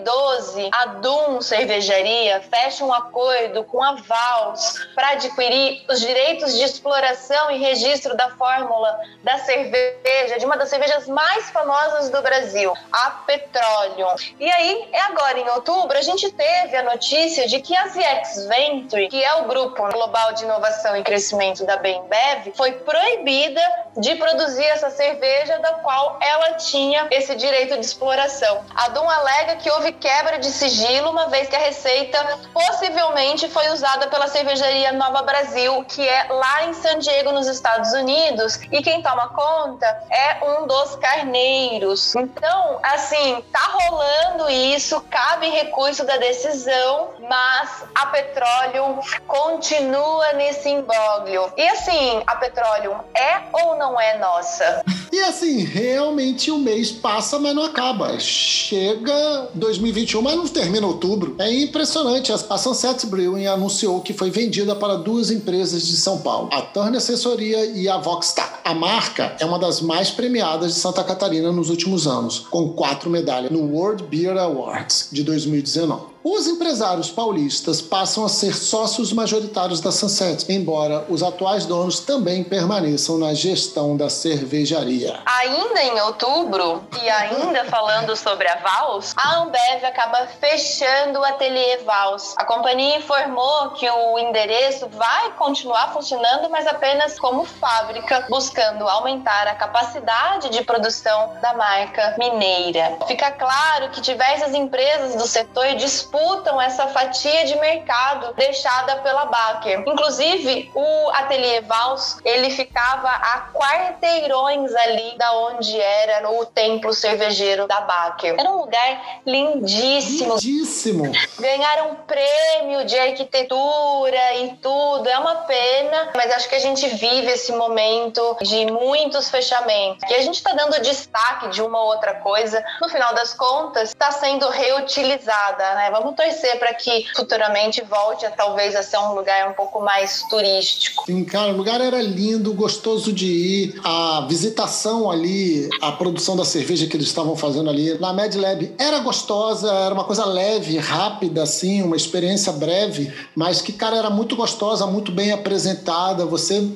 2012, 0.00 0.70
a 0.72 0.86
Dum 0.86 1.40
Cervejaria 1.40 2.40
fecha 2.42 2.84
um 2.84 2.92
acordo 2.92 3.64
com 3.64 3.82
a 3.82 3.92
Vals 3.92 4.88
para 4.94 5.10
adquirir 5.10 5.84
os 5.88 6.00
direitos 6.00 6.54
de 6.54 6.62
exploração 6.62 7.50
e 7.50 7.58
registro 7.58 8.16
da 8.16 8.30
fórmula 8.30 8.98
da 9.22 9.38
cerveja, 9.38 10.38
de 10.38 10.44
uma 10.44 10.56
das 10.56 10.68
cervejas 10.68 11.06
mais 11.08 11.50
famosas 11.50 12.10
do 12.10 12.20
Brasil, 12.22 12.72
a 12.92 13.10
Petroleum. 13.26 14.14
E 14.38 14.50
aí, 14.50 14.88
é 14.92 15.00
agora 15.02 15.38
em 15.38 15.48
outubro, 15.50 15.96
a 15.96 16.02
gente 16.02 16.30
teve 16.32 16.76
a 16.76 16.82
notícia 16.82 17.46
de 17.46 17.60
que 17.60 17.76
a 17.76 17.88
ZX 17.88 18.46
Venture, 18.46 19.08
que 19.08 19.22
é 19.22 19.34
o 19.34 19.44
grupo 19.44 19.82
global 19.90 20.32
de 20.32 20.44
inovação 20.44 20.96
e 20.96 21.02
crescimento 21.02 21.30
crescimento 21.30 21.64
da 21.64 21.76
Bembev 21.76 22.52
foi 22.54 22.72
proibida 22.72 23.60
de 23.96 24.14
produzir 24.16 24.64
essa 24.64 24.90
cerveja 24.90 25.58
da 25.58 25.74
qual 25.74 26.18
ela 26.20 26.54
tinha 26.54 27.06
esse 27.10 27.34
direito 27.34 27.74
de 27.74 27.84
exploração. 27.84 28.64
A 28.74 28.88
Dum 28.88 29.08
alega 29.08 29.56
que 29.56 29.70
houve 29.70 29.89
quebra 29.92 30.38
de 30.38 30.50
sigilo, 30.50 31.10
uma 31.10 31.28
vez 31.28 31.48
que 31.48 31.56
a 31.56 31.58
receita 31.58 32.38
possivelmente 32.52 33.48
foi 33.48 33.70
usada 33.70 34.06
pela 34.08 34.28
cervejaria 34.28 34.92
Nova 34.92 35.22
Brasil, 35.22 35.84
que 35.84 36.06
é 36.06 36.26
lá 36.30 36.64
em 36.66 36.74
San 36.74 36.98
Diego, 36.98 37.32
nos 37.32 37.46
Estados 37.46 37.92
Unidos, 37.92 38.60
e 38.70 38.82
quem 38.82 39.02
toma 39.02 39.28
conta 39.28 39.86
é 40.10 40.44
um 40.44 40.66
dos 40.66 40.96
carneiros. 40.96 42.14
Então, 42.14 42.78
assim, 42.82 43.42
tá 43.52 43.60
rolando 43.72 44.50
isso, 44.50 45.00
cabe 45.10 45.48
recurso 45.48 46.04
da 46.04 46.16
decisão, 46.16 47.10
mas 47.28 47.84
a 47.94 48.06
petróleo 48.06 49.00
continua 49.26 50.32
nesse 50.34 50.68
imbróglio. 50.68 51.52
E 51.56 51.68
assim, 51.68 52.22
a 52.26 52.36
petróleo 52.36 52.96
é 53.14 53.40
ou 53.52 53.76
não 53.76 54.00
é 54.00 54.18
nossa? 54.18 54.82
E 55.12 55.20
assim, 55.20 55.64
realmente 55.64 56.50
o 56.50 56.58
mês 56.58 56.92
passa, 56.92 57.38
mas 57.38 57.54
não 57.54 57.64
acaba. 57.64 58.18
Chega 58.20 59.48
2021, 59.80 60.22
mas 60.22 60.36
não 60.36 60.46
termina 60.46 60.86
outubro. 60.86 61.34
É 61.38 61.52
impressionante. 61.52 62.32
A 62.32 62.58
Sunset 62.58 63.06
Brewing 63.06 63.46
anunciou 63.46 64.00
que 64.00 64.12
foi 64.12 64.30
vendida 64.30 64.76
para 64.76 64.96
duas 64.96 65.30
empresas 65.30 65.86
de 65.86 65.96
São 65.96 66.18
Paulo, 66.18 66.48
a 66.52 66.60
Turner 66.60 66.96
Assessoria 66.96 67.64
e 67.66 67.88
a 67.88 67.96
Voxtar. 67.96 68.60
A 68.64 68.74
marca 68.74 69.34
é 69.40 69.44
uma 69.44 69.58
das 69.58 69.80
mais 69.80 70.10
premiadas 70.10 70.74
de 70.74 70.80
Santa 70.80 71.02
Catarina 71.02 71.50
nos 71.50 71.70
últimos 71.70 72.06
anos, 72.06 72.40
com 72.50 72.70
quatro 72.70 73.10
medalhas 73.10 73.50
no 73.50 73.60
World 73.60 74.04
Beer 74.04 74.36
Awards 74.36 75.08
de 75.10 75.22
2019. 75.24 76.09
Os 76.22 76.46
empresários 76.46 77.10
paulistas 77.10 77.80
passam 77.80 78.26
a 78.26 78.28
ser 78.28 78.54
sócios 78.54 79.10
majoritários 79.10 79.80
da 79.80 79.90
Sunset, 79.90 80.44
embora 80.52 81.06
os 81.08 81.22
atuais 81.22 81.64
donos 81.64 82.00
também 82.00 82.44
permaneçam 82.44 83.16
na 83.16 83.32
gestão 83.32 83.96
da 83.96 84.10
cervejaria. 84.10 85.18
Ainda 85.24 85.82
em 85.82 85.98
outubro, 86.02 86.84
e 87.02 87.08
ainda 87.08 87.64
falando 87.64 88.14
sobre 88.16 88.46
a 88.48 88.56
Vals, 88.56 89.14
a 89.16 89.38
Ambev 89.38 89.82
acaba 89.82 90.26
fechando 90.38 91.20
o 91.20 91.24
ateliê 91.24 91.78
Vals. 91.86 92.34
A 92.36 92.44
companhia 92.44 92.98
informou 92.98 93.70
que 93.70 93.88
o 93.88 94.18
endereço 94.18 94.90
vai 94.90 95.32
continuar 95.38 95.94
funcionando, 95.94 96.50
mas 96.50 96.66
apenas 96.66 97.18
como 97.18 97.46
fábrica, 97.46 98.26
buscando 98.28 98.86
aumentar 98.86 99.48
a 99.48 99.54
capacidade 99.54 100.50
de 100.50 100.62
produção 100.64 101.32
da 101.40 101.54
marca 101.54 102.14
mineira. 102.18 102.98
Fica 103.06 103.30
claro 103.30 103.88
que 103.88 104.02
diversas 104.02 104.52
empresas 104.52 105.14
do 105.14 105.26
setor 105.26 105.76
disputam 105.76 106.09
disputam 106.10 106.60
essa 106.60 106.88
fatia 106.88 107.44
de 107.44 107.56
mercado 107.56 108.34
deixada 108.34 108.96
pela 108.96 109.26
Baker. 109.26 109.84
Inclusive, 109.86 110.70
o 110.74 111.10
Ateliê 111.10 111.60
Vals, 111.60 112.18
ele 112.24 112.50
ficava 112.50 113.08
a 113.08 113.50
quarteirões 113.52 114.74
ali 114.74 115.16
da 115.16 115.32
onde 115.32 115.80
era 115.80 116.28
o 116.30 116.44
templo 116.46 116.92
cervejeiro 116.92 117.68
da 117.68 117.80
Baker. 117.80 118.34
Era 118.38 118.50
um 118.50 118.58
lugar 118.58 119.20
lindíssimo. 119.24 120.34
Lindíssimo. 120.34 121.12
Ganharam 121.38 121.96
prêmio 122.06 122.84
de 122.84 122.98
arquitetura 122.98 124.34
e 124.34 124.56
tudo. 124.56 125.08
É 125.08 125.18
uma 125.18 125.36
pena, 125.36 126.10
mas 126.16 126.32
acho 126.32 126.48
que 126.48 126.56
a 126.56 126.60
gente 126.60 126.88
vive 126.88 127.30
esse 127.30 127.52
momento 127.52 128.36
de 128.42 128.66
muitos 128.66 129.30
fechamentos. 129.30 130.10
E 130.10 130.14
a 130.14 130.22
gente 130.22 130.34
está 130.34 130.52
dando 130.52 130.80
destaque 130.80 131.48
de 131.50 131.62
uma 131.62 131.80
outra 131.82 132.14
coisa, 132.14 132.64
no 132.80 132.88
final 132.88 133.14
das 133.14 133.32
contas, 133.32 133.90
está 133.90 134.10
sendo 134.10 134.48
reutilizada, 134.48 135.74
né? 135.74 135.90
Vamos 135.90 135.99
torcer 136.12 136.58
para 136.58 136.74
que 136.74 137.06
futuramente 137.14 137.82
volte 137.82 138.26
a 138.26 138.30
talvez 138.30 138.74
a 138.74 138.82
ser 138.82 138.98
um 138.98 139.14
lugar 139.14 139.48
um 139.48 139.52
pouco 139.52 139.80
mais 139.80 140.22
turístico. 140.28 141.04
Sim, 141.06 141.24
cara, 141.24 141.52
o 141.52 141.56
lugar 141.56 141.80
era 141.80 142.00
lindo, 142.02 142.52
gostoso 142.52 143.12
de 143.12 143.26
ir. 143.26 143.80
A 143.84 144.26
visitação 144.28 145.10
ali, 145.10 145.68
a 145.80 145.92
produção 145.92 146.36
da 146.36 146.44
cerveja 146.44 146.86
que 146.86 146.96
eles 146.96 147.06
estavam 147.06 147.36
fazendo 147.36 147.70
ali 147.70 147.98
na 147.98 148.12
Mad 148.12 148.34
Lab 148.34 148.74
era 148.78 148.98
gostosa, 149.00 149.72
era 149.72 149.94
uma 149.94 150.04
coisa 150.04 150.24
leve, 150.24 150.78
rápida, 150.78 151.42
assim, 151.42 151.82
uma 151.82 151.96
experiência 151.96 152.52
breve, 152.52 153.12
mas 153.34 153.60
que, 153.60 153.72
cara, 153.72 153.96
era 153.96 154.10
muito 154.10 154.36
gostosa, 154.36 154.86
muito 154.86 155.12
bem 155.12 155.32
apresentada. 155.32 156.24
Você 156.26 156.66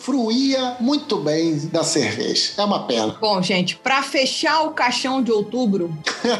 fruía 0.00 0.76
muito 0.80 1.16
bem 1.16 1.58
da 1.68 1.82
cerveja. 1.82 2.52
É 2.56 2.64
uma 2.64 2.84
pena. 2.84 3.16
Bom, 3.20 3.40
gente, 3.42 3.76
para 3.76 4.02
fechar 4.02 4.62
o 4.62 4.70
caixão 4.70 5.22
de 5.22 5.32
outubro, 5.32 5.92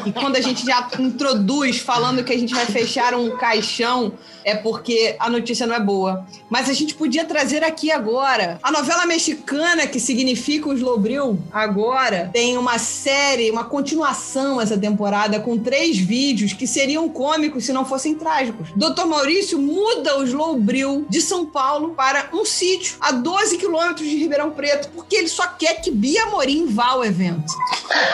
e 0.05 0.11
quando 0.11 0.35
a 0.35 0.41
gente 0.41 0.65
já 0.65 0.87
introduz 0.99 1.79
falando 1.79 2.23
que 2.23 2.34
a 2.35 2.39
gente 2.39 2.53
vai 2.53 2.65
fechar 2.65 3.13
um 3.13 3.37
caixão 3.37 4.13
é 4.45 4.55
porque 4.55 5.15
a 5.19 5.27
notícia 5.27 5.65
não 5.65 5.75
é 5.75 5.79
boa. 5.79 6.25
Mas 6.47 6.69
a 6.69 6.73
gente 6.73 6.93
podia 6.93 7.25
trazer 7.25 7.63
aqui 7.63 7.91
agora. 7.91 8.59
A 8.61 8.71
novela 8.71 9.05
mexicana, 9.07 9.87
que 9.87 9.99
significa 9.99 10.69
o 10.69 10.73
Slowbril, 10.73 11.39
agora 11.51 12.29
tem 12.31 12.55
uma 12.55 12.77
série, 12.77 13.49
uma 13.49 13.65
continuação 13.65 14.61
essa 14.61 14.77
temporada, 14.77 15.39
com 15.39 15.57
três 15.57 15.97
vídeos 15.97 16.53
que 16.53 16.67
seriam 16.67 17.09
cômicos 17.09 17.65
se 17.65 17.73
não 17.73 17.83
fossem 17.83 18.13
trágicos. 18.13 18.69
Dr. 18.75 19.05
Maurício 19.07 19.57
muda 19.57 20.19
o 20.19 20.23
Slowbril 20.23 21.07
de 21.09 21.21
São 21.21 21.47
Paulo 21.47 21.95
para 21.95 22.29
um 22.31 22.45
sítio 22.45 22.97
a 23.01 23.11
12 23.11 23.57
quilômetros 23.57 24.07
de 24.07 24.15
Ribeirão 24.15 24.51
Preto, 24.51 24.89
porque 24.93 25.15
ele 25.15 25.27
só 25.27 25.47
quer 25.47 25.81
que 25.81 25.89
Bia 25.89 26.27
Morim 26.27 26.67
vá 26.67 26.89
ao 26.89 27.03
evento. 27.03 27.51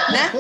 Né? 0.09 0.31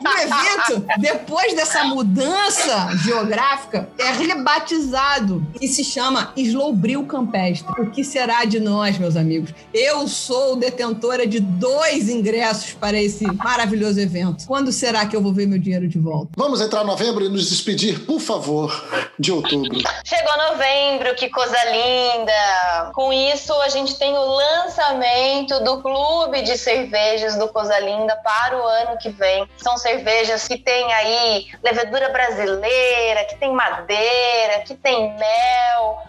O 0.00 0.18
evento, 0.18 0.86
depois 0.98 1.54
dessa 1.54 1.84
mudança 1.84 2.90
geográfica, 2.98 3.88
é 3.98 4.12
rebatizado 4.12 5.39
e 5.60 5.68
se 5.68 5.84
chama 5.84 6.32
Slowbril 6.36 7.04
Campestre. 7.06 7.72
O 7.80 7.90
que 7.90 8.04
será 8.04 8.44
de 8.44 8.60
nós, 8.60 8.98
meus 8.98 9.16
amigos? 9.16 9.52
Eu 9.72 10.06
sou 10.08 10.56
detentora 10.56 11.26
de 11.26 11.40
dois 11.40 12.08
ingressos 12.08 12.72
para 12.72 13.00
esse 13.00 13.24
maravilhoso 13.26 14.00
evento. 14.00 14.46
Quando 14.46 14.72
será 14.72 15.06
que 15.06 15.16
eu 15.16 15.22
vou 15.22 15.32
ver 15.32 15.46
meu 15.46 15.58
dinheiro 15.58 15.88
de 15.88 15.98
volta? 15.98 16.30
Vamos 16.36 16.60
entrar 16.60 16.82
em 16.82 16.86
novembro 16.86 17.24
e 17.24 17.28
nos 17.28 17.48
despedir, 17.48 18.04
por 18.06 18.20
favor, 18.20 18.84
de 19.18 19.32
outubro. 19.32 19.78
Chegou 20.04 20.36
novembro, 20.50 21.14
que 21.14 21.28
coisa 21.28 21.58
linda! 21.70 22.90
Com 22.94 23.12
isso, 23.12 23.52
a 23.60 23.68
gente 23.68 23.98
tem 23.98 24.12
o 24.12 24.24
lançamento 24.24 25.62
do 25.64 25.80
Clube 25.82 26.42
de 26.42 26.56
Cervejas 26.56 27.36
do 27.36 27.48
Coisa 27.48 27.78
Linda 27.78 28.16
para 28.16 28.56
o 28.56 28.66
ano 28.66 28.98
que 28.98 29.10
vem. 29.10 29.46
São 29.58 29.76
cervejas 29.78 30.46
que 30.46 30.58
tem 30.58 30.92
aí 30.92 31.46
levedura 31.62 32.08
brasileira, 32.10 33.24
que 33.24 33.36
tem 33.36 33.52
madeira, 33.52 34.60
que 34.66 34.74
tem 34.74 35.16
mel. 35.16 35.29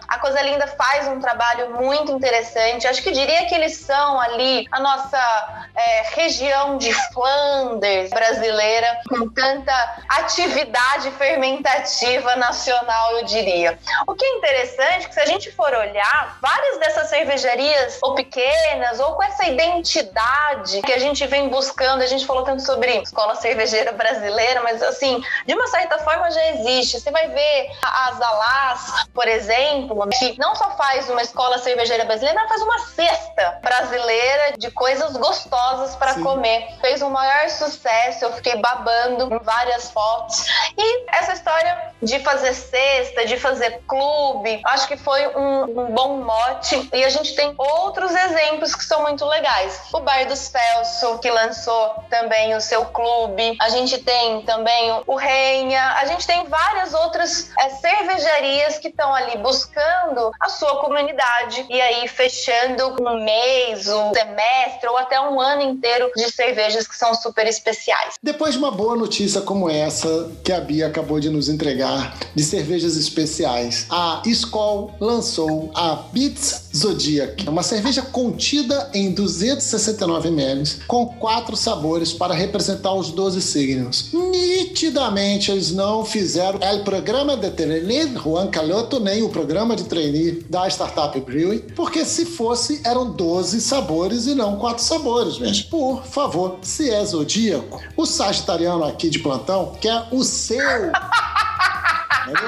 A 0.08 0.18
Coisa 0.18 0.42
Linda 0.42 0.66
faz 0.66 1.08
um 1.08 1.20
trabalho 1.20 1.70
muito 1.70 2.12
interessante. 2.12 2.86
Acho 2.86 3.02
que 3.02 3.12
diria 3.12 3.46
que 3.46 3.54
eles 3.54 3.78
são 3.78 4.20
ali 4.20 4.66
a 4.70 4.78
nossa 4.78 5.66
é, 5.74 6.02
região 6.14 6.76
de 6.76 6.92
Flanders 7.12 8.10
brasileira, 8.10 9.00
com 9.08 9.28
tanta 9.30 9.72
atividade 10.08 11.10
fermentativa 11.12 12.36
nacional, 12.36 13.12
eu 13.18 13.24
diria. 13.24 13.78
O 14.06 14.14
que 14.14 14.24
é 14.24 14.36
interessante 14.36 15.06
é 15.06 15.08
que 15.08 15.14
se 15.14 15.20
a 15.20 15.26
gente 15.26 15.50
for 15.52 15.72
olhar, 15.72 16.38
várias 16.40 16.78
dessas 16.78 17.08
cervejarias, 17.08 17.98
ou 18.02 18.14
pequenas, 18.14 19.00
ou 19.00 19.14
com 19.14 19.22
essa 19.22 19.46
identidade 19.46 20.82
que 20.82 20.92
a 20.92 20.98
gente 20.98 21.26
vem 21.26 21.48
buscando, 21.48 22.02
a 22.02 22.06
gente 22.06 22.26
falou 22.26 22.42
tanto 22.44 22.62
sobre 22.62 22.98
escola 22.98 23.34
cervejeira 23.36 23.92
brasileira, 23.92 24.62
mas 24.62 24.82
assim, 24.82 25.22
de 25.46 25.54
uma 25.54 25.66
certa 25.68 25.98
forma 26.00 26.30
já 26.30 26.50
existe. 26.50 27.00
Você 27.00 27.10
vai 27.10 27.28
ver 27.28 27.70
a 27.82 28.12
Zalás, 28.12 29.06
por 29.14 29.28
exemplo, 29.28 30.08
que 30.08 30.38
não 30.38 30.54
só 30.54 30.70
faz 30.70 31.08
uma 31.10 31.22
escola 31.22 31.58
cervejeira 31.58 32.04
brasileira, 32.04 32.38
ela 32.38 32.48
faz 32.48 32.62
uma 32.62 32.78
cesta 32.78 33.58
brasileira 33.62 34.54
de 34.56 34.70
coisas 34.70 35.16
gostosas 35.16 35.94
para 35.96 36.14
comer. 36.14 36.66
Fez 36.80 37.02
o 37.02 37.06
um 37.06 37.10
maior 37.10 37.48
sucesso, 37.50 38.24
eu 38.24 38.32
fiquei 38.32 38.56
babando 38.56 39.34
em 39.34 39.38
várias 39.38 39.90
fotos. 39.90 40.46
E 40.78 41.04
essa 41.10 41.32
história 41.34 41.92
de 42.02 42.18
fazer 42.20 42.54
cesta, 42.54 43.26
de 43.26 43.36
fazer 43.36 43.82
clube, 43.86 44.62
acho 44.64 44.88
que 44.88 44.96
foi 44.96 45.26
um, 45.36 45.62
um 45.64 45.86
bom 45.92 46.18
mote. 46.18 46.88
E 46.92 47.04
a 47.04 47.10
gente 47.10 47.34
tem 47.34 47.54
outros 47.58 48.14
exemplos 48.14 48.74
que 48.74 48.84
são 48.84 49.02
muito 49.02 49.24
legais. 49.26 49.88
O 49.92 50.00
Bar 50.00 50.26
dos 50.26 50.38
Celso, 50.38 51.18
que 51.18 51.30
lançou 51.30 51.94
também 52.08 52.54
o 52.54 52.60
seu 52.60 52.86
clube. 52.86 53.56
A 53.60 53.68
gente 53.68 53.98
tem 53.98 54.42
também 54.42 55.02
o 55.06 55.16
Renha. 55.16 55.96
A 55.98 56.06
gente 56.06 56.26
tem 56.26 56.44
várias 56.46 56.94
outras 56.94 57.50
é, 57.58 57.68
cervejarias 57.70 58.78
que 58.78 58.88
estão 58.88 59.01
ali 59.14 59.38
buscando 59.38 60.30
a 60.38 60.48
sua 60.48 60.80
comunidade 60.80 61.64
e 61.70 61.80
aí 61.80 62.06
fechando 62.08 62.96
um 63.00 63.24
mês, 63.24 63.88
um 63.88 64.12
semestre 64.12 64.88
ou 64.88 64.98
até 64.98 65.20
um 65.20 65.40
ano 65.40 65.62
inteiro 65.62 66.10
de 66.14 66.30
cervejas 66.30 66.86
que 66.86 66.96
são 66.96 67.14
super 67.14 67.46
especiais. 67.46 68.14
Depois 68.22 68.52
de 68.52 68.58
uma 68.58 68.70
boa 68.70 68.96
notícia 68.96 69.40
como 69.40 69.70
essa 69.70 70.30
que 70.44 70.52
a 70.52 70.60
Bia 70.60 70.86
acabou 70.86 71.18
de 71.18 71.30
nos 71.30 71.48
entregar 71.48 72.14
de 72.34 72.44
cervejas 72.44 72.96
especiais, 72.96 73.86
a 73.90 74.22
Skol 74.26 74.94
lançou 75.00 75.70
a 75.74 75.94
Beats 76.12 76.70
Zodiac, 76.74 77.48
uma 77.48 77.62
cerveja 77.62 78.02
contida 78.02 78.90
em 78.94 79.12
269 79.12 80.28
ml 80.28 80.82
com 80.86 81.06
quatro 81.06 81.56
sabores 81.56 82.12
para 82.12 82.34
representar 82.34 82.94
os 82.94 83.10
12 83.10 83.40
signos. 83.40 84.10
Nitidamente 84.12 85.50
eles 85.50 85.70
não 85.70 86.04
fizeram 86.04 86.58
o 86.58 86.84
programa 86.84 87.36
de 87.36 87.50
trainee 87.50 88.12
Juan 88.16 88.48
Caloto 88.48 88.91
nem 88.98 89.22
o 89.22 89.28
programa 89.28 89.76
de 89.76 89.84
trainee 89.84 90.44
da 90.48 90.68
Startup 90.68 91.18
Brewing, 91.20 91.60
porque 91.74 92.04
se 92.04 92.24
fosse 92.24 92.80
eram 92.84 93.10
12 93.10 93.60
sabores 93.60 94.26
e 94.26 94.34
não 94.34 94.56
quatro 94.56 94.82
sabores, 94.82 95.34
gente. 95.34 95.64
Por 95.64 96.04
favor, 96.04 96.58
se 96.62 96.90
é 96.90 97.04
zodíaco, 97.04 97.80
o 97.96 98.06
sagitariano 98.06 98.84
aqui 98.84 99.08
de 99.08 99.18
plantão 99.18 99.72
quer 99.80 100.06
o 100.10 100.22
seu 100.22 100.58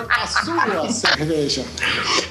a 0.08 0.26
sua 0.26 0.90
cerveja. 0.90 1.64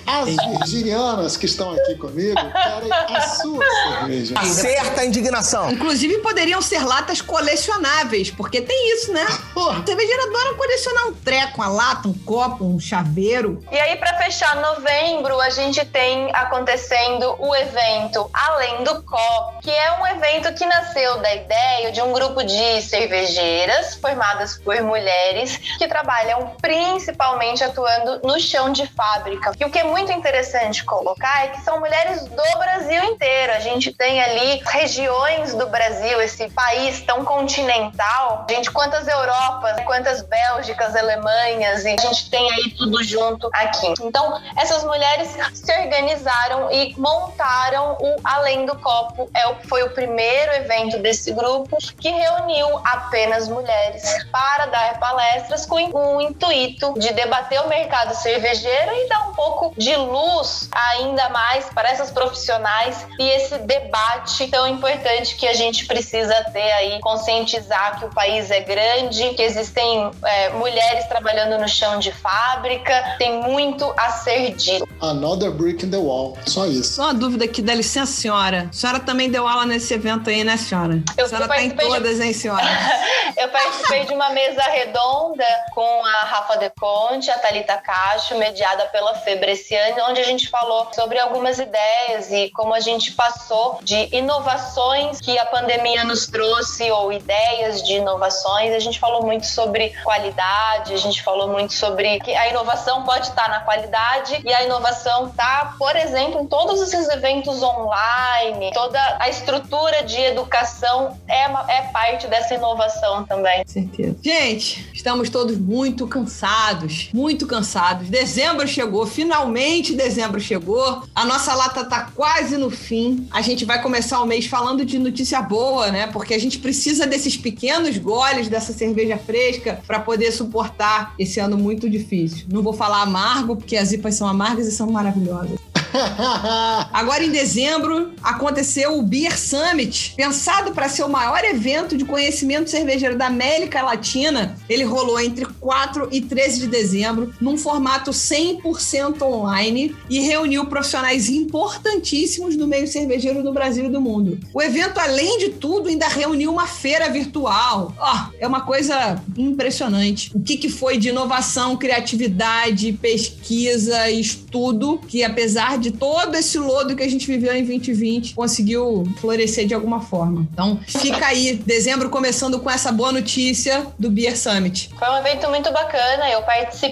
As 0.06 0.36
virginianas 0.60 1.38
que 1.38 1.46
estão 1.46 1.72
aqui 1.72 1.96
comigo 1.96 2.36
querem 2.36 2.92
a 2.92 3.22
sua 3.22 3.66
cerveja. 3.66 4.36
Acerta 4.40 5.02
a 5.02 5.06
indignação. 5.06 5.72
Inclusive, 5.72 6.20
poderiam 6.20 6.62
ser 6.62 6.86
latas 6.86 7.22
colecionáveis, 7.22 8.32
porque 8.32 8.62
tem 8.62 8.94
isso, 8.94 9.12
né? 9.12 9.26
Porra. 9.54 9.84
Cervejeiro 9.86 10.24
adora 10.30 10.54
colecionar 10.56 11.08
um 11.08 11.14
treco, 11.14 11.62
uma 11.62 11.68
lata, 11.68 12.08
um 12.08 12.14
copo, 12.14 12.66
um 12.66 12.80
chaveiro. 12.80 13.64
E 13.72 13.78
aí, 13.78 13.98
para 13.98 14.18
fechar 14.18 14.56
novembro, 14.58 15.40
a 15.42 15.50
gente 15.50 15.84
tem 15.86 16.30
acontecendo 16.34 17.36
o 17.40 17.56
evento 17.56 18.30
Além 18.34 18.84
do 18.84 19.02
Copo, 19.04 19.60
que 19.62 19.72
é 19.72 20.00
um 20.00 20.08
evento 20.08 20.54
que 20.54 20.66
nasceu 20.66 21.20
da 21.20 21.36
ideia 21.36 21.92
de 21.92 22.02
um 22.02 22.14
grupo 22.14 22.44
de 22.44 22.82
cervejeiras 22.82 23.96
formadas 23.96 24.58
por 24.58 24.82
mulheres 24.82 25.58
que 25.78 25.88
trabalham 25.88 26.56
principalmente 26.62 27.33
principalmente 27.34 27.64
atuando 27.64 28.20
no 28.24 28.40
chão 28.40 28.72
de 28.72 28.86
fábrica. 28.88 29.52
E 29.60 29.66
o 29.66 29.70
que 29.70 29.80
é 29.80 29.84
muito 29.84 30.12
interessante 30.12 30.84
colocar 30.84 31.46
é 31.46 31.48
que 31.50 31.62
são 31.62 31.80
mulheres 31.80 32.24
do 32.24 32.58
Brasil 32.58 33.04
inteiro. 33.04 33.54
A 33.54 33.60
gente 33.60 33.92
tem 33.94 34.22
ali 34.22 34.62
regiões 34.66 35.54
do 35.54 35.68
Brasil, 35.68 36.22
esse 36.22 36.50
país 36.50 37.02
tão 37.02 37.26
continental. 37.26 38.46
Gente, 38.50 38.72
quantas 38.72 39.08
Europas, 39.08 39.84
quantas 39.86 40.22
Bélgicas, 40.24 40.96
Alemanhas, 40.96 41.84
e 41.86 41.90
a 41.90 41.98
gente 41.98 42.30
tem 42.30 42.52
aí 42.52 42.72
tudo 42.78 43.04
junto 43.04 43.50
aqui. 43.54 43.94
Então, 44.02 44.42
essas 44.58 44.84
mulheres 44.84 45.36
se 45.54 45.80
organizaram 45.80 46.72
e 46.72 46.96
montaram 46.98 47.98
o 48.00 48.16
Além 48.24 48.66
do 48.66 48.78
Copo. 48.80 49.30
É, 49.34 49.54
foi 49.68 49.84
o 49.84 49.90
primeiro 49.90 50.54
evento 50.54 51.00
desse 51.00 51.32
grupo 51.32 51.78
que 52.00 52.10
reuniu 52.10 52.80
apenas 52.84 53.48
mulheres 53.48 54.04
para 54.32 54.68
dar 54.68 55.00
palestras 55.00 55.66
com 55.66 55.90
o 55.94 56.22
intuito 56.22 56.94
de 56.98 57.12
debater 57.24 57.62
o 57.62 57.70
mercado 57.70 58.14
cervejeiro 58.16 58.92
e 58.94 59.08
dar 59.08 59.30
um 59.30 59.34
pouco 59.34 59.74
de 59.78 59.96
luz 59.96 60.70
ainda 60.72 61.30
mais 61.30 61.66
para 61.66 61.90
essas 61.90 62.12
profissionais 62.12 63.06
e 63.18 63.24
esse 63.30 63.58
debate 63.60 64.48
tão 64.48 64.68
importante 64.68 65.36
que 65.36 65.48
a 65.48 65.54
gente 65.54 65.86
precisa 65.86 66.34
ter 66.52 66.72
aí, 66.74 67.00
conscientizar 67.00 68.00
que 68.00 68.06
o 68.06 68.10
país 68.10 68.52
é 68.52 68.60
grande, 68.60 69.34
que 69.34 69.42
existem 69.42 70.12
é, 70.24 70.50
mulheres 70.50 71.06
trabalhando 71.06 71.60
no 71.60 71.68
chão 71.68 72.00
de 72.00 72.12
fábrica, 72.12 73.16
tem 73.18 73.42
muito 73.42 73.92
a 73.98 74.10
ser 74.12 74.54
dito. 74.56 74.88
Another 75.02 75.52
brick 75.52 75.86
in 75.86 75.92
the 75.92 75.98
wall, 75.98 76.38
só 76.46 76.66
isso. 76.66 76.94
Só 76.94 77.04
uma 77.04 77.14
dúvida 77.14 77.46
aqui, 77.46 77.62
dá 77.62 77.74
licença, 77.74 78.12
senhora. 78.12 78.68
A 78.70 78.74
senhora 78.74 79.00
também 79.00 79.30
deu 79.30 79.48
aula 79.48 79.66
nesse 79.66 79.94
evento 79.94 80.30
aí, 80.30 80.44
né, 80.44 80.58
senhora? 80.58 81.02
Eu 81.18 81.26
a 81.26 81.30
senhora 81.30 81.48
tá 81.48 81.62
em 81.62 81.72
todas, 81.72 82.18
de... 82.18 82.24
hein, 82.24 82.34
senhora? 82.34 82.64
Eu 83.38 83.50
participei 83.50 84.06
de 84.06 84.14
uma 84.14 84.30
mesa 84.30 84.62
redonda 84.62 85.46
com 85.74 86.06
a 86.06 86.22
Rafa 86.26 86.58
Decon, 86.58 87.13
a 87.14 87.38
Talita 87.38 87.78
Cacho, 87.78 88.36
mediada 88.40 88.86
pela 88.88 89.14
Febreciane, 89.14 90.02
onde 90.10 90.20
a 90.20 90.24
gente 90.24 90.50
falou 90.50 90.88
sobre 90.94 91.20
algumas 91.20 91.60
ideias 91.60 92.32
e 92.32 92.50
como 92.50 92.74
a 92.74 92.80
gente 92.80 93.12
passou 93.12 93.78
de 93.84 94.10
inovações 94.12 95.22
que 95.22 95.38
a 95.38 95.46
pandemia 95.46 96.04
nos 96.06 96.26
trouxe 96.26 96.90
ou 96.90 97.14
ideias 97.14 97.84
de 97.84 97.94
inovações. 97.94 98.74
A 98.74 98.80
gente 98.80 99.00
falou 99.00 99.22
muito 99.24 99.46
sobre 99.46 99.94
qualidade, 100.04 100.92
a 100.92 100.98
gente 100.98 101.22
falou 101.22 101.50
muito 101.50 101.74
sobre 101.74 102.20
que 102.20 102.34
a 102.34 102.50
inovação 102.50 103.04
pode 103.04 103.28
estar 103.28 103.48
na 103.48 103.60
qualidade 103.60 104.42
e 104.44 104.52
a 104.52 104.64
inovação 104.64 105.28
está, 105.28 105.76
por 105.78 105.96
exemplo, 105.96 106.42
em 106.42 106.48
todos 106.48 106.82
esses 106.82 107.08
eventos 107.10 107.62
online, 107.62 108.72
toda 108.74 109.18
a 109.20 109.30
estrutura 109.30 110.04
de 110.04 110.20
educação 110.20 111.16
é, 111.28 111.44
é 111.44 111.82
parte 111.94 112.26
dessa 112.26 112.56
inovação 112.56 113.24
também. 113.24 113.64
Certeza. 113.68 114.18
Gente, 114.24 114.90
estamos 114.92 115.30
todos 115.30 115.60
muito 115.60 116.08
cansados 116.08 117.03
muito 117.14 117.48
cansados. 117.48 118.10
Dezembro 118.10 118.68
chegou, 118.68 119.06
finalmente 119.06 119.94
dezembro 119.94 120.40
chegou. 120.40 121.04
A 121.16 121.26
nossa 121.26 121.54
lata 121.54 121.84
tá 121.84 122.12
quase 122.14 122.58
no 122.58 122.70
fim. 122.70 123.28
A 123.32 123.42
gente 123.42 123.66
vai 123.66 123.82
começar 123.82 124.22
o 124.22 124.26
mês 124.26 124.46
falando 124.46 124.86
de 124.86 125.00
notícia 125.00 125.42
boa, 125.42 125.92
né? 125.92 126.08
Porque 126.08 126.34
a 126.34 126.40
gente 126.40 126.60
precisa 126.60 127.08
desses 127.08 127.36
pequenos 127.36 127.98
goles 127.98 128.48
dessa 128.48 128.74
cerveja 128.74 129.18
fresca 129.18 129.82
para 129.86 130.00
poder 130.00 130.32
suportar 130.32 131.14
esse 131.18 131.40
ano 131.40 131.58
muito 131.58 131.90
difícil. 131.90 132.46
Não 132.52 132.62
vou 132.62 132.74
falar 132.74 133.02
amargo, 133.02 133.56
porque 133.56 133.78
as 133.78 133.92
IPAs 133.92 134.16
são 134.16 134.28
amargas 134.28 134.68
e 134.68 134.72
são 134.72 134.90
maravilhosas. 134.92 135.60
Agora, 136.92 137.24
em 137.24 137.30
dezembro, 137.30 138.14
aconteceu 138.22 138.98
o 138.98 139.02
Beer 139.02 139.38
Summit, 139.38 140.14
pensado 140.16 140.72
para 140.72 140.90
ser 140.90 141.04
o 141.04 141.10
maior 141.10 141.44
evento 141.44 141.96
de 141.96 142.06
conhecimento 142.06 142.70
cervejeiro 142.70 143.18
da 143.18 143.28
América 143.28 143.82
Latina. 143.82 144.56
Ele 144.68 144.84
rolou 144.84 145.20
entre 145.20 145.46
4 145.46 146.10
e 146.12 146.22
13 146.22 146.62
de 146.62 146.68
dezembro, 146.68 146.93
num 147.40 147.58
formato 147.58 148.12
100% 148.12 149.22
online 149.22 149.96
e 150.10 150.20
reuniu 150.20 150.66
profissionais 150.66 151.30
importantíssimos 151.30 152.56
do 152.56 152.68
meio 152.68 152.88
cervejeiro 152.88 153.44
do 153.44 153.54
Brasil 153.54 153.86
e 153.86 153.90
do 153.90 154.02
mundo. 154.02 154.40
O 154.54 154.62
evento, 154.62 155.00
além 155.00 155.38
de 155.38 155.50
tudo, 155.50 155.90
ainda 155.90 156.08
reuniu 156.08 156.52
uma 156.52 156.68
feira 156.68 157.10
virtual. 157.10 157.94
Oh, 158.00 158.34
é 158.40 158.48
uma 158.48 158.62
coisa 158.62 159.22
impressionante. 159.38 160.32
O 160.36 160.40
que, 160.40 160.58
que 160.58 160.70
foi 160.70 160.98
de 160.98 161.10
inovação, 161.10 161.78
criatividade, 161.78 162.94
pesquisa, 162.94 164.10
estudo, 164.10 165.00
que 165.08 165.24
apesar 165.24 165.78
de 165.78 165.92
todo 165.92 166.36
esse 166.36 166.58
lodo 166.58 166.96
que 166.96 167.04
a 167.04 167.10
gente 167.10 167.28
viveu 167.28 167.54
em 167.54 167.66
2020, 167.66 168.36
conseguiu 168.36 169.04
florescer 169.20 169.66
de 169.66 169.74
alguma 169.74 170.02
forma. 170.02 170.48
Então, 170.52 170.80
fica 170.86 171.28
aí, 171.28 171.56
dezembro 171.56 172.10
começando 172.10 172.60
com 172.60 172.70
essa 172.70 172.92
boa 172.92 173.12
notícia 173.12 173.88
do 173.98 174.10
Beer 174.10 174.38
Summit. 174.38 174.90
Foi 174.98 175.10
um 175.10 175.18
evento 175.18 175.50
muito 175.50 175.72
bacana, 175.72 176.30
eu 176.30 176.42
participei 176.44 176.83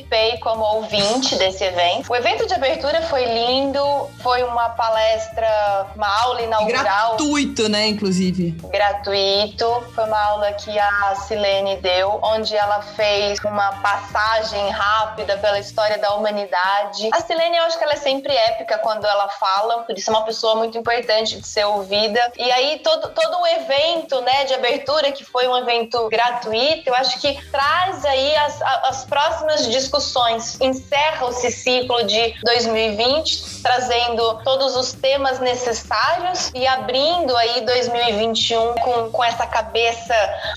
como 0.41 0.63
ouvinte 0.63 1.35
desse 1.35 1.63
evento. 1.63 2.11
O 2.11 2.15
evento 2.15 2.45
de 2.45 2.53
abertura 2.53 3.01
foi 3.03 3.25
lindo, 3.25 3.81
foi 4.21 4.43
uma 4.43 4.69
palestra, 4.69 5.87
uma 5.95 6.07
aula 6.21 6.41
inaugural. 6.41 7.15
Gratuito, 7.15 7.69
né, 7.69 7.87
inclusive. 7.87 8.51
Gratuito. 8.69 9.83
Foi 9.93 10.05
uma 10.05 10.21
aula 10.21 10.53
que 10.53 10.77
a 10.77 11.15
Silene 11.15 11.77
deu, 11.77 12.19
onde 12.21 12.55
ela 12.55 12.81
fez 12.81 13.39
uma 13.39 13.71
passagem 13.81 14.69
rápida 14.69 15.37
pela 15.37 15.59
história 15.59 15.97
da 15.97 16.13
humanidade. 16.15 17.09
A 17.13 17.21
Silene, 17.21 17.57
eu 17.57 17.63
acho 17.63 17.77
que 17.77 17.83
ela 17.83 17.93
é 17.93 17.97
sempre 17.97 18.33
épica 18.33 18.77
quando 18.79 19.05
ela 19.05 19.29
fala, 19.29 19.83
por 19.83 19.97
isso 19.97 20.09
é 20.09 20.13
uma 20.13 20.23
pessoa 20.23 20.55
muito 20.55 20.77
importante 20.77 21.39
de 21.39 21.47
ser 21.47 21.65
ouvida. 21.65 22.31
E 22.37 22.51
aí 22.51 22.79
todo, 22.79 23.09
todo 23.09 23.41
o 23.41 23.47
evento, 23.47 24.21
né, 24.21 24.45
de 24.45 24.53
abertura, 24.53 25.11
que 25.11 25.23
foi 25.23 25.47
um 25.47 25.57
evento 25.57 26.07
gratuito, 26.09 26.89
eu 26.89 26.95
acho 26.95 27.19
que 27.19 27.39
traz 27.51 28.05
aí 28.05 28.35
as, 28.37 28.61
as 28.61 29.05
próximas 29.05 29.70
discussões. 29.71 30.59
Encerra 30.61 31.29
esse 31.29 31.51
ciclo 31.51 32.03
de 32.03 32.33
2020, 32.43 33.61
trazendo 33.63 34.39
todos 34.43 34.75
os 34.75 34.91
temas 34.93 35.39
necessários 35.39 36.51
e 36.53 36.67
abrindo 36.67 37.35
aí 37.35 37.61
2021 37.61 38.75
com, 38.75 39.11
com 39.11 39.23
essa 39.23 39.45
cabeça 39.47 40.13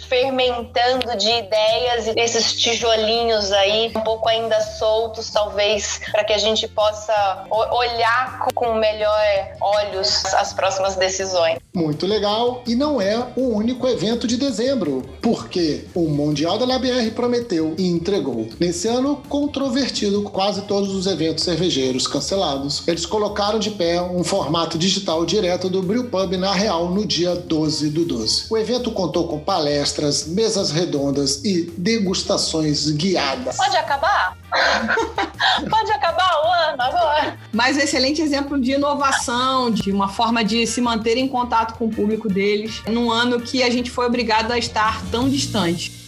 fermentando 0.08 1.16
de 1.16 1.30
ideias 1.30 2.06
e 2.06 2.14
esses 2.16 2.52
tijolinhos 2.52 3.52
aí 3.52 3.92
um 3.94 4.00
pouco 4.00 4.28
ainda 4.28 4.60
soltos, 4.60 5.30
talvez, 5.30 6.00
para 6.10 6.24
que 6.24 6.32
a 6.32 6.38
gente 6.38 6.66
possa 6.68 7.46
olhar 7.50 8.46
com 8.54 8.74
melhor 8.74 9.20
olhos 9.60 10.24
as 10.34 10.52
próximas 10.52 10.96
decisões. 10.96 11.58
Muito 11.74 12.06
legal. 12.06 12.62
E 12.66 12.74
não 12.74 13.00
é 13.00 13.16
o 13.36 13.48
único 13.48 13.86
evento 13.86 14.26
de 14.26 14.36
dezembro, 14.36 15.02
porque 15.20 15.84
o 15.94 16.08
Mundial 16.08 16.58
da 16.58 16.64
LabR 16.64 17.10
prometeu 17.14 17.74
e 17.76 17.88
entregou. 17.88 18.48
Nesse 18.60 18.88
ano 18.88 19.03
controvertido, 19.16 20.22
quase 20.22 20.62
todos 20.62 20.94
os 20.94 21.06
eventos 21.06 21.44
cervejeiros 21.44 22.06
cancelados, 22.06 22.82
eles 22.86 23.06
colocaram 23.06 23.58
de 23.58 23.70
pé 23.70 24.00
um 24.00 24.24
formato 24.24 24.78
digital 24.78 25.24
direto 25.24 25.68
do 25.68 25.82
Brewpub 25.82 26.36
na 26.36 26.52
Real 26.52 26.90
no 26.90 27.04
dia 27.04 27.34
12 27.34 27.90
do 27.90 28.04
12. 28.04 28.46
O 28.50 28.56
evento 28.56 28.90
contou 28.90 29.28
com 29.28 29.38
palestras, 29.38 30.26
mesas 30.26 30.70
redondas 30.70 31.44
e 31.44 31.62
degustações 31.76 32.90
guiadas. 32.90 33.56
Pode 33.56 33.76
acabar? 33.76 34.36
Pode 35.68 35.90
acabar 35.90 36.30
o 36.44 36.72
ano 36.72 36.82
agora? 36.82 37.38
mas 37.54 37.76
um 37.76 37.80
excelente 37.80 38.20
exemplo 38.20 38.60
de 38.60 38.72
inovação, 38.72 39.70
de 39.70 39.92
uma 39.92 40.08
forma 40.08 40.44
de 40.44 40.66
se 40.66 40.80
manter 40.80 41.16
em 41.16 41.28
contato 41.28 41.78
com 41.78 41.86
o 41.86 41.90
público 41.90 42.28
deles, 42.28 42.82
num 42.88 43.10
ano 43.10 43.40
que 43.40 43.62
a 43.62 43.70
gente 43.70 43.90
foi 43.90 44.06
obrigado 44.06 44.50
a 44.50 44.58
estar 44.58 45.02
tão 45.10 45.28
distante. 45.28 46.03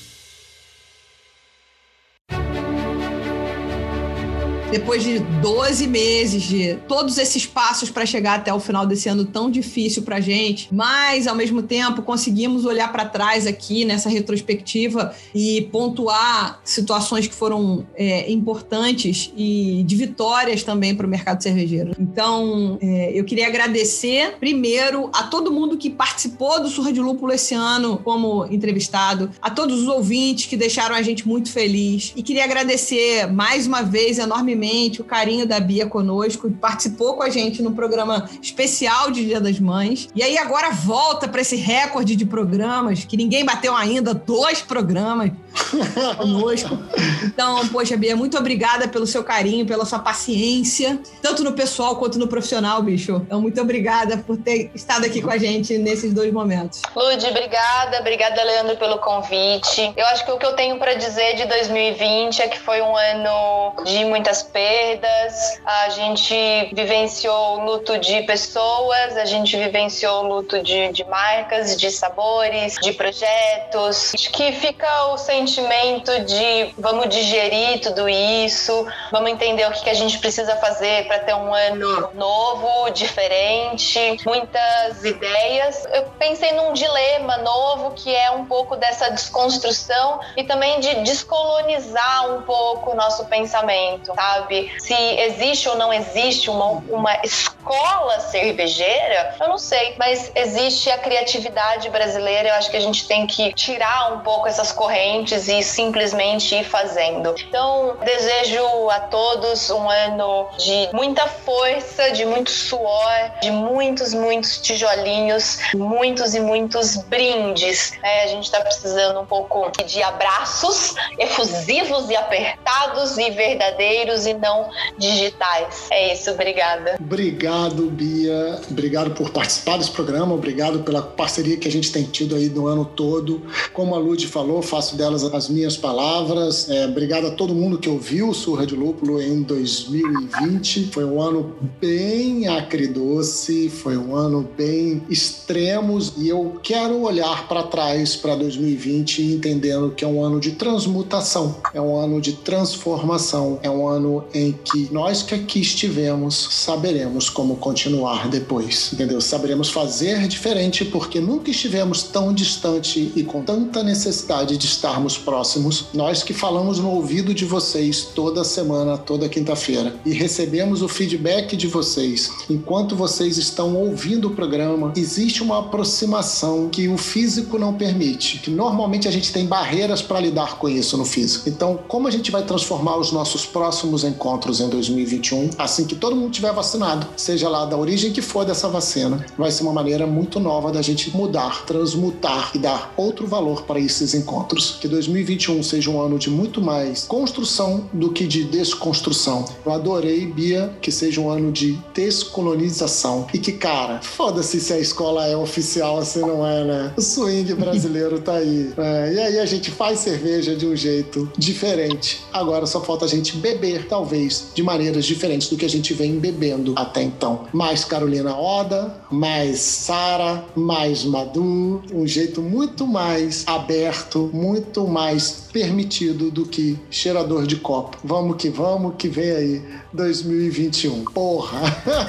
Depois 4.79 5.03
de 5.03 5.19
12 5.19 5.87
meses 5.87 6.43
de 6.43 6.77
todos 6.87 7.17
esses 7.17 7.47
passos 7.47 7.89
para 7.89 8.05
chegar 8.05 8.35
até 8.35 8.53
o 8.53 8.61
final 8.61 8.87
desse 8.87 9.09
ano 9.09 9.25
tão 9.25 9.51
difícil 9.51 10.03
para 10.03 10.21
gente, 10.21 10.69
mas 10.71 11.27
ao 11.27 11.35
mesmo 11.35 11.63
tempo 11.63 12.03
conseguimos 12.03 12.67
olhar 12.67 12.93
para 12.93 13.07
trás 13.07 13.47
aqui 13.47 13.87
nessa 13.87 14.11
retrospectiva 14.11 15.15
e 15.35 15.63
pontuar 15.73 16.61
situações 16.63 17.27
que 17.27 17.35
foram 17.35 17.87
é, 17.95 18.31
importantes 18.31 19.33
e 19.35 19.83
de 19.87 19.97
vitórias 19.97 20.63
também 20.63 20.95
para 20.95 21.07
o 21.07 21.09
mercado 21.09 21.43
cervejeiro. 21.43 21.93
Então, 21.99 22.77
é, 22.83 23.13
eu 23.15 23.25
queria 23.25 23.47
agradecer 23.47 24.37
primeiro 24.39 25.09
a 25.15 25.23
todo 25.23 25.51
mundo 25.51 25.79
que 25.79 25.89
participou 25.89 26.61
do 26.61 26.69
Surra 26.69 26.93
de 26.93 27.01
Lúpulo 27.01 27.33
esse 27.33 27.55
ano 27.55 27.99
como 28.05 28.45
entrevistado, 28.53 29.31
a 29.41 29.49
todos 29.49 29.81
os 29.81 29.89
ouvintes 29.89 30.45
que 30.45 30.57
deixaram 30.57 30.95
a 30.95 31.01
gente 31.01 31.27
muito 31.27 31.51
feliz 31.51 32.13
e 32.15 32.23
queria 32.23 32.45
agradecer 32.45 33.27
mais 33.27 33.67
uma 33.67 33.81
vez 33.81 34.19
enormemente 34.19 34.66
o 35.01 35.05
carinho 35.05 35.47
da 35.47 35.61
Bia 35.61 35.87
conosco, 35.87 36.51
participou 36.51 37.15
com 37.15 37.23
a 37.23 37.31
gente 37.31 37.63
no 37.63 37.73
programa 37.73 38.29
especial 38.41 39.11
de 39.11 39.25
Dia 39.25 39.41
das 39.41 39.61
Mães. 39.61 40.09
E 40.15 40.23
aí 40.23 40.37
agora 40.39 40.71
volta 40.71 41.29
para 41.29 41.41
esse 41.41 41.57
recorde 41.57 42.17
de 42.17 42.25
programas, 42.25 43.05
que 43.05 43.17
ninguém 43.17 43.45
bateu 43.45 43.75
ainda, 43.75 44.15
dois 44.15 44.61
programas 44.63 45.31
conosco. 46.17 46.79
Então, 47.25 47.67
poxa, 47.69 47.97
Bia, 47.97 48.17
muito 48.17 48.37
obrigada 48.37 48.89
pelo 48.89 49.07
seu 49.07 49.25
carinho, 49.25 49.67
pela 49.67 49.85
sua 49.85 49.99
paciência, 49.99 50.99
tanto 51.23 51.43
no 51.43 51.53
pessoal 51.53 51.97
quanto 51.97 52.19
no 52.19 52.29
profissional, 52.29 52.83
bicho. 52.83 53.23
Então, 53.27 53.41
muito 53.41 53.61
obrigada 53.61 54.19
por 54.19 54.37
ter 54.37 54.71
estado 54.75 55.07
aqui 55.07 55.21
com 55.23 55.31
a 55.31 55.39
gente 55.39 55.79
nesses 55.79 56.13
dois 56.13 56.33
momentos. 56.33 56.83
Lud, 56.95 57.27
obrigada. 57.27 58.01
Obrigada, 58.01 58.43
Leandro, 58.43 58.77
pelo 58.77 58.99
convite. 58.99 59.93
Eu 59.97 60.07
acho 60.07 60.25
que 60.25 60.33
o 60.33 60.39
que 60.39 60.47
eu 60.47 60.55
tenho 60.55 60.79
para 60.79 60.95
dizer 60.95 61.37
de 61.37 61.47
2020 61.47 62.41
é 62.41 62.49
que 62.49 62.59
foi 62.59 62.81
um 62.81 62.97
ano 62.97 63.85
de 63.85 64.05
muitas 64.05 64.43
perdas, 64.47 65.61
a 65.65 65.89
gente 65.91 66.71
vivenciou 66.73 67.61
luto 67.61 67.99
de 67.99 68.23
pessoas, 68.23 69.17
a 69.17 69.25
gente 69.25 69.57
vivenciou 69.57 70.23
luto 70.23 70.63
de, 70.63 70.93
de 70.93 71.05
marcas, 71.05 71.77
de 71.77 71.91
sabores, 71.91 72.77
de 72.83 72.93
projetos. 72.93 74.15
Acho 74.15 74.31
que 74.31 74.53
fica 74.53 75.09
o 75.09 75.19
sentimento 75.19 76.21
de 76.25 76.73
vamos 76.79 77.09
digerir 77.09 77.81
tudo 77.81 78.09
isso, 78.09 78.87
vamos 79.11 79.31
entender 79.31 79.67
o 79.67 79.73
que, 79.73 79.83
que 79.83 79.91
a 79.91 79.95
gente 79.95 80.19
precisa 80.19 80.57
fazer 80.57 81.07
para 81.07 81.19
ter 81.21 81.35
um 81.35 81.53
ano 81.53 82.11
novo, 82.15 82.91
diferente, 82.91 84.21
muitas 84.25 85.05
ideias. 85.05 85.87
Eu 85.93 86.05
pensei 86.19 86.53
num 86.53 86.73
dilema 86.73 87.37
novo 87.39 87.93
que 87.93 88.15
é 88.15 88.31
um 88.31 88.45
pouco 88.47 88.77
dessa 88.77 89.11
desconstrução 89.11 90.21
e 90.37 90.45
também 90.45 90.81
de 90.81 90.95
descolonizar 91.03 92.31
um 92.35 92.43
pouco 92.43 92.93
o 92.93 92.95
nosso 92.95 93.25
pensamento, 93.27 94.13
tá? 94.13 94.36
Sabe? 94.37 94.73
Se 94.79 94.95
existe 94.95 95.69
ou 95.69 95.77
não 95.77 95.93
existe 95.93 96.51
uma, 96.51 96.67
uma 96.89 97.21
escola 97.25 98.21
cervejeira, 98.21 99.35
eu 99.41 99.49
não 99.49 99.59
sei, 99.59 99.95
mas 99.99 100.31
existe 100.35 100.91
a 100.91 100.99
criatividade 100.99 101.89
brasileira. 101.91 102.51
Eu 102.51 102.55
acho 102.55 102.71
que 102.71 102.77
a 102.77 102.81
gente 102.81 103.07
tem 103.09 103.27
que 103.27 103.53
tirar 103.55 104.13
um 104.13 104.21
pouco 104.21 104.47
essas 104.47 104.73
correntes 104.73 105.49
e 105.49 105.63
simplesmente 105.63 106.55
ir 106.55 106.65
fazendo. 106.65 107.35
Então, 107.49 107.97
desejo 108.05 108.91
a 108.91 109.01
todos 109.01 109.71
um 109.71 109.89
ano 109.89 110.49
de 110.59 110.89
muita 110.93 111.27
força, 111.27 112.11
de 112.13 112.25
muito 112.25 112.51
suor, 112.51 113.41
de 113.41 113.51
muitos, 113.51 114.13
muitos 114.13 114.59
tijolinhos, 114.59 115.59
muitos 115.75 116.35
e 116.35 116.41
muitos 116.41 116.97
brindes. 116.97 117.93
É, 118.03 118.25
a 118.25 118.27
gente 118.29 118.45
está 118.45 118.61
precisando 118.61 119.21
um 119.21 119.27
pouco 119.27 119.71
de 119.85 120.03
abraços 120.03 120.95
efusivos 121.19 122.11
e 122.11 122.17
apertados 122.17 123.19
e 123.19 123.31
verdadeiros 123.31 124.26
e 124.27 124.35
não 124.35 124.69
digitais. 124.99 125.87
É 125.91 126.13
isso, 126.13 126.31
obrigada. 126.31 126.97
Obrigado, 127.01 127.91
Bia. 127.91 128.61
Obrigado 128.71 129.13
por 129.13 129.31
participar 129.31 129.79
desse 129.79 129.91
programa, 129.91 130.35
obrigado 130.35 130.81
pela 130.81 131.03
parceria 131.03 131.57
que 131.57 131.69
a 131.69 131.71
gente 131.71 131.93
tem 131.93 132.05
tido 132.05 132.35
aí 132.35 132.49
no 132.49 132.67
ano 132.67 132.85
todo. 132.85 133.43
Como 133.73 133.95
a 133.95 133.99
Lud 133.99 134.27
falou, 134.27 134.63
faço 134.63 134.97
delas 134.97 135.23
as 135.25 135.49
minhas 135.49 135.77
palavras. 135.77 136.69
É, 136.69 136.87
obrigado 136.87 137.27
a 137.27 137.31
todo 137.31 137.55
mundo 137.55 137.79
que 137.79 137.89
ouviu 137.89 138.29
o 138.29 138.35
Surra 138.35 138.67
de 138.67 138.75
Lúpulo 138.75 139.21
em 139.21 139.43
2020. 139.43 140.91
Foi 140.93 141.05
um 141.05 141.21
ano 141.21 141.57
bem 141.81 142.49
acridoce, 142.49 143.69
foi 143.69 143.97
um 143.97 144.15
ano 144.15 144.49
bem 144.57 145.03
extremos 145.09 146.15
e 146.17 146.29
eu 146.29 146.59
quero 146.63 147.01
olhar 147.03 147.49
para 147.49 147.63
trás 147.63 148.17
para 148.17 148.35
2020 148.35 149.23
entendendo 149.23 149.91
que 149.91 150.05
é 150.05 150.09
um 150.09 150.23
ano 150.23 150.41
de 150.41 150.53
transmutação, 150.53 151.57
é 151.73 151.81
um 151.81 151.97
ano 151.97 152.21
de 152.21 152.33
transformação, 152.33 153.59
é 153.63 153.71
um 153.71 153.87
ano 153.87 154.16
em 154.35 154.53
que 154.53 154.89
nós 154.93 155.23
que 155.23 155.35
aqui 155.35 155.61
estivemos 155.61 156.49
saberemos 156.51 157.29
como 157.29 157.57
continuar 157.57 158.29
depois, 158.29 158.91
entendeu? 158.93 159.21
Saberemos 159.21 159.71
fazer 159.71 160.27
diferente 160.29 160.85
porque 160.85 161.21
nunca 161.21 161.51
estivemos 161.51 162.03
tão 162.03 162.33
distante 162.33 163.13
e 163.15 163.23
com 163.23 163.43
tanta 163.43 163.83
necessidade 163.83 164.57
de 164.57 164.67
estarmos 164.67 165.17
próximos. 165.19 165.87
Nós 165.95 166.23
que 166.23 166.33
falamos 166.33 166.79
no 166.79 166.91
ouvido 166.91 167.35
de 167.35 167.45
vocês 167.45 168.09
toda 168.15 168.45
semana, 168.45 168.99
toda 168.99 169.29
quinta-feira 169.29 169.95
e 170.05 170.13
recebemos 170.13 170.83
o 170.83 170.89
feedback 170.89 171.57
de 171.57 171.67
vocês 171.67 172.31
enquanto 172.49 172.97
vocês 172.97 173.39
estão 173.39 173.75
ouvindo 173.75 174.29
o 174.29 174.31
programa. 174.31 174.93
Existe 174.97 175.43
uma 175.43 175.61
aproximação 175.61 176.69
que 176.69 176.89
o 176.89 176.97
físico 176.97 177.59
não 177.59 177.75
permite, 177.75 178.39
que 178.39 178.51
normalmente 178.51 179.09
a 179.09 179.11
gente 179.11 179.33
tem 179.33 179.47
barreiras 179.47 180.03
para 180.03 180.21
lidar 180.21 180.59
com 180.59 180.69
isso 180.69 180.97
no 180.97 181.05
físico. 181.05 181.49
Então, 181.49 181.79
como 181.89 182.09
a 182.09 182.11
gente 182.11 182.31
vai 182.31 182.43
transformar 182.43 182.97
os 182.97 183.13
nossos 183.13 183.47
próximos 183.47 184.05
encontros 184.07 184.61
em 184.61 184.69
2021, 184.69 185.51
assim 185.59 185.85
que 185.85 185.95
todo 185.95 186.17
mundo 186.17 186.31
tiver 186.31 186.53
vacinado, 186.53 187.07
seja 187.17 187.49
lá 187.49 187.65
da 187.65 187.77
origem 187.77 188.13
que 188.13 188.23
for 188.23 188.45
dessa 188.45 188.69
vacina, 188.69 189.25
vai 189.37 189.51
ser 189.51 189.63
uma 189.63 189.73
maneira 189.73 190.07
muito 190.07 190.41
nova 190.41 190.71
da 190.71 190.83
gente 190.83 191.15
mudar, 191.17 191.65
transmutar 191.65 192.53
e 192.55 192.59
dar 192.59 192.93
outro 192.97 193.27
valor 193.27 193.63
para 193.63 193.81
esses 193.81 194.15
encontros. 194.15 194.79
Que 194.81 194.89
2021 194.89 195.63
seja 195.63 195.91
um 195.91 196.01
ano 196.01 196.19
de 196.19 196.31
muito 196.31 196.61
mais 196.61 197.05
construção 197.05 197.89
do 197.93 198.11
que 198.13 198.27
de 198.27 198.45
desconstrução. 198.45 199.45
Eu 199.65 199.73
adorei, 199.73 200.27
Bia, 200.27 200.73
que 200.81 200.91
seja 200.91 201.21
um 201.21 201.31
ano 201.31 201.53
de 201.53 201.79
descolonização 201.95 203.27
e 203.33 203.39
que, 203.39 203.53
cara, 203.53 204.01
foda-se 204.03 204.61
se 204.61 204.73
a 204.73 204.79
escola 204.79 205.27
é 205.27 205.37
oficial, 205.37 206.05
se 206.05 206.21
não 206.21 206.47
é, 206.47 206.65
né? 206.65 206.95
O 206.97 207.03
swing 207.03 207.55
brasileiro 207.55 208.21
tá 208.21 208.35
aí. 208.35 208.73
É, 208.87 209.13
e 209.13 209.19
aí 209.19 209.39
a 209.39 209.47
gente 209.47 209.71
faz 209.71 210.01
cerveja 210.01 210.55
de 210.55 210.67
um 210.67 210.77
jeito 210.77 211.31
diferente. 211.37 212.21
Agora 212.33 212.67
só 212.67 212.81
falta 212.81 213.05
a 213.05 213.09
gente 213.09 213.37
beber, 213.37 213.87
talvez, 213.97 214.49
de 214.55 214.63
maneiras 214.63 215.07
diferentes 215.07 215.49
do 215.49 215.57
que 215.57 215.65
a 215.65 215.69
gente 215.69 215.95
vem 215.95 216.19
bebendo 216.19 216.75
até 216.77 217.03
então. 217.03 217.47
Mais 217.51 217.83
Carolina 217.83 218.37
Oda, 218.37 218.95
mais 219.11 219.59
Sara, 219.61 220.45
mais 220.55 221.03
Madu, 221.03 221.83
um 221.91 222.07
jeito 222.07 222.43
muito 222.43 222.87
mais 222.87 223.45
aberto, 223.47 224.31
muito 224.35 224.87
mais 224.87 225.47
permitido 225.51 226.31
do 226.31 226.45
que 226.45 226.79
cheirador 226.91 227.47
de 227.47 227.57
copo. 227.57 227.97
Vamos 228.05 228.37
que 228.37 228.51
vamos, 228.51 228.97
que 228.99 229.09
vem 229.09 229.31
aí 229.31 229.63
2021. 229.95 231.05
Porra! 231.07 231.61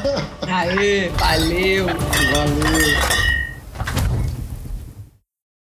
Aê, 0.46 1.08
valeu! 1.08 1.86
Valeu! 1.86 3.37